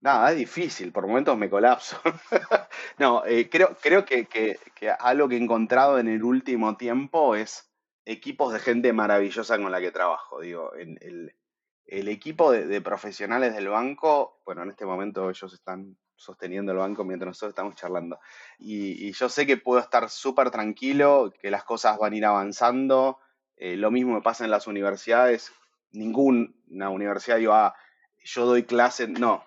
Nada, 0.00 0.30
es 0.30 0.38
difícil, 0.38 0.92
por 0.92 1.06
momentos 1.06 1.36
me 1.38 1.50
colapso. 1.50 1.98
no, 2.98 3.24
eh, 3.24 3.48
creo, 3.48 3.76
creo 3.80 4.04
que, 4.04 4.26
que, 4.26 4.58
algo 4.98 5.28
que 5.28 5.36
he 5.36 5.42
encontrado 5.42 5.98
en 5.98 6.08
el 6.08 6.22
último 6.22 6.76
tiempo 6.76 7.34
es 7.34 7.70
equipos 8.04 8.52
de 8.52 8.60
gente 8.60 8.92
maravillosa 8.92 9.58
con 9.58 9.72
la 9.72 9.80
que 9.80 9.90
trabajo. 9.90 10.40
Digo, 10.40 10.74
en 10.76 10.98
el, 11.00 11.34
el 11.86 12.08
equipo 12.08 12.52
de, 12.52 12.80
profesionales 12.80 13.54
del 13.54 13.68
banco, 13.68 14.40
bueno, 14.44 14.62
en 14.62 14.70
este 14.70 14.84
momento 14.84 15.30
ellos 15.30 15.52
están 15.52 15.96
sosteniendo 16.14 16.72
el 16.72 16.78
banco 16.78 17.04
mientras 17.04 17.28
nosotros 17.28 17.50
estamos 17.50 17.76
charlando. 17.76 18.18
Y, 18.58 19.12
yo 19.12 19.28
sé 19.28 19.46
que 19.46 19.56
puedo 19.56 19.80
estar 19.80 20.10
súper 20.10 20.50
tranquilo, 20.50 21.32
que 21.40 21.50
las 21.50 21.64
cosas 21.64 21.98
van 21.98 22.12
a 22.12 22.16
ir 22.16 22.24
avanzando. 22.24 23.18
Eh, 23.56 23.76
lo 23.76 23.90
mismo 23.90 24.14
me 24.14 24.22
pasa 24.22 24.44
en 24.44 24.50
las 24.50 24.66
universidades. 24.66 25.52
Ninguna 25.92 26.90
universidad 26.90 27.38
digo, 27.38 27.54
ah, 27.54 27.74
yo 28.24 28.46
doy 28.46 28.64
clase. 28.64 29.08
No, 29.08 29.44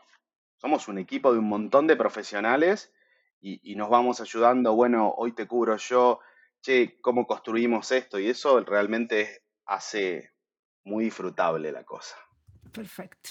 somos 0.60 0.88
un 0.88 0.98
equipo 0.98 1.32
de 1.32 1.40
un 1.40 1.48
montón 1.48 1.88
de 1.88 1.96
profesionales 1.96 2.92
y, 3.42 3.76
nos 3.76 3.90
vamos 3.90 4.20
ayudando. 4.20 4.76
Bueno, 4.76 5.14
hoy 5.18 5.32
te 5.32 5.48
cubro 5.48 5.78
yo, 5.78 6.20
che, 6.62 7.00
¿cómo 7.00 7.26
construimos 7.26 7.92
esto? 7.94 8.20
Y 8.20 8.28
eso 8.28 8.60
realmente 8.62 9.44
hace 9.66 10.34
muy 10.84 11.06
disfrutable 11.06 11.72
la 11.72 11.86
cosa. 11.86 12.16
Perfecto. 12.74 13.30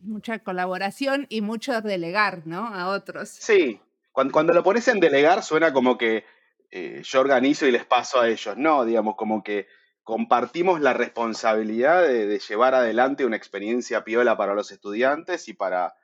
Mucha 0.00 0.40
colaboración 0.40 1.26
y 1.30 1.40
mucho 1.40 1.80
delegar, 1.80 2.46
¿no? 2.46 2.66
A 2.66 2.88
otros. 2.88 3.30
Sí, 3.30 3.80
cuando, 4.12 4.52
lo 4.52 4.62
pones 4.62 4.86
en 4.88 5.00
delegar 5.00 5.42
suena 5.42 5.72
como 5.72 5.96
que 5.96 6.26
eh, 6.70 7.00
yo 7.02 7.20
organizo 7.20 7.66
y 7.66 7.72
les 7.72 7.86
paso 7.86 8.20
a 8.20 8.28
ellos. 8.28 8.58
No, 8.58 8.84
digamos, 8.84 9.16
como 9.16 9.42
que 9.42 9.66
compartimos 10.02 10.82
la 10.82 10.92
responsabilidad 10.92 12.06
de, 12.06 12.38
llevar 12.38 12.74
adelante 12.74 13.24
una 13.24 13.36
experiencia 13.36 14.04
piola 14.04 14.36
para 14.36 14.52
los 14.52 14.70
estudiantes 14.70 15.48
y 15.48 15.54
para, 15.54 15.94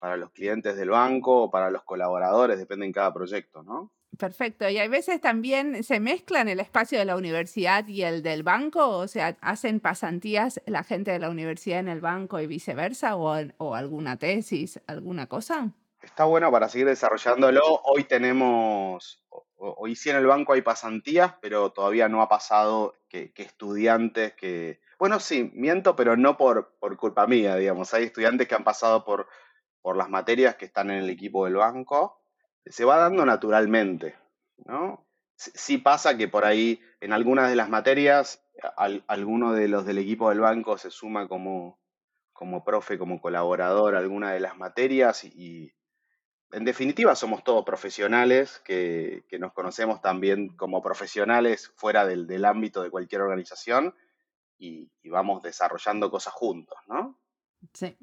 para 0.00 0.16
los 0.16 0.30
clientes 0.30 0.76
del 0.76 0.90
banco 0.90 1.42
o 1.42 1.50
para 1.50 1.70
los 1.70 1.84
colaboradores, 1.84 2.58
depende 2.58 2.86
en 2.86 2.92
cada 2.92 3.14
proyecto, 3.14 3.62
¿no? 3.62 3.92
Perfecto. 4.18 4.68
Y 4.68 4.78
hay 4.78 4.88
veces 4.88 5.20
también 5.20 5.84
se 5.84 6.00
mezclan 6.00 6.48
el 6.48 6.58
espacio 6.58 6.98
de 6.98 7.04
la 7.04 7.16
universidad 7.16 7.86
y 7.86 8.02
el 8.02 8.22
del 8.22 8.42
banco, 8.42 8.88
o 8.88 9.06
sea, 9.06 9.36
hacen 9.40 9.78
pasantías 9.78 10.60
la 10.66 10.82
gente 10.82 11.12
de 11.12 11.20
la 11.20 11.30
universidad 11.30 11.78
en 11.78 11.88
el 11.88 12.00
banco 12.00 12.40
y 12.40 12.46
viceversa, 12.46 13.16
o, 13.16 13.34
o 13.58 13.74
alguna 13.74 14.18
tesis, 14.18 14.80
alguna 14.86 15.26
cosa. 15.26 15.72
Está 16.02 16.24
bueno 16.24 16.50
para 16.50 16.68
seguir 16.68 16.86
desarrollándolo. 16.86 17.62
Hoy 17.84 18.04
tenemos, 18.04 19.22
hoy 19.56 19.94
sí 19.94 20.10
en 20.10 20.16
el 20.16 20.26
banco 20.26 20.54
hay 20.54 20.62
pasantías, 20.62 21.34
pero 21.40 21.72
todavía 21.72 22.08
no 22.08 22.22
ha 22.22 22.28
pasado 22.28 22.94
que, 23.08 23.32
estudiantes 23.36 24.34
que, 24.34 24.80
bueno, 24.98 25.20
sí, 25.20 25.50
miento, 25.54 25.96
pero 25.96 26.16
no 26.16 26.36
por, 26.36 26.74
por 26.78 26.96
culpa 26.96 27.26
mía, 27.26 27.56
digamos. 27.56 27.92
Hay 27.94 28.04
estudiantes 28.04 28.48
que 28.48 28.54
han 28.54 28.64
pasado 28.64 29.04
por, 29.04 29.28
por 29.82 29.96
las 29.96 30.08
materias 30.08 30.56
que 30.56 30.66
están 30.66 30.90
en 30.90 30.98
el 30.98 31.10
equipo 31.10 31.44
del 31.44 31.56
banco 31.56 32.22
se 32.66 32.84
va 32.84 32.96
dando 32.96 33.24
naturalmente, 33.24 34.16
¿no? 34.66 35.06
Sí 35.36 35.78
pasa 35.78 36.18
que 36.18 36.28
por 36.28 36.44
ahí 36.44 36.80
en 37.00 37.14
algunas 37.14 37.48
de 37.48 37.56
las 37.56 37.70
materias 37.70 38.44
alguno 39.06 39.52
de 39.52 39.68
los 39.68 39.84
del 39.86 39.98
equipo 39.98 40.28
del 40.28 40.40
banco 40.40 40.76
se 40.78 40.90
suma 40.90 41.28
como, 41.28 41.78
como 42.32 42.64
profe, 42.64 42.98
como 42.98 43.20
colaborador 43.20 43.94
a 43.94 43.98
alguna 43.98 44.32
de 44.32 44.40
las 44.40 44.56
materias 44.56 45.24
y, 45.24 45.72
en 46.52 46.64
definitiva 46.64 47.14
somos 47.14 47.44
todos 47.44 47.64
profesionales 47.64 48.60
que, 48.64 49.24
nos 49.38 49.52
conocemos 49.52 50.00
también 50.00 50.56
como 50.56 50.82
profesionales 50.82 51.72
fuera 51.76 52.04
del, 52.04 52.44
ámbito 52.44 52.82
de 52.82 52.90
cualquier 52.90 53.22
organización 53.22 53.94
y, 54.58 54.90
y, 55.02 55.08
vamos 55.08 55.42
desarrollando 55.42 56.10
cosas 56.10 56.34
juntos, 56.34 56.76
¿no? 56.88 57.18
Sí. 57.72 57.96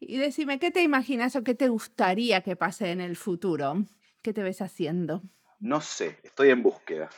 Y 0.00 0.16
decime, 0.16 0.58
¿qué 0.58 0.70
te 0.70 0.82
imaginas 0.82 1.36
o 1.36 1.44
qué 1.44 1.54
te 1.54 1.68
gustaría 1.68 2.40
que 2.40 2.56
pase 2.56 2.90
en 2.90 3.02
el 3.02 3.16
futuro? 3.16 3.84
¿Qué 4.22 4.32
te 4.32 4.42
ves 4.42 4.62
haciendo? 4.62 5.22
No 5.60 5.82
sé, 5.82 6.18
estoy 6.22 6.48
en 6.48 6.62
búsqueda. 6.62 7.10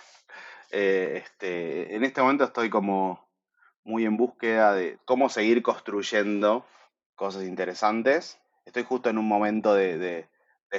Eh, 0.72 1.22
este, 1.24 1.94
en 1.94 2.02
este 2.02 2.20
momento 2.20 2.42
estoy 2.42 2.70
como 2.70 3.28
muy 3.84 4.04
en 4.04 4.16
búsqueda 4.16 4.74
de 4.74 4.98
cómo 5.04 5.28
seguir 5.28 5.62
construyendo 5.62 6.66
cosas 7.14 7.44
interesantes. 7.44 8.40
Estoy 8.66 8.82
justo 8.82 9.10
en 9.10 9.18
un 9.18 9.28
momento 9.28 9.74
de, 9.74 10.28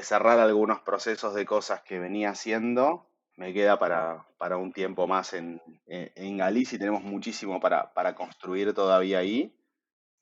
cerrar 0.02 0.40
algunos 0.40 0.82
procesos 0.82 1.34
de 1.34 1.46
cosas 1.46 1.84
que 1.84 2.00
venía 2.00 2.32
haciendo. 2.32 3.08
Me 3.38 3.54
queda 3.54 3.80
para, 3.80 4.58
un 4.58 4.74
tiempo 4.74 5.08
más 5.08 5.34
en, 5.34 5.62
en, 5.86 6.38
Galicia 6.38 6.76
y 6.76 6.80
tenemos 6.80 7.04
muchísimo 7.04 7.62
para, 7.62 7.94
para 7.94 8.14
construir 8.14 8.74
todavía 8.74 9.20
ahí. 9.20 9.56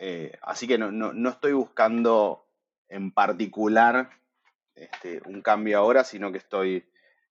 Eh, 0.03 0.31
así 0.41 0.67
que 0.67 0.79
no, 0.79 1.29
estoy 1.29 1.53
buscando 1.53 2.47
en 2.89 3.11
particular 3.11 4.09
este, 4.73 5.21
un 5.27 5.43
cambio 5.43 5.77
ahora, 5.77 6.03
sino 6.03 6.31
que 6.31 6.39
estoy 6.39 6.83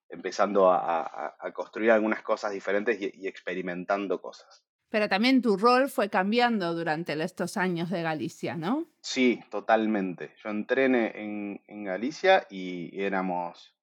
empezando 0.07 0.71
a, 0.71 1.35
construir 1.53 1.91
algunas 1.91 2.21
cosas 2.21 2.53
diferentes 2.53 2.97
y, 3.01 3.27
experimentando 3.27 4.21
cosas. 4.21 4.63
Pero 4.87 5.09
también 5.09 5.41
tu 5.41 5.57
rol 5.57 5.89
fue 5.89 6.09
cambiando 6.09 6.73
durante 6.73 7.21
estos 7.21 7.57
años 7.57 7.89
de 7.89 8.03
Galicia, 8.03 8.55
¿no? 8.55 8.87
Sí, 9.01 9.43
totalmente. 9.49 10.33
Yo 10.41 10.49
entrené 10.49 11.11
en, 11.21 11.61
en 11.67 11.83
Galicia 11.83 12.47
y 12.49 13.01
éramos, 13.01 13.75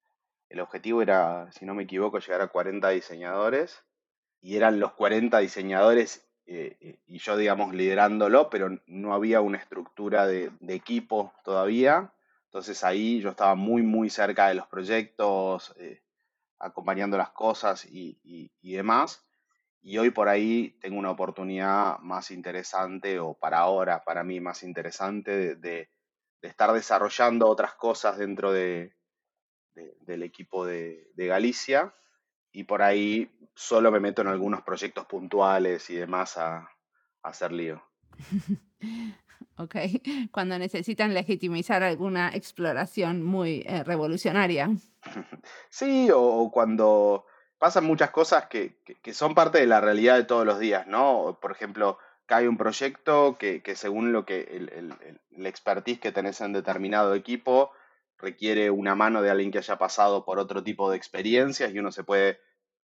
el 0.49 0.61
objetivo 0.61 1.03
era, 1.03 1.51
si 1.51 1.63
no 1.63 1.75
me 1.75 1.83
equivoco, 1.83 2.17
llegar 2.17 2.41
a 2.41 2.47
40 2.47 2.89
diseñadores 2.89 3.83
y 4.41 4.55
eran 4.55 4.79
los 4.79 4.93
40 4.93 5.37
diseñadores 5.37 6.27
eh, 6.51 6.77
eh, 6.81 6.99
y 7.05 7.19
yo, 7.19 7.37
digamos, 7.37 7.75
liderándolo, 7.75 8.49
pero 8.49 8.75
no 8.87 9.13
había 9.13 9.39
una 9.39 9.59
estructura 9.59 10.25
de, 10.25 10.51
equipo 10.67 11.31
todavía. 11.43 12.11
Entonces 12.45 12.83
ahí 12.83 13.21
yo 13.21 13.29
estaba 13.29 13.53
muy, 13.53 13.83
muy 13.83 14.09
cerca 14.09 14.47
de 14.47 14.55
los 14.55 14.65
proyectos, 14.65 15.75
eh, 15.77 16.01
acompañando 16.57 17.19
las 17.19 17.29
cosas 17.29 17.85
y, 17.85 18.49
demás. 18.63 19.23
Y 19.83 19.99
hoy 19.99 20.09
por 20.09 20.27
ahí 20.27 20.75
tengo 20.81 20.97
una 20.97 21.11
oportunidad 21.11 21.99
más 21.99 22.31
interesante, 22.31 23.19
o 23.19 23.35
para 23.35 23.59
ahora, 23.59 24.03
para 24.03 24.23
mí 24.23 24.39
más 24.39 24.63
interesante, 24.63 25.55
de, 25.55 25.91
estar 26.41 26.73
desarrollando 26.73 27.47
otras 27.47 27.75
cosas 27.75 28.17
dentro 28.17 28.51
de, 28.51 28.95
del 29.75 30.23
equipo 30.23 30.65
de, 30.65 31.11
Galicia 31.15 31.93
y 32.51 32.63
por 32.63 32.81
ahí 32.81 33.31
solo 33.53 33.91
me 33.91 33.99
meto 33.99 34.21
en 34.21 34.27
algunos 34.27 34.61
proyectos 34.61 35.05
puntuales 35.05 35.89
y 35.89 35.95
demás 35.95 36.37
a, 36.37 36.69
hacer 37.21 37.51
lío. 37.51 37.83
ok, 39.57 39.75
cuando 40.31 40.57
necesitan 40.57 41.13
legitimizar 41.13 41.83
alguna 41.83 42.29
exploración 42.33 43.21
muy 43.21 43.63
eh, 43.67 43.83
revolucionaria. 43.83 44.69
sí, 45.69 46.09
o, 46.13 46.49
cuando 46.51 47.25
pasan 47.57 47.85
muchas 47.85 48.11
cosas 48.11 48.47
que, 48.47 48.77
son 49.11 49.35
parte 49.35 49.59
de 49.59 49.67
la 49.67 49.81
realidad 49.81 50.15
de 50.15 50.23
todos 50.23 50.45
los 50.45 50.59
días, 50.59 50.87
¿no? 50.87 51.37
Por 51.41 51.51
ejemplo, 51.51 51.97
cae 52.25 52.47
un 52.47 52.57
proyecto 52.57 53.37
que, 53.37 53.61
según 53.75 54.13
lo 54.13 54.25
que 54.25 54.41
el, 54.41 54.69
el, 54.69 55.19
el, 55.31 55.45
expertise 55.45 55.99
que 55.99 56.13
tenés 56.13 56.39
en 56.39 56.53
determinado 56.53 57.13
equipo 57.13 57.71
requiere 58.19 58.69
una 58.69 58.95
mano 58.95 59.21
de 59.21 59.31
alguien 59.31 59.49
que 59.49 59.59
haya 59.59 59.77
pasado 59.77 60.25
por 60.25 60.39
otro 60.39 60.61
tipo 60.61 60.91
de 60.91 60.97
experiencias 60.97 61.73
y 61.73 61.79
uno 61.79 61.91
se 61.91 62.03
puede 62.03 62.39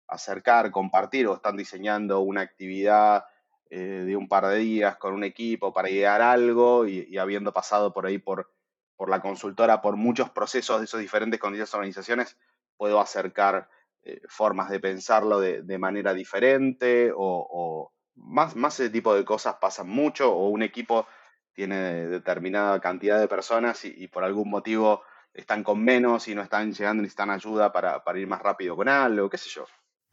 acercar, 0.07 0.71
compartir 0.71 1.27
o 1.27 1.35
están 1.35 1.57
diseñando 1.57 2.21
una 2.21 2.41
actividad 2.41 3.25
eh, 3.69 4.03
de 4.05 4.15
un 4.15 4.29
par 4.29 4.47
de 4.47 4.57
días 4.57 4.95
con 4.97 5.13
un 5.13 5.23
equipo 5.23 5.73
para 5.73 5.89
idear 5.89 6.21
algo 6.21 6.87
y, 6.87 7.17
habiendo 7.17 7.51
pasado 7.51 7.93
por 7.93 8.05
ahí 8.05 8.17
por, 8.17 8.51
por 8.95 9.09
la 9.09 9.21
consultora 9.21 9.81
por 9.81 9.97
muchos 9.97 10.29
procesos 10.29 10.79
de 10.79 10.85
esos 10.85 11.01
diferentes 11.01 11.39
con 11.39 11.53
esas 11.53 11.73
organizaciones, 11.73 12.37
puedo 12.77 13.01
acercar 13.01 13.69
eh, 14.03 14.21
formas 14.29 14.69
de 14.69 14.79
pensarlo 14.79 15.39
de, 15.41 15.77
manera 15.77 16.13
diferente 16.13 17.11
o, 17.13 17.91
más, 18.15 18.55
más 18.55 18.79
ese 18.79 18.89
tipo 18.89 19.13
de 19.13 19.25
cosas 19.25 19.55
pasan 19.55 19.89
mucho 19.89 20.31
o 20.33 20.47
un 20.47 20.63
equipo 20.63 21.07
tiene 21.53 22.07
determinada 22.07 22.79
cantidad 22.79 23.19
de 23.19 23.27
personas 23.27 23.83
y 23.83 24.07
por 24.07 24.23
algún 24.23 24.49
motivo 24.49 25.01
están 25.35 25.63
con 25.63 25.83
menos 25.83 26.27
y 26.27 26.35
no 26.35 26.41
están 26.41 26.73
llegando, 26.73 27.03
necesitan 27.03 27.29
ayuda 27.29 27.71
para, 27.71 28.03
para 28.03 28.19
ir 28.19 28.27
más 28.27 28.41
rápido 28.41 28.75
con 28.75 28.89
algo, 28.89 29.29
qué 29.29 29.37
sé 29.37 29.49
yo. 29.49 29.65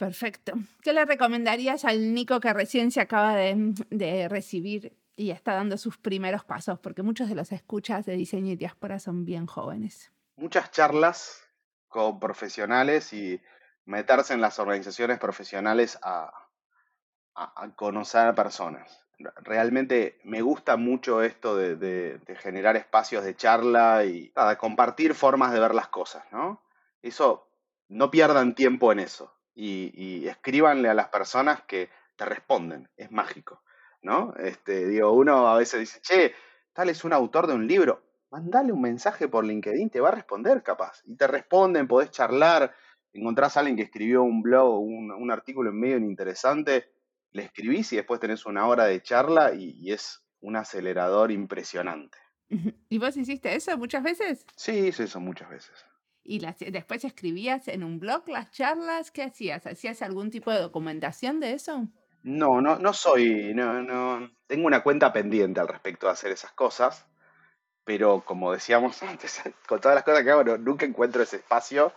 Perfecto. 0.02 0.54
¿Qué 0.82 0.92
le 0.92 1.04
recomendarías 1.04 1.84
al 1.84 2.12
Nico 2.12 2.40
que 2.40 2.52
recién 2.52 2.90
se 2.90 3.00
acaba 3.00 3.36
de, 3.36 4.26
recibir 4.28 4.98
y 5.14 5.30
está 5.30 5.54
dando 5.54 5.78
sus 5.78 5.96
primeros 5.96 6.44
pasos, 6.44 6.80
porque 6.80 7.02
muchos 7.02 7.28
de 7.28 7.36
los 7.36 7.52
escuchas 7.52 8.04
de 8.04 8.14
diseño 8.14 8.50
y 8.50 8.56
diáspora 8.56 8.98
son 8.98 9.24
bien 9.24 9.46
jóvenes. 9.46 10.10
Muchas 10.34 10.72
charlas 10.72 11.44
con 11.86 12.18
profesionales 12.18 13.12
y 13.12 13.40
meterse 13.84 14.34
en 14.34 14.40
las 14.40 14.58
organizaciones 14.58 15.20
profesionales 15.20 15.96
a, 16.02 16.32
conocer 17.76 18.26
a 18.26 18.34
personas. 18.34 19.01
Realmente 19.42 20.20
me 20.24 20.42
gusta 20.42 20.76
mucho 20.76 21.22
esto 21.22 21.56
de, 21.56 22.20
generar 22.40 22.76
espacios 22.76 23.24
de 23.24 23.36
charla 23.36 24.04
y 24.04 24.32
compartir 24.58 25.14
formas 25.14 25.52
de 25.52 25.60
ver 25.60 25.74
las 25.74 25.88
cosas, 25.88 26.24
¿no? 26.32 26.62
Eso, 27.02 27.48
no 27.88 28.10
pierdan 28.10 28.54
tiempo 28.54 28.92
en 28.92 29.00
eso 29.00 29.34
y, 29.54 29.92
y 29.94 30.28
escríbanle 30.28 30.88
a 30.88 30.94
las 30.94 31.08
personas 31.08 31.62
que 31.62 31.90
te 32.16 32.24
responden, 32.24 32.88
es 32.96 33.10
mágico. 33.10 33.62
¿no? 34.02 34.34
Este, 34.36 34.86
digo, 34.88 35.12
uno 35.12 35.48
a 35.48 35.56
veces 35.56 35.80
dice, 35.80 36.00
che, 36.02 36.34
tal 36.72 36.88
es 36.88 37.04
un 37.04 37.12
autor 37.12 37.46
de 37.46 37.54
un 37.54 37.66
libro, 37.66 38.02
mandale 38.30 38.72
un 38.72 38.82
mensaje 38.82 39.28
por 39.28 39.44
LinkedIn, 39.44 39.90
te 39.90 40.00
va 40.00 40.08
a 40.08 40.12
responder 40.12 40.62
capaz. 40.62 41.02
Y 41.04 41.16
te 41.16 41.26
responden, 41.26 41.88
podés 41.88 42.10
charlar, 42.10 42.74
encontrás 43.12 43.56
a 43.56 43.60
alguien 43.60 43.76
que 43.76 43.84
escribió 43.84 44.22
un 44.22 44.42
blog, 44.42 44.80
un, 44.80 45.12
un 45.12 45.30
artículo 45.30 45.70
en 45.70 45.80
medio 45.80 45.96
interesante, 45.98 46.92
le 47.32 47.44
escribís 47.44 47.92
y 47.92 47.96
después 47.96 48.20
tenés 48.20 48.46
una 48.46 48.66
hora 48.66 48.84
de 48.84 49.02
charla 49.02 49.52
y, 49.54 49.90
es 49.90 50.24
un 50.40 50.56
acelerador 50.56 51.30
impresionante. 51.30 52.18
¿Y 52.88 52.98
vos 52.98 53.16
hiciste 53.16 53.54
eso 53.54 53.76
muchas 53.78 54.02
veces? 54.02 54.44
Sí, 54.56 54.88
hice 54.88 55.04
eso 55.04 55.20
muchas 55.20 55.48
veces. 55.48 55.86
¿Y 56.24 56.40
después 56.70 57.04
escribías 57.04 57.66
en 57.68 57.82
un 57.82 57.98
blog 57.98 58.28
las 58.28 58.50
charlas? 58.50 59.10
¿Qué 59.10 59.22
hacías? 59.22 59.66
¿Hacías 59.66 60.02
algún 60.02 60.30
tipo 60.30 60.50
de 60.52 60.60
documentación 60.60 61.40
de 61.40 61.54
eso? 61.54 61.88
No, 62.22 62.60
no, 62.60 62.78
no 62.78 62.92
soy, 62.92 63.52
no, 63.54 63.82
no, 63.82 64.30
tengo 64.46 64.66
una 64.66 64.82
cuenta 64.82 65.12
pendiente 65.12 65.58
al 65.58 65.66
respecto 65.66 66.06
de 66.06 66.12
hacer 66.12 66.30
esas 66.30 66.52
cosas, 66.52 67.06
pero 67.84 68.24
como 68.24 68.52
decíamos 68.52 69.02
antes, 69.02 69.42
con 69.66 69.80
todas 69.80 69.96
las 69.96 70.04
cosas 70.04 70.22
que 70.22 70.30
hago, 70.30 70.44
nunca 70.58 70.86
encuentro 70.86 71.22
ese 71.22 71.36
espacio, 71.36 71.92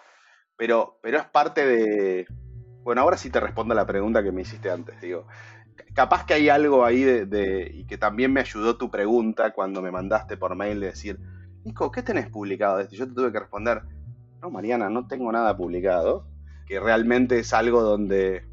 pero, 0.56 0.98
pero 1.02 1.20
es 1.20 1.26
parte 1.26 1.66
de, 1.66 2.26
bueno, 2.86 3.02
ahora 3.02 3.18
sí 3.18 3.32
te 3.32 3.40
respondo 3.40 3.74
a 3.74 3.76
la 3.76 3.88
pregunta 3.88 4.24
que 4.24 4.32
me 4.32 4.44
hiciste 4.44 4.70
antes, 4.70 5.02
digo, 5.02 5.26
capaz 5.96 6.26
que 6.26 6.36
hay 6.36 6.50
algo 6.50 6.86
ahí 6.86 7.04
de, 7.04 7.72
y 7.74 7.86
que 7.86 7.98
también 7.98 8.32
me 8.32 8.40
ayudó 8.40 8.78
tu 8.78 8.92
pregunta 8.92 9.54
cuando 9.54 9.82
me 9.82 9.92
mandaste 9.92 10.38
por 10.38 10.56
mail 10.56 10.80
de 10.80 10.88
decir, 10.88 11.20
Nico, 11.64 11.92
¿qué 11.92 12.04
tenés 12.04 12.30
publicado 12.30 12.78
de 12.78 12.84
esto? 12.84 12.96
Yo 12.96 13.08
te 13.08 13.16
tuve 13.16 13.32
que 13.32 13.40
responder, 13.40 13.82
no, 14.40 14.52
Mariana, 14.52 14.88
no 14.92 15.08
tengo 15.08 15.32
nada 15.32 15.58
publicado, 15.58 16.28
que 16.68 16.80
realmente 16.80 17.40
es 17.40 17.54
algo 17.54 17.82
donde 17.82 18.46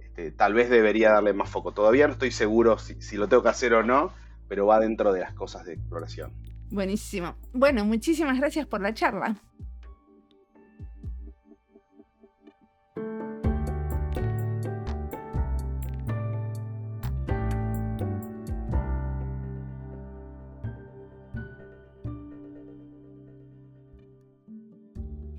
este, 0.00 0.30
tal 0.30 0.54
vez 0.54 0.70
debería 0.70 1.12
darle 1.12 1.34
más 1.34 1.50
foco. 1.50 1.72
Todavía 1.72 2.06
no 2.06 2.14
estoy 2.14 2.30
seguro 2.30 2.78
si, 2.78 3.16
lo 3.18 3.28
tengo 3.28 3.42
que 3.42 3.50
hacer 3.50 3.74
o 3.74 3.82
no, 3.82 4.10
pero 4.48 4.66
va 4.66 4.80
dentro 4.80 5.12
de 5.12 5.20
las 5.20 5.34
cosas 5.34 5.66
de 5.66 5.74
exploración. 5.74 6.32
Buenísimo. 6.70 7.36
Bueno, 7.52 7.84
muchísimas 7.84 8.38
gracias 8.38 8.66
por 8.66 8.80
la 8.80 8.94
charla. 8.94 9.36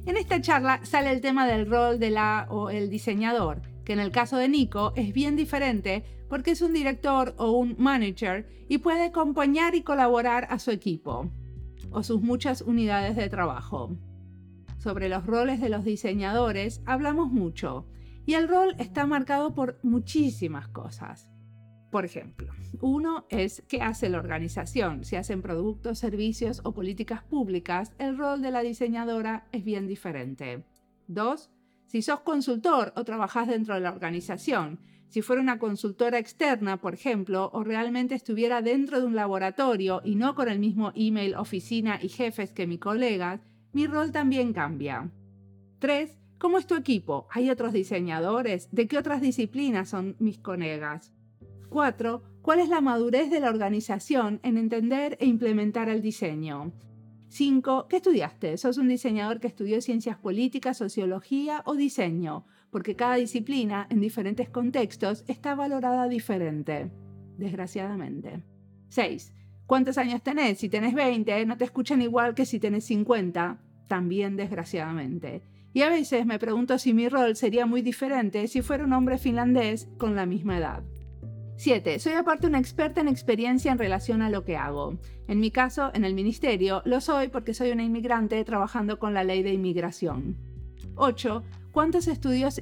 En 0.08 0.16
esta 0.16 0.40
charla 0.40 0.80
sale 0.84 1.12
el 1.12 1.20
tema 1.20 1.46
del 1.46 1.70
rol 1.70 2.00
de 2.00 2.12
la 2.12 2.48
o 2.50 2.70
el 2.70 2.90
diseñador 2.90 3.62
que 3.84 3.92
en 3.92 4.00
el 4.00 4.10
caso 4.10 4.38
de 4.38 4.48
Nico 4.48 4.94
es 4.96 5.14
bien 5.14 5.36
diferente 5.36 6.06
porque 6.30 6.52
es 6.52 6.62
un 6.62 6.72
director 6.72 7.36
o 7.38 7.52
un 7.52 7.76
manager 7.78 8.48
y 8.70 8.78
puede 8.78 9.04
acompañar 9.04 9.76
y 9.76 9.84
colaborar 9.84 10.48
a 10.50 10.60
su 10.60 10.72
equipo 10.72 11.30
o 11.92 12.04
sus 12.04 12.22
muchas 12.22 12.62
unidades 12.62 13.18
de 13.18 13.28
trabajo. 13.28 13.98
Sobre 14.78 15.10
los 15.10 15.26
roles 15.26 15.60
de 15.60 15.68
los 15.68 15.84
diseñadores 15.84 16.82
hablamos 16.86 17.30
mucho 17.30 17.86
y 18.26 18.36
el 18.36 18.48
rol 18.48 18.76
está 18.80 19.06
marcado 19.06 19.54
por 19.54 19.78
muchísimas 19.84 20.70
cosas. 20.70 21.30
Por 21.92 22.04
ejemplo, 22.04 22.52
uno 22.82 23.26
es 23.30 23.64
qué 23.68 23.82
hace 23.82 24.10
la 24.10 24.20
organización. 24.20 25.06
Si 25.06 25.16
hacen 25.16 25.42
productos, 25.42 26.00
servicios 26.00 26.62
o 26.64 26.74
políticas 26.74 27.24
públicas, 27.24 27.94
el 27.98 28.18
rol 28.18 28.42
de 28.42 28.52
la 28.52 28.62
diseñadora 28.62 29.48
es 29.52 29.64
bien 29.64 29.88
diferente. 29.88 30.66
Dos, 31.08 31.50
si 31.86 32.02
sos 32.02 32.20
consultor 32.22 32.92
o 32.98 33.06
trabajás 33.06 33.48
dentro 33.48 33.76
de 33.76 33.82
la 33.82 33.92
organización, 33.92 34.80
si 35.08 35.22
fuera 35.22 35.42
una 35.42 35.58
consultora 35.58 36.20
externa, 36.20 36.78
por 36.78 36.94
ejemplo, 36.94 37.50
o 37.54 37.64
realmente 37.64 38.14
estuviera 38.14 38.62
dentro 38.62 39.00
de 39.00 39.06
un 39.06 39.16
laboratorio 39.16 40.02
y 40.04 40.16
no 40.16 40.36
con 40.36 40.50
el 40.50 40.60
mismo 40.60 40.92
email, 40.96 41.36
oficina 41.36 41.98
y 42.02 42.10
jefes 42.10 42.52
que 42.52 42.68
mi 42.68 42.78
colega, 42.78 43.40
mi 43.72 43.88
rol 43.88 44.12
también 44.12 44.52
cambia. 44.52 45.10
3. 45.80 46.20
¿Cómo 46.38 46.58
es 46.58 46.68
tu 46.68 46.76
equipo? 46.76 47.28
¿Hay 47.32 47.50
otros 47.50 47.72
diseñadores? 47.72 48.70
¿De 48.72 48.88
qué 48.88 48.98
otras 48.98 49.22
disciplinas 49.22 49.90
son 49.90 50.18
mis 50.20 50.40
colegas? 50.40 51.14
4. 51.70 52.24
¿Cuál 52.42 52.60
es 52.60 52.70
la 52.70 52.82
madurez 52.82 53.30
de 53.30 53.40
la 53.40 53.50
organización 53.50 54.40
en 54.44 54.58
entender 54.58 55.18
e 55.20 55.26
implementar 55.26 55.90
el 55.90 56.02
diseño? 56.02 56.72
5. 57.30 57.88
¿Qué 57.90 57.98
estudiaste? 57.98 58.58
¿Sos 58.58 58.78
un 58.78 58.88
diseñador 58.88 59.40
que 59.40 59.48
estudió 59.48 59.82
ciencias 59.82 60.18
políticas, 60.18 60.78
sociología 60.78 61.62
o 61.66 61.76
diseño? 61.76 62.46
Porque 62.72 62.96
cada 62.96 63.16
disciplina, 63.16 63.88
en 63.90 64.00
diferentes 64.00 64.50
contextos, 64.50 65.24
está 65.28 65.56
valorada 65.56 66.08
diferente, 66.08 66.90
desgraciadamente. 67.38 68.44
6. 68.90 69.34
¿Cuántos 69.66 69.98
años 69.98 70.24
tenés? 70.24 70.60
Si 70.60 70.70
tenés 70.70 70.94
20, 70.94 71.46
no 71.46 71.58
te 71.58 71.66
escuchan 71.66 72.02
igual 72.02 72.34
que 72.34 72.46
si 72.46 72.60
tenés 72.60 72.86
50, 72.86 73.60
también 73.88 74.38
desgraciadamente. 74.38 75.42
Y 75.74 75.82
a 75.82 75.90
veces 75.90 76.26
me 76.26 76.40
pregunto 76.40 76.78
si 76.78 76.94
mi 76.94 77.10
rol 77.10 77.36
sería 77.36 77.66
muy 77.66 77.82
diferente 77.82 78.48
si 78.48 78.62
fuera 78.62 78.86
un 78.86 78.94
hombre 78.94 79.18
finlandés 79.18 79.90
con 79.98 80.16
la 80.16 80.26
misma 80.26 80.58
edad. 80.58 80.84
7. 81.58 81.98
Soy 81.98 82.14
aparte 82.14 82.46
una 82.46 82.60
experta 82.60 83.02
en 83.02 83.08
experiencia 83.08 83.72
en 83.72 83.80
relación 83.80 84.22
a 84.22 84.30
lo 84.30 84.46
que 84.46 84.58
hago. 84.58 85.00
En 85.28 85.40
mi 85.40 85.50
caso, 85.50 85.90
en 85.96 86.06
el 86.06 86.14
ministerio, 86.14 86.84
lo 86.86 87.02
soy 87.02 87.30
porque 87.30 87.56
soy 87.56 87.72
una 87.72 87.84
inmigrante 87.84 88.44
trabajando 88.46 89.00
con 89.00 89.16
la 89.16 89.24
ley 89.24 89.42
de 89.42 89.54
inmigración. 89.54 90.38
8. 90.96 91.44
¿Cuántos 91.72 92.08
estudios? 92.08 92.62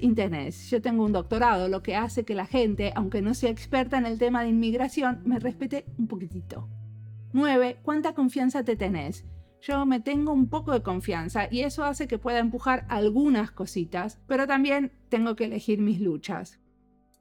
Yo 0.69 0.81
tengo 0.81 1.03
un 1.03 1.11
doctorado, 1.11 1.67
lo 1.67 1.83
que 1.83 1.97
hace 1.97 2.23
que 2.23 2.35
la 2.35 2.45
gente, 2.45 2.93
aunque 2.95 3.21
no 3.21 3.33
sea 3.33 3.49
experta 3.49 3.97
en 3.97 4.05
el 4.05 4.17
tema 4.17 4.43
de 4.43 4.49
inmigración, 4.49 5.21
me 5.25 5.39
respete 5.39 5.85
un 5.97 6.07
poquitito. 6.07 6.69
9. 7.33 7.79
¿Cuánta 7.83 8.13
confianza 8.13 8.63
te 8.63 8.77
tenés? 8.77 9.25
Yo 9.59 9.85
me 9.85 9.99
tengo 9.99 10.31
un 10.31 10.47
poco 10.47 10.71
de 10.71 10.83
confianza 10.83 11.49
y 11.51 11.61
eso 11.61 11.83
hace 11.83 12.07
que 12.07 12.17
pueda 12.17 12.39
empujar 12.39 12.85
algunas 12.87 13.51
cositas, 13.51 14.21
pero 14.25 14.47
también 14.47 14.93
tengo 15.09 15.35
que 15.35 15.45
elegir 15.45 15.81
mis 15.81 15.99
luchas. 15.99 16.61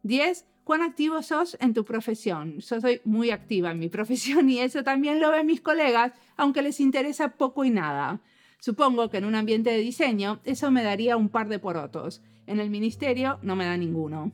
10 0.04 0.46
cuán 0.64 0.82
activo 0.82 1.22
sos 1.22 1.56
en 1.60 1.74
tu 1.74 1.84
profesión. 1.84 2.58
Yo 2.58 2.80
soy 2.80 3.00
muy 3.04 3.30
activa 3.30 3.70
en 3.70 3.78
mi 3.78 3.88
profesión 3.96 4.50
y 4.50 4.58
eso 4.58 4.82
también 4.82 5.20
lo 5.20 5.30
ven 5.30 5.46
mis 5.46 5.60
colegas, 5.60 6.12
aunque 6.36 6.62
les 6.62 6.80
interesa 6.80 7.36
poco 7.36 7.64
y 7.64 7.70
nada. 7.70 8.20
Supongo 8.58 9.10
que 9.10 9.18
en 9.18 9.26
un 9.26 9.34
ambiente 9.34 9.70
de 9.70 9.78
diseño 9.78 10.40
eso 10.44 10.70
me 10.70 10.82
daría 10.82 11.16
un 11.16 11.28
par 11.28 11.48
de 11.48 11.58
porotos. 11.58 12.22
En 12.46 12.60
el 12.60 12.70
ministerio 12.70 13.38
no 13.42 13.56
me 13.56 13.66
da 13.66 13.76
ninguno. 13.76 14.32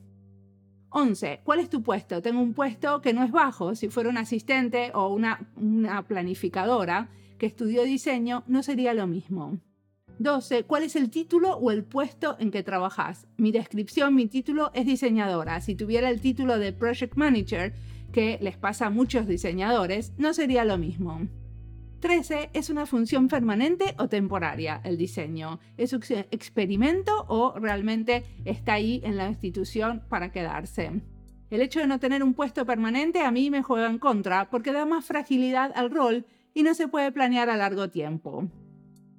11. 0.91 1.41
¿Cuál 1.45 1.61
es 1.61 1.68
tu 1.68 1.83
puesto? 1.83 2.20
Tengo 2.22 2.41
un 2.41 2.55
puesto 2.55 3.01
que 3.01 3.12
no 3.12 3.22
es 3.22 3.31
bajo. 3.31 3.74
Si 3.74 3.89
fuera 3.89 4.11
un 4.11 4.18
asistente 4.18 4.91
o 4.95 5.09
una, 5.09 5.51
una 5.57 6.07
planificadora 6.07 7.09
que 7.39 7.47
estudió 7.47 7.85
diseño, 7.85 8.45
no 8.47 8.62
sería 8.62 8.93
lo 8.95 9.07
mismo. 9.07 9.59
12. 10.21 10.64
¿Cuál 10.64 10.83
es 10.83 10.97
el 10.97 11.09
título 11.09 11.55
o 11.55 11.71
el 11.71 11.83
puesto 11.83 12.37
en 12.39 12.51
que 12.51 12.62
trabajas? 12.62 13.27
Mi 13.39 13.53
descripción, 13.53 14.14
mi 14.14 14.27
título 14.27 14.71
es 14.75 14.85
diseñadora. 14.85 15.62
Si 15.62 15.75
tuviera 15.75 16.11
el 16.11 16.21
título 16.21 16.59
de 16.59 16.75
Project 16.75 17.16
Manager, 17.16 17.73
que 18.12 18.39
les 18.43 18.59
pasa 18.59 18.87
a 18.87 18.91
muchos 18.91 19.27
diseñadores, 19.27 20.12
no 20.18 20.35
sería 20.35 20.66
lo 20.66 20.77
mismo. 20.77 21.27
13. 22.01 22.51
¿Es 22.53 22.68
una 22.68 22.85
función 22.85 23.29
permanente 23.29 23.95
o 23.99 24.09
temporaria 24.09 24.83
el 24.85 24.99
diseño? 24.99 25.59
¿Es 25.79 25.95
un 25.95 26.03
experimento 26.31 27.25
o 27.29 27.59
realmente 27.59 28.25
está 28.45 28.75
ahí 28.75 29.01
en 29.05 29.16
la 29.16 29.27
institución 29.27 30.03
para 30.11 30.33
quedarse? 30.33 31.01
El 31.49 31.62
hecho 31.62 31.81
de 31.81 31.87
no 31.87 31.99
tener 31.99 32.23
un 32.23 32.35
puesto 32.35 32.66
permanente 32.66 33.23
a 33.23 33.31
mí 33.31 33.49
me 33.49 33.62
juega 33.62 33.89
en 33.89 33.99
contra 33.99 34.51
porque 34.51 34.73
da 34.73 34.85
más 34.85 35.07
fragilidad 35.07 35.73
al 35.75 35.91
rol 35.91 36.27
y 36.53 36.62
no 36.62 36.75
se 36.75 36.89
puede 36.89 37.11
planear 37.11 37.49
a 37.49 37.57
largo 37.57 37.89
tiempo. 37.89 38.51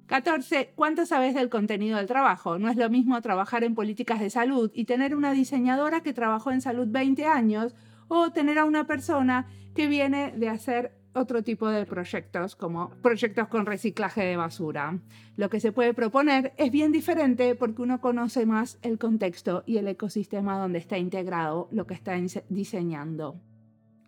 14. 0.06 0.72
¿Cuánto 0.74 1.06
sabes 1.06 1.34
del 1.34 1.48
contenido 1.48 1.96
del 1.96 2.06
trabajo? 2.06 2.58
No 2.58 2.68
es 2.68 2.76
lo 2.76 2.90
mismo 2.90 3.20
trabajar 3.22 3.64
en 3.64 3.74
políticas 3.74 4.20
de 4.20 4.30
salud 4.30 4.70
y 4.74 4.84
tener 4.84 5.14
una 5.14 5.32
diseñadora 5.32 6.02
que 6.02 6.12
trabajó 6.12 6.50
en 6.50 6.60
salud 6.60 6.86
20 6.88 7.24
años 7.26 7.74
o 8.08 8.30
tener 8.30 8.58
a 8.58 8.64
una 8.64 8.86
persona 8.86 9.48
que 9.74 9.86
viene 9.86 10.32
de 10.36 10.48
hacer 10.48 10.92
otro 11.14 11.42
tipo 11.42 11.68
de 11.68 11.84
proyectos, 11.84 12.56
como 12.56 12.90
proyectos 13.02 13.48
con 13.48 13.66
reciclaje 13.66 14.22
de 14.22 14.36
basura. 14.36 14.98
Lo 15.36 15.50
que 15.50 15.60
se 15.60 15.72
puede 15.72 15.94
proponer 15.94 16.52
es 16.56 16.70
bien 16.70 16.92
diferente 16.92 17.54
porque 17.54 17.82
uno 17.82 18.00
conoce 18.00 18.46
más 18.46 18.78
el 18.82 18.98
contexto 18.98 19.62
y 19.66 19.76
el 19.76 19.88
ecosistema 19.88 20.58
donde 20.58 20.78
está 20.78 20.98
integrado 20.98 21.68
lo 21.70 21.86
que 21.86 21.94
está 21.94 22.14
diseñando. 22.48 23.40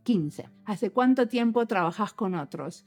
15. 0.04 0.48
¿Hace 0.66 0.90
cuánto 0.90 1.28
tiempo 1.28 1.66
trabajas 1.66 2.12
con 2.12 2.34
otros? 2.34 2.84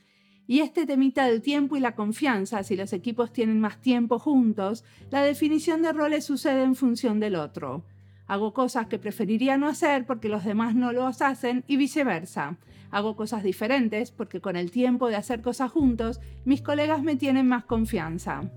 Y 0.48 0.62
este 0.62 0.86
temita 0.86 1.26
del 1.28 1.42
tiempo 1.42 1.76
y 1.76 1.82
la 1.82 1.94
confianza, 1.94 2.64
si 2.64 2.78
los 2.78 2.94
equipos 2.94 3.34
tienen 3.34 3.60
más 3.60 3.82
tiempo 3.82 4.18
juntos, 4.18 4.86
la 5.12 5.22
definición 5.22 5.82
de 5.82 5.92
roles 5.92 6.24
sucede 6.24 6.64
en 6.64 6.76
función 6.76 7.20
del 7.20 7.36
otro. 7.36 7.84
Hago 8.28 8.54
cosas 8.54 8.88
que 8.88 8.98
preferiría 8.98 9.58
no 9.58 9.68
hacer 9.68 10.06
porque 10.06 10.30
los 10.30 10.46
demás 10.46 10.74
no 10.74 10.94
los 10.94 11.22
hacen 11.22 11.66
y 11.68 11.76
viceversa. 11.76 12.58
Hago 12.92 13.18
cosas 13.18 13.44
diferentes 13.44 14.12
porque 14.12 14.40
con 14.40 14.56
el 14.56 14.72
tiempo 14.72 15.10
de 15.10 15.18
hacer 15.18 15.42
cosas 15.42 15.72
juntos, 15.72 16.22
mis 16.46 16.62
colegas 16.62 17.04
me 17.04 17.18
tienen 17.18 17.48
más 17.48 17.66
confianza. 17.66 18.50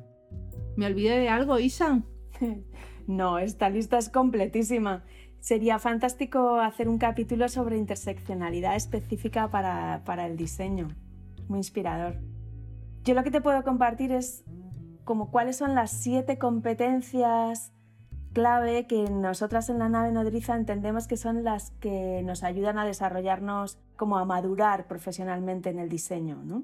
¿Me 0.76 0.86
olvidé 0.86 1.18
de 1.18 1.28
algo, 1.28 1.58
Isa? 1.58 2.02
no, 3.08 3.38
esta 3.38 3.68
lista 3.68 3.98
es 3.98 4.08
completísima. 4.08 5.02
Sería 5.40 5.80
fantástico 5.80 6.60
hacer 6.60 6.88
un 6.88 6.98
capítulo 6.98 7.48
sobre 7.48 7.78
interseccionalidad 7.78 8.76
específica 8.76 9.50
para, 9.50 10.02
para 10.04 10.26
el 10.26 10.36
diseño. 10.36 10.88
Muy 11.50 11.58
inspirador. 11.58 12.14
Yo 13.02 13.14
lo 13.14 13.24
que 13.24 13.32
te 13.32 13.40
puedo 13.40 13.64
compartir 13.64 14.12
es 14.12 14.44
como 15.02 15.32
cuáles 15.32 15.56
son 15.56 15.74
las 15.74 15.90
siete 15.90 16.38
competencias 16.38 17.72
clave 18.32 18.86
que 18.86 19.10
nosotras 19.10 19.68
en 19.68 19.80
la 19.80 19.88
nave 19.88 20.12
nodriza 20.12 20.54
entendemos 20.54 21.08
que 21.08 21.16
son 21.16 21.42
las 21.42 21.72
que 21.80 22.22
nos 22.22 22.44
ayudan 22.44 22.78
a 22.78 22.84
desarrollarnos, 22.84 23.80
como 23.96 24.18
a 24.18 24.24
madurar 24.24 24.86
profesionalmente 24.86 25.70
en 25.70 25.80
el 25.80 25.88
diseño, 25.88 26.40
¿no? 26.44 26.62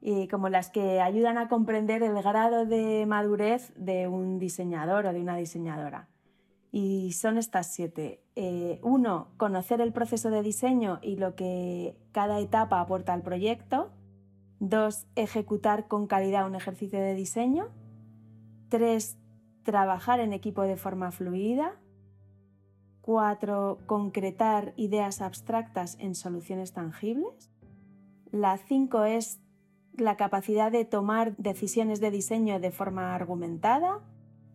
Y 0.00 0.28
como 0.28 0.48
las 0.48 0.70
que 0.70 1.00
ayudan 1.00 1.36
a 1.36 1.48
comprender 1.48 2.04
el 2.04 2.14
grado 2.22 2.66
de 2.66 3.06
madurez 3.06 3.72
de 3.74 4.06
un 4.06 4.38
diseñador 4.38 5.06
o 5.06 5.12
de 5.12 5.22
una 5.22 5.34
diseñadora. 5.34 6.08
Y 6.70 7.14
son 7.14 7.36
estas 7.36 7.74
siete. 7.74 8.22
Eh, 8.36 8.78
uno, 8.84 9.32
conocer 9.38 9.80
el 9.80 9.92
proceso 9.92 10.30
de 10.30 10.42
diseño 10.42 11.00
y 11.02 11.16
lo 11.16 11.34
que 11.34 11.96
cada 12.12 12.38
etapa 12.38 12.80
aporta 12.80 13.12
al 13.12 13.22
proyecto. 13.22 13.90
Dos, 14.60 15.06
ejecutar 15.16 15.88
con 15.88 16.06
calidad 16.06 16.46
un 16.46 16.54
ejercicio 16.54 17.00
de 17.00 17.14
diseño. 17.14 17.68
Tres, 18.68 19.16
trabajar 19.62 20.20
en 20.20 20.34
equipo 20.34 20.62
de 20.62 20.76
forma 20.76 21.10
fluida. 21.12 21.80
4. 23.00 23.78
Concretar 23.86 24.74
ideas 24.76 25.22
abstractas 25.22 25.96
en 25.98 26.14
soluciones 26.14 26.74
tangibles. 26.74 27.50
La 28.30 28.58
5 28.58 29.04
es 29.04 29.40
la 29.96 30.16
capacidad 30.16 30.70
de 30.70 30.84
tomar 30.84 31.34
decisiones 31.38 32.00
de 32.00 32.10
diseño 32.10 32.60
de 32.60 32.70
forma 32.70 33.14
argumentada. 33.14 34.00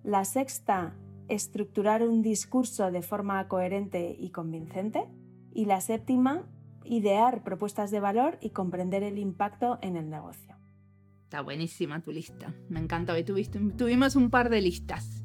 La 0.03 0.23
sexta, 0.23 0.95
estructurar 1.29 2.07
un 2.07 2.21
discurso 2.21 2.91
de 2.91 3.01
forma 3.01 3.47
coherente 3.47 4.15
y 4.19 4.29
convincente. 4.29 5.07
Y 5.51 5.65
la 5.65 5.81
séptima, 5.81 6.47
idear 6.85 7.43
propuestas 7.43 7.91
de 7.91 7.99
valor 7.99 8.37
y 8.41 8.51
comprender 8.51 9.03
el 9.03 9.17
impacto 9.17 9.79
en 9.81 9.95
el 9.95 10.09
negocio. 10.09 10.55
Está 11.23 11.41
buenísima 11.41 12.01
tu 12.01 12.11
lista. 12.11 12.53
Me 12.69 12.79
encanta. 12.79 13.13
Hoy 13.13 13.23
tuvimos 13.23 14.15
un 14.15 14.29
par 14.29 14.49
de 14.49 14.61
listas 14.61 15.23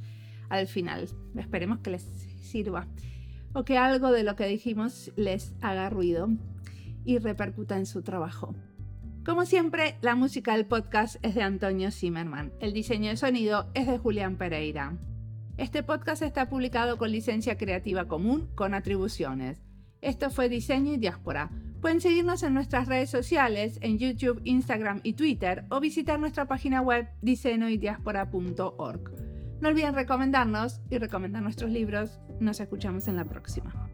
al 0.49 0.67
final. 0.67 1.09
Esperemos 1.37 1.81
que 1.81 1.91
les 1.91 2.03
sirva. 2.03 2.89
O 3.53 3.65
que 3.65 3.79
algo 3.79 4.11
de 4.11 4.23
lo 4.23 4.37
que 4.37 4.47
dijimos 4.47 5.13
les 5.17 5.55
haga 5.61 5.91
ruido 5.91 6.29
y 7.05 7.19
repercuta 7.19 7.77
en 7.77 7.87
su 7.87 8.03
trabajo. 8.03 8.55
Como 9.25 9.45
siempre, 9.45 9.97
la 10.01 10.15
música 10.15 10.57
del 10.57 10.67
podcast 10.67 11.17
es 11.23 11.35
de 11.35 11.43
Antonio 11.43 11.91
Zimmerman. 11.91 12.53
El 12.61 12.73
diseño 12.73 13.11
de 13.11 13.17
sonido 13.17 13.71
es 13.75 13.87
de 13.87 13.99
Julián 13.99 14.37
Pereira. 14.37 14.97
Este 15.59 15.83
podcast 15.83 16.23
está 16.23 16.49
publicado 16.49 16.97
con 16.97 17.13
licencia 17.13 17.59
creativa 17.59 18.09
común 18.09 18.49
con 18.55 18.73
atribuciones. 18.73 19.70
Esto 20.01 20.31
fue 20.31 20.49
Diseño 20.49 20.95
y 20.95 20.97
Diáspora 20.97 21.51
Pueden 21.81 22.01
seguirnos 22.03 22.43
en 22.43 22.53
nuestras 22.53 22.89
redes 22.89 23.09
sociales, 23.09 23.79
en 23.81 23.97
YouTube, 23.97 24.43
Instagram 24.45 25.01
y 25.03 25.15
Twitter, 25.15 25.65
o 25.71 25.81
visitar 25.81 26.21
nuestra 26.21 26.45
página 26.47 26.83
web 26.83 27.09
diseñoydiaspora.org. 27.23 29.01
No 29.63 29.69
olviden 29.69 29.95
recomendarnos 29.95 30.83
y 30.91 30.99
recomendar 30.99 31.43
nuestros 31.43 31.71
libros. 31.71 32.21
Nos 32.39 32.61
escuchamos 32.61 33.09
en 33.09 33.17
la 33.17 33.25
próxima. 33.25 33.90